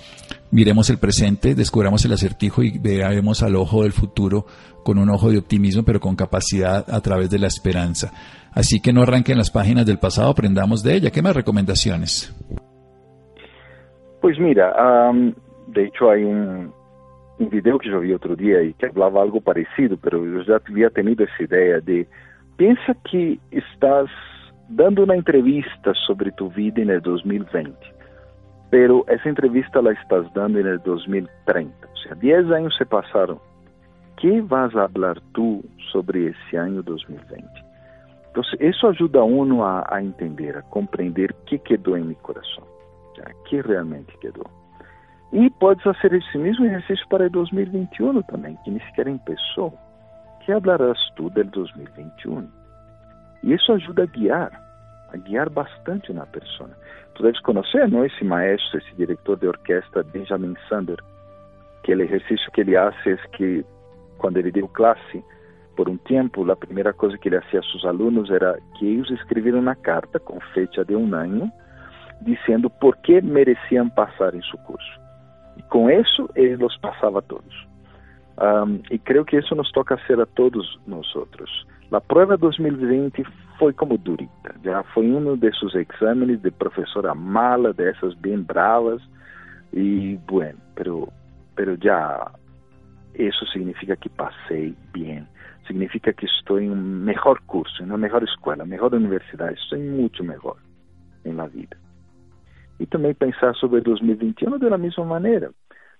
miremos 0.50 0.88
el 0.90 0.98
presente, 0.98 1.54
descubramos 1.54 2.04
el 2.04 2.12
acertijo 2.12 2.62
y 2.62 2.78
veamos 2.78 3.42
al 3.42 3.56
ojo 3.56 3.82
del 3.82 3.92
futuro 3.92 4.46
con 4.84 4.98
un 4.98 5.10
ojo 5.10 5.30
de 5.30 5.38
optimismo, 5.38 5.82
pero 5.82 5.98
con 5.98 6.14
capacidad 6.14 6.84
a 6.88 7.00
través 7.00 7.30
de 7.30 7.38
la 7.38 7.48
esperanza. 7.48 8.12
Así 8.52 8.80
que 8.80 8.92
no 8.92 9.02
arranquen 9.02 9.38
las 9.38 9.50
páginas 9.50 9.84
del 9.84 9.98
pasado, 9.98 10.30
aprendamos 10.30 10.82
de 10.84 10.94
ella. 10.94 11.10
¿Qué 11.10 11.22
más 11.22 11.34
recomendaciones? 11.34 12.32
Pues 14.20 14.38
mira, 14.38 14.72
de 15.66 15.84
hecho 15.84 16.10
hay 16.10 16.22
un, 16.22 16.72
un 17.38 17.48
video 17.48 17.78
que 17.78 17.90
yo 17.90 18.00
vi 18.00 18.12
otro 18.12 18.36
día 18.36 18.62
y 18.62 18.72
que 18.74 18.86
hablaba 18.86 19.22
algo 19.22 19.40
parecido, 19.40 19.96
pero 19.96 20.24
yo 20.24 20.42
ya 20.42 20.60
había 20.68 20.90
tenido 20.90 21.24
esa 21.24 21.42
idea 21.42 21.80
de 21.80 22.06
Pensa 22.57 22.94
que 23.07 23.40
estás 23.50 24.09
dando 24.68 25.02
uma 25.02 25.16
entrevista 25.16 25.92
sobre 26.07 26.30
tu 26.30 26.48
vida 26.48 26.80
em 26.80 27.00
2020, 27.00 27.74
pero 28.70 29.05
essa 29.09 29.28
entrevista 29.28 29.80
la 29.80 29.92
estás 29.92 30.30
dando 30.34 30.61
em 30.61 30.78
2030, 30.78 31.88
ou 31.88 31.96
seja, 31.96 32.14
10 32.14 32.50
anos 32.52 32.76
se 32.76 32.84
passaram. 32.84 33.40
Que 34.16 34.40
vas 34.42 34.74
a 34.76 34.88
falar 34.88 35.16
tu 35.32 35.64
sobre 35.90 36.26
esse 36.26 36.57
ano 36.57 36.80
2020? 36.84 37.44
Então, 38.30 38.42
isso 38.61 38.86
ajuda 38.86 39.24
uno 39.24 39.64
a, 39.64 39.84
a 39.90 40.02
entender, 40.02 40.57
a 40.57 40.62
compreender 40.62 41.32
o 41.32 41.44
que 41.46 41.59
quedou 41.59 41.98
em 41.98 42.05
meu 42.05 42.16
coração, 42.16 42.62
o 42.62 43.42
que 43.44 43.61
realmente 43.61 44.16
quedou. 44.18 44.46
E 45.32 45.50
podes 45.50 45.82
fazer 45.82 46.12
esse 46.12 46.38
mesmo 46.38 46.64
exercício 46.66 47.07
para 47.09 47.28
2021 47.28 48.22
também, 48.22 48.57
que 48.62 48.70
nem 48.70 48.80
sequer 48.86 49.07
começou 49.18 49.76
que 50.45 50.53
hablarás 50.53 50.99
tu 51.16 51.30
del 51.30 51.51
2021? 51.51 52.47
E 53.42 53.55
isso 53.55 53.72
ajuda 53.72 54.03
a 54.03 54.07
guiar, 54.07 54.53
a 55.12 55.16
guiar 55.16 55.49
bastante 55.51 56.12
na 56.12 56.26
pessoa. 56.26 56.70
Tu 57.14 57.22
deves 57.22 57.40
conhecer, 57.40 57.88
não, 57.88 58.05
esse 58.05 58.24
maestro, 58.24 58.78
esse 58.78 58.95
diretor 58.97 59.38
de 59.38 59.47
orquestra, 59.47 60.03
Benjamin 60.03 60.55
Sander, 60.68 60.99
que 61.82 61.95
o 61.95 62.03
exercício 62.03 62.51
que 62.53 62.61
ele 62.61 62.74
faz 62.74 63.07
é 63.07 63.16
que, 63.36 63.64
quando 64.18 64.36
ele 64.36 64.51
deu 64.51 64.68
classe, 64.68 65.24
por 65.76 65.88
um 65.88 65.97
tempo, 65.97 66.49
a 66.51 66.57
primeira 66.57 66.92
coisa 66.92 67.18
que 67.18 67.28
ele 67.28 67.40
fazia 67.40 67.61
a 67.61 67.62
seus 67.64 67.84
alunos 67.84 68.30
era 68.30 68.59
que 68.78 68.86
eles 68.86 69.11
escreveram 69.11 69.61
uma 69.61 69.74
carta 69.74 70.20
com 70.20 70.38
fecha 70.53 70.84
de 70.84 70.95
um 70.95 71.12
ano, 71.14 71.51
dizendo 72.20 72.70
por 72.70 72.97
que 72.99 73.20
mereciam 73.20 73.88
passar 73.88 74.34
em 74.34 74.42
seu 74.42 74.59
curso. 74.61 75.01
E 75.57 75.62
com 75.64 75.90
isso, 75.90 76.28
ele 76.34 76.64
os 76.64 76.76
passava 76.78 77.18
a 77.18 77.22
todos. 77.22 77.73
Um, 78.37 78.80
e 78.91 78.99
creio 78.99 79.24
que 79.24 79.37
isso 79.39 79.55
nos 79.55 79.70
toca 79.70 79.97
ser 80.07 80.20
a 80.20 80.26
todos 80.26 80.78
nós 80.87 81.14
outros. 81.14 81.66
A 81.93 82.01
prova 82.01 82.37
2020 82.37 83.22
foi 83.59 83.72
como 83.72 83.97
durita, 83.97 84.53
já 84.64 84.82
foi 84.82 85.07
um 85.07 85.37
desses 85.37 85.72
exames 85.74 86.41
de 86.41 86.51
professora 86.51 87.14
mala, 87.14 87.72
dessas 87.72 88.14
bem 88.14 88.41
bravas, 88.41 89.01
e 89.72 90.18
bueno, 90.26 90.59
pero, 90.74 91.09
pero 91.55 91.76
já 91.80 92.32
isso 93.14 93.47
significa 93.53 93.95
que 93.95 94.09
passei 94.09 94.74
bem, 94.93 95.24
significa 95.68 96.12
que 96.12 96.26
estou 96.26 96.59
em 96.59 96.68
um 96.68 96.74
melhor 96.74 97.39
curso, 97.47 97.80
em 97.80 97.87
uma 97.87 97.99
melhor 97.99 98.24
escola, 98.24 98.66
melhor 98.66 98.93
universidade, 98.93 99.61
estou 99.61 99.78
muito 99.78 100.24
melhor 100.24 100.57
em 101.24 101.32
la 101.32 101.47
vida. 101.47 101.76
E 102.80 102.87
também 102.87 103.14
pensar 103.14 103.55
sobre 103.55 103.80
2021 103.82 104.59
da 104.59 104.76
mesma 104.76 105.05
maneira, 105.05 105.53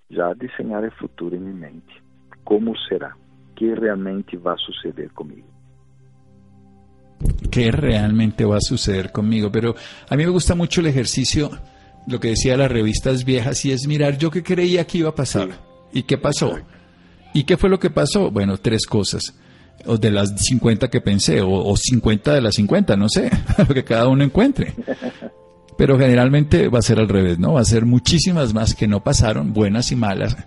já 0.09 0.33
desenhar 0.33 0.83
o 0.83 0.91
futuro 0.91 1.33
em 1.33 1.39
minha 1.39 1.53
mente 1.53 2.05
como 2.45 2.73
será, 2.87 3.17
qué 3.55 3.75
realmente 3.75 4.37
va 4.37 4.53
a 4.53 4.57
suceder 4.57 5.11
conmigo. 5.11 5.47
¿Qué 7.51 7.71
realmente 7.71 8.45
va 8.45 8.57
a 8.57 8.61
suceder 8.61 9.11
conmigo? 9.11 9.51
Pero 9.51 9.75
a 10.07 10.15
mí 10.15 10.23
me 10.23 10.29
gusta 10.29 10.55
mucho 10.55 10.79
el 10.79 10.87
ejercicio, 10.87 11.49
lo 12.07 12.19
que 12.19 12.29
decía 12.29 12.55
las 12.55 12.71
revistas 12.71 13.25
viejas, 13.25 13.65
y 13.65 13.71
es 13.71 13.87
mirar 13.87 14.17
yo 14.17 14.29
qué 14.29 14.43
creía 14.43 14.85
que 14.85 14.99
iba 14.99 15.09
a 15.09 15.15
pasar 15.15 15.49
y 15.91 16.03
qué 16.03 16.17
pasó. 16.17 16.57
¿Y 17.33 17.43
qué 17.43 17.57
fue 17.57 17.69
lo 17.69 17.79
que 17.79 17.89
pasó? 17.89 18.31
Bueno, 18.31 18.57
tres 18.57 18.85
cosas. 18.85 19.33
O 19.85 19.97
de 19.97 20.11
las 20.11 20.33
50 20.37 20.89
que 20.89 21.01
pensé, 21.01 21.41
o, 21.41 21.49
o 21.49 21.75
50 21.75 22.33
de 22.33 22.41
las 22.41 22.55
50, 22.55 22.95
no 22.95 23.09
sé, 23.09 23.29
lo 23.57 23.73
que 23.73 23.83
cada 23.83 24.07
uno 24.07 24.23
encuentre. 24.23 24.73
Pero 25.77 25.97
generalmente 25.97 26.69
va 26.69 26.79
a 26.79 26.83
ser 26.83 26.99
al 26.99 27.09
revés, 27.09 27.39
¿no? 27.39 27.53
Va 27.53 27.61
a 27.61 27.65
ser 27.65 27.85
muchísimas 27.85 28.53
más 28.53 28.75
que 28.75 28.87
no 28.87 29.03
pasaron, 29.03 29.51
buenas 29.51 29.91
y 29.91 29.95
malas 29.95 30.37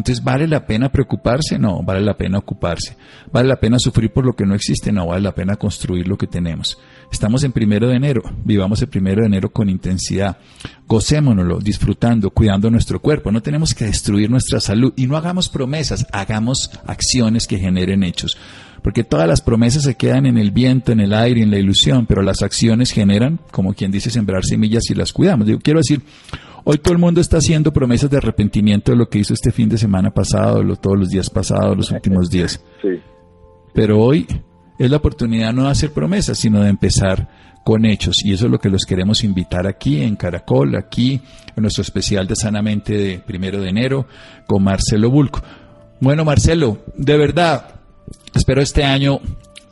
entonces, 0.00 0.24
¿vale 0.24 0.48
la 0.48 0.64
pena 0.64 0.90
preocuparse? 0.90 1.58
No, 1.58 1.82
vale 1.82 2.00
la 2.00 2.16
pena 2.16 2.38
ocuparse. 2.38 2.96
¿Vale 3.30 3.48
la 3.48 3.60
pena 3.60 3.78
sufrir 3.78 4.10
por 4.10 4.24
lo 4.24 4.32
que 4.32 4.46
no 4.46 4.54
existe? 4.54 4.90
No, 4.90 5.08
vale 5.08 5.20
la 5.20 5.34
pena 5.34 5.56
construir 5.56 6.08
lo 6.08 6.16
que 6.16 6.26
tenemos. 6.26 6.78
Estamos 7.12 7.44
en 7.44 7.52
primero 7.52 7.86
de 7.86 7.96
enero, 7.96 8.22
vivamos 8.42 8.80
el 8.80 8.88
primero 8.88 9.20
de 9.20 9.26
enero 9.26 9.50
con 9.50 9.68
intensidad. 9.68 10.38
Gocémonoslo, 10.86 11.58
disfrutando, 11.58 12.30
cuidando 12.30 12.70
nuestro 12.70 12.98
cuerpo. 13.00 13.30
No 13.30 13.42
tenemos 13.42 13.74
que 13.74 13.84
destruir 13.84 14.30
nuestra 14.30 14.58
salud 14.58 14.94
y 14.96 15.06
no 15.06 15.18
hagamos 15.18 15.50
promesas, 15.50 16.06
hagamos 16.12 16.70
acciones 16.86 17.46
que 17.46 17.58
generen 17.58 18.02
hechos. 18.02 18.38
Porque 18.82 19.04
todas 19.04 19.28
las 19.28 19.42
promesas 19.42 19.82
se 19.82 19.96
quedan 19.96 20.24
en 20.24 20.38
el 20.38 20.50
viento, 20.50 20.92
en 20.92 21.00
el 21.00 21.12
aire, 21.12 21.42
en 21.42 21.50
la 21.50 21.58
ilusión, 21.58 22.06
pero 22.06 22.22
las 22.22 22.40
acciones 22.40 22.90
generan, 22.90 23.38
como 23.50 23.74
quien 23.74 23.90
dice, 23.90 24.08
sembrar 24.08 24.46
semillas 24.46 24.84
y 24.88 24.94
las 24.94 25.12
cuidamos. 25.12 25.46
Yo 25.46 25.58
quiero 25.58 25.80
decir, 25.80 26.00
Hoy 26.64 26.78
todo 26.78 26.92
el 26.92 27.00
mundo 27.00 27.20
está 27.20 27.38
haciendo 27.38 27.72
promesas 27.72 28.10
de 28.10 28.18
arrepentimiento 28.18 28.92
de 28.92 28.98
lo 28.98 29.08
que 29.08 29.18
hizo 29.18 29.34
este 29.34 29.52
fin 29.52 29.68
de 29.68 29.78
semana 29.78 30.10
pasado, 30.10 30.62
lo, 30.62 30.76
todos 30.76 30.98
los 30.98 31.08
días 31.08 31.30
pasados, 31.30 31.76
los 31.76 31.90
últimos 31.90 32.30
días. 32.30 32.62
Sí. 32.82 33.00
Pero 33.72 34.00
hoy 34.00 34.26
es 34.78 34.90
la 34.90 34.96
oportunidad 34.96 35.52
no 35.52 35.64
de 35.64 35.70
hacer 35.70 35.92
promesas, 35.92 36.38
sino 36.38 36.62
de 36.62 36.70
empezar 36.70 37.28
con 37.64 37.84
hechos. 37.84 38.16
Y 38.24 38.32
eso 38.32 38.46
es 38.46 38.50
lo 38.50 38.58
que 38.58 38.70
los 38.70 38.84
queremos 38.84 39.24
invitar 39.24 39.66
aquí 39.66 40.02
en 40.02 40.16
Caracol, 40.16 40.76
aquí 40.76 41.20
en 41.54 41.62
nuestro 41.62 41.82
especial 41.82 42.26
de 42.26 42.36
Sanamente 42.36 42.94
de 42.94 43.18
primero 43.18 43.60
de 43.60 43.68
enero 43.68 44.06
con 44.46 44.62
Marcelo 44.62 45.10
Bulco. 45.10 45.42
Bueno, 46.00 46.24
Marcelo, 46.24 46.78
de 46.96 47.16
verdad, 47.18 47.80
espero 48.34 48.62
este 48.62 48.84
año 48.84 49.20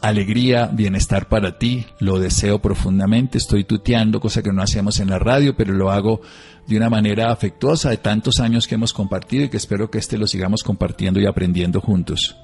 alegría, 0.01 0.67
bienestar 0.67 1.27
para 1.27 1.59
ti, 1.59 1.87
lo 1.99 2.19
deseo 2.19 2.61
profundamente, 2.61 3.39
estoy 3.39 3.65
tuteando, 3.65 4.21
cosa 4.21 4.43
que 4.43 4.53
no 4.53 4.63
hacemos 4.63 5.01
en 5.01 5.11
la 5.11 5.19
radio, 5.19 5.57
pero 5.57 5.73
lo 5.73 5.91
hago 5.91 6.21
de 6.69 6.77
una 6.77 6.91
manera 6.91 7.33
afectuosa 7.33 7.91
de 7.91 7.97
tantos 7.97 8.41
años 8.41 8.67
que 8.67 8.75
hemos 8.75 8.93
compartido 8.93 9.45
y 9.45 9.49
que 9.49 9.57
espero 9.57 9.91
que 9.91 9.99
este 9.99 10.19
lo 10.19 10.27
sigamos 10.27 10.63
compartiendo 10.63 11.19
y 11.19 11.27
aprendiendo 11.27 11.81
juntos. 11.81 12.37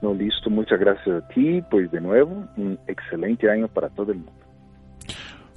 No, 0.00 0.14
listo, 0.14 0.50
muchas 0.50 0.80
gracias 0.80 1.22
a 1.22 1.28
ti, 1.28 1.62
pues 1.70 1.90
de 1.90 2.00
nuevo, 2.00 2.44
un 2.56 2.78
excelente 2.86 3.50
año 3.50 3.68
para 3.68 3.88
todo 3.90 4.12
el 4.12 4.18
mundo. 4.18 4.32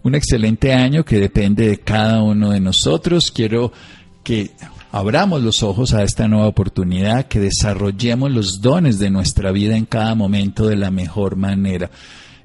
Un 0.04 0.16
excelente 0.16 0.74
año 0.74 1.04
que 1.04 1.20
depende 1.20 1.68
de 1.68 1.78
cada 1.78 2.22
uno 2.24 2.52
de 2.52 2.60
nosotros. 2.60 3.32
Quiero 3.32 3.72
que 4.24 4.52
abramos 4.91 5.41
los 5.41 5.62
ojos 5.64 5.93
a 5.93 6.04
esta 6.04 6.28
nueva 6.28 6.47
oportunidad, 6.47 7.28
que 7.28 7.39
desarrollemos 7.39 8.32
los 8.32 8.62
dones 8.62 9.00
de 9.00 9.10
nuestra 9.10 9.52
vida 9.52 9.76
en 9.76 9.86
cada 9.86 10.16
momento 10.16 10.68
de 10.68 10.78
la 10.78 10.91
mejor 10.91 11.36
manera. 11.36 11.89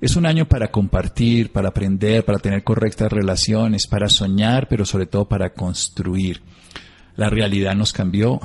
Es 0.00 0.16
un 0.16 0.26
año 0.26 0.46
para 0.46 0.70
compartir, 0.70 1.52
para 1.52 1.68
aprender, 1.68 2.24
para 2.24 2.38
tener 2.38 2.64
correctas 2.64 3.12
relaciones, 3.12 3.86
para 3.86 4.08
soñar, 4.08 4.68
pero 4.68 4.84
sobre 4.84 5.06
todo 5.06 5.26
para 5.26 5.54
construir. 5.54 6.42
La 7.16 7.30
realidad 7.30 7.74
nos 7.74 7.92
cambió. 7.92 8.40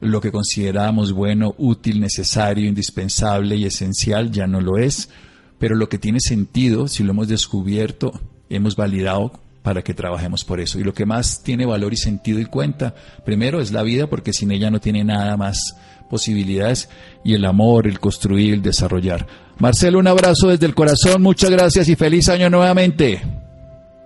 Lo 0.00 0.20
que 0.20 0.30
considerábamos 0.30 1.12
bueno, 1.12 1.54
útil, 1.58 2.00
necesario, 2.00 2.68
indispensable 2.68 3.56
y 3.56 3.64
esencial 3.64 4.30
ya 4.30 4.46
no 4.46 4.60
lo 4.60 4.78
es. 4.78 5.10
Pero 5.58 5.74
lo 5.74 5.88
que 5.88 5.98
tiene 5.98 6.20
sentido, 6.20 6.86
si 6.86 7.02
lo 7.02 7.10
hemos 7.10 7.28
descubierto, 7.28 8.12
hemos 8.48 8.76
validado 8.76 9.32
para 9.62 9.82
que 9.82 9.94
trabajemos 9.94 10.44
por 10.44 10.60
eso. 10.60 10.78
Y 10.78 10.84
lo 10.84 10.94
que 10.94 11.04
más 11.04 11.42
tiene 11.42 11.66
valor 11.66 11.92
y 11.92 11.96
sentido 11.96 12.38
y 12.38 12.46
cuenta, 12.46 12.94
primero 13.24 13.60
es 13.60 13.72
la 13.72 13.82
vida, 13.82 14.06
porque 14.06 14.32
sin 14.32 14.52
ella 14.52 14.70
no 14.70 14.80
tiene 14.80 15.04
nada 15.04 15.36
más 15.36 15.76
posibilidades, 16.08 16.88
y 17.24 17.34
el 17.34 17.44
amor, 17.44 17.86
el 17.86 18.00
construir, 18.00 18.54
el 18.54 18.62
desarrollar. 18.62 19.26
Marcelo, 19.58 19.98
un 19.98 20.06
abrazo 20.06 20.48
desde 20.48 20.66
el 20.66 20.74
corazón, 20.74 21.22
muchas 21.22 21.50
gracias 21.50 21.88
y 21.88 21.96
feliz 21.96 22.28
año 22.28 22.48
nuevamente. 22.48 23.20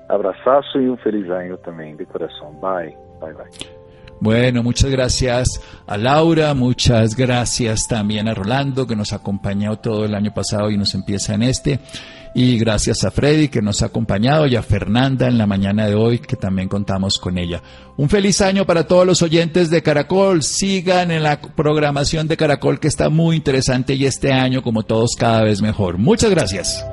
Abrazazo 0.08 0.80
y 0.80 0.88
un 0.88 0.98
feliz 0.98 1.30
año 1.30 1.56
también 1.58 1.96
de 1.96 2.06
corazón. 2.06 2.60
Bye, 2.60 2.96
bye, 3.20 3.32
bye. 3.34 3.81
Bueno, 4.22 4.62
muchas 4.62 4.88
gracias 4.88 5.60
a 5.84 5.96
Laura, 5.96 6.54
muchas 6.54 7.16
gracias 7.16 7.88
también 7.88 8.28
a 8.28 8.34
Rolando 8.34 8.86
que 8.86 8.94
nos 8.94 9.12
acompañó 9.12 9.80
todo 9.80 10.04
el 10.04 10.14
año 10.14 10.32
pasado 10.32 10.70
y 10.70 10.76
nos 10.76 10.94
empieza 10.94 11.34
en 11.34 11.42
este. 11.42 11.80
Y 12.32 12.56
gracias 12.56 13.02
a 13.02 13.10
Freddy 13.10 13.48
que 13.48 13.60
nos 13.60 13.82
ha 13.82 13.86
acompañado 13.86 14.46
y 14.46 14.54
a 14.54 14.62
Fernanda 14.62 15.26
en 15.26 15.38
la 15.38 15.48
mañana 15.48 15.88
de 15.88 15.96
hoy 15.96 16.20
que 16.20 16.36
también 16.36 16.68
contamos 16.68 17.18
con 17.18 17.36
ella. 17.36 17.60
Un 17.96 18.08
feliz 18.08 18.40
año 18.40 18.64
para 18.64 18.86
todos 18.86 19.04
los 19.04 19.22
oyentes 19.22 19.70
de 19.70 19.82
Caracol. 19.82 20.44
Sigan 20.44 21.10
en 21.10 21.24
la 21.24 21.40
programación 21.40 22.28
de 22.28 22.36
Caracol 22.36 22.78
que 22.78 22.86
está 22.86 23.08
muy 23.08 23.34
interesante 23.34 23.94
y 23.94 24.06
este 24.06 24.32
año 24.32 24.62
como 24.62 24.84
todos 24.84 25.16
cada 25.18 25.42
vez 25.42 25.60
mejor. 25.60 25.98
Muchas 25.98 26.30
gracias. 26.30 26.86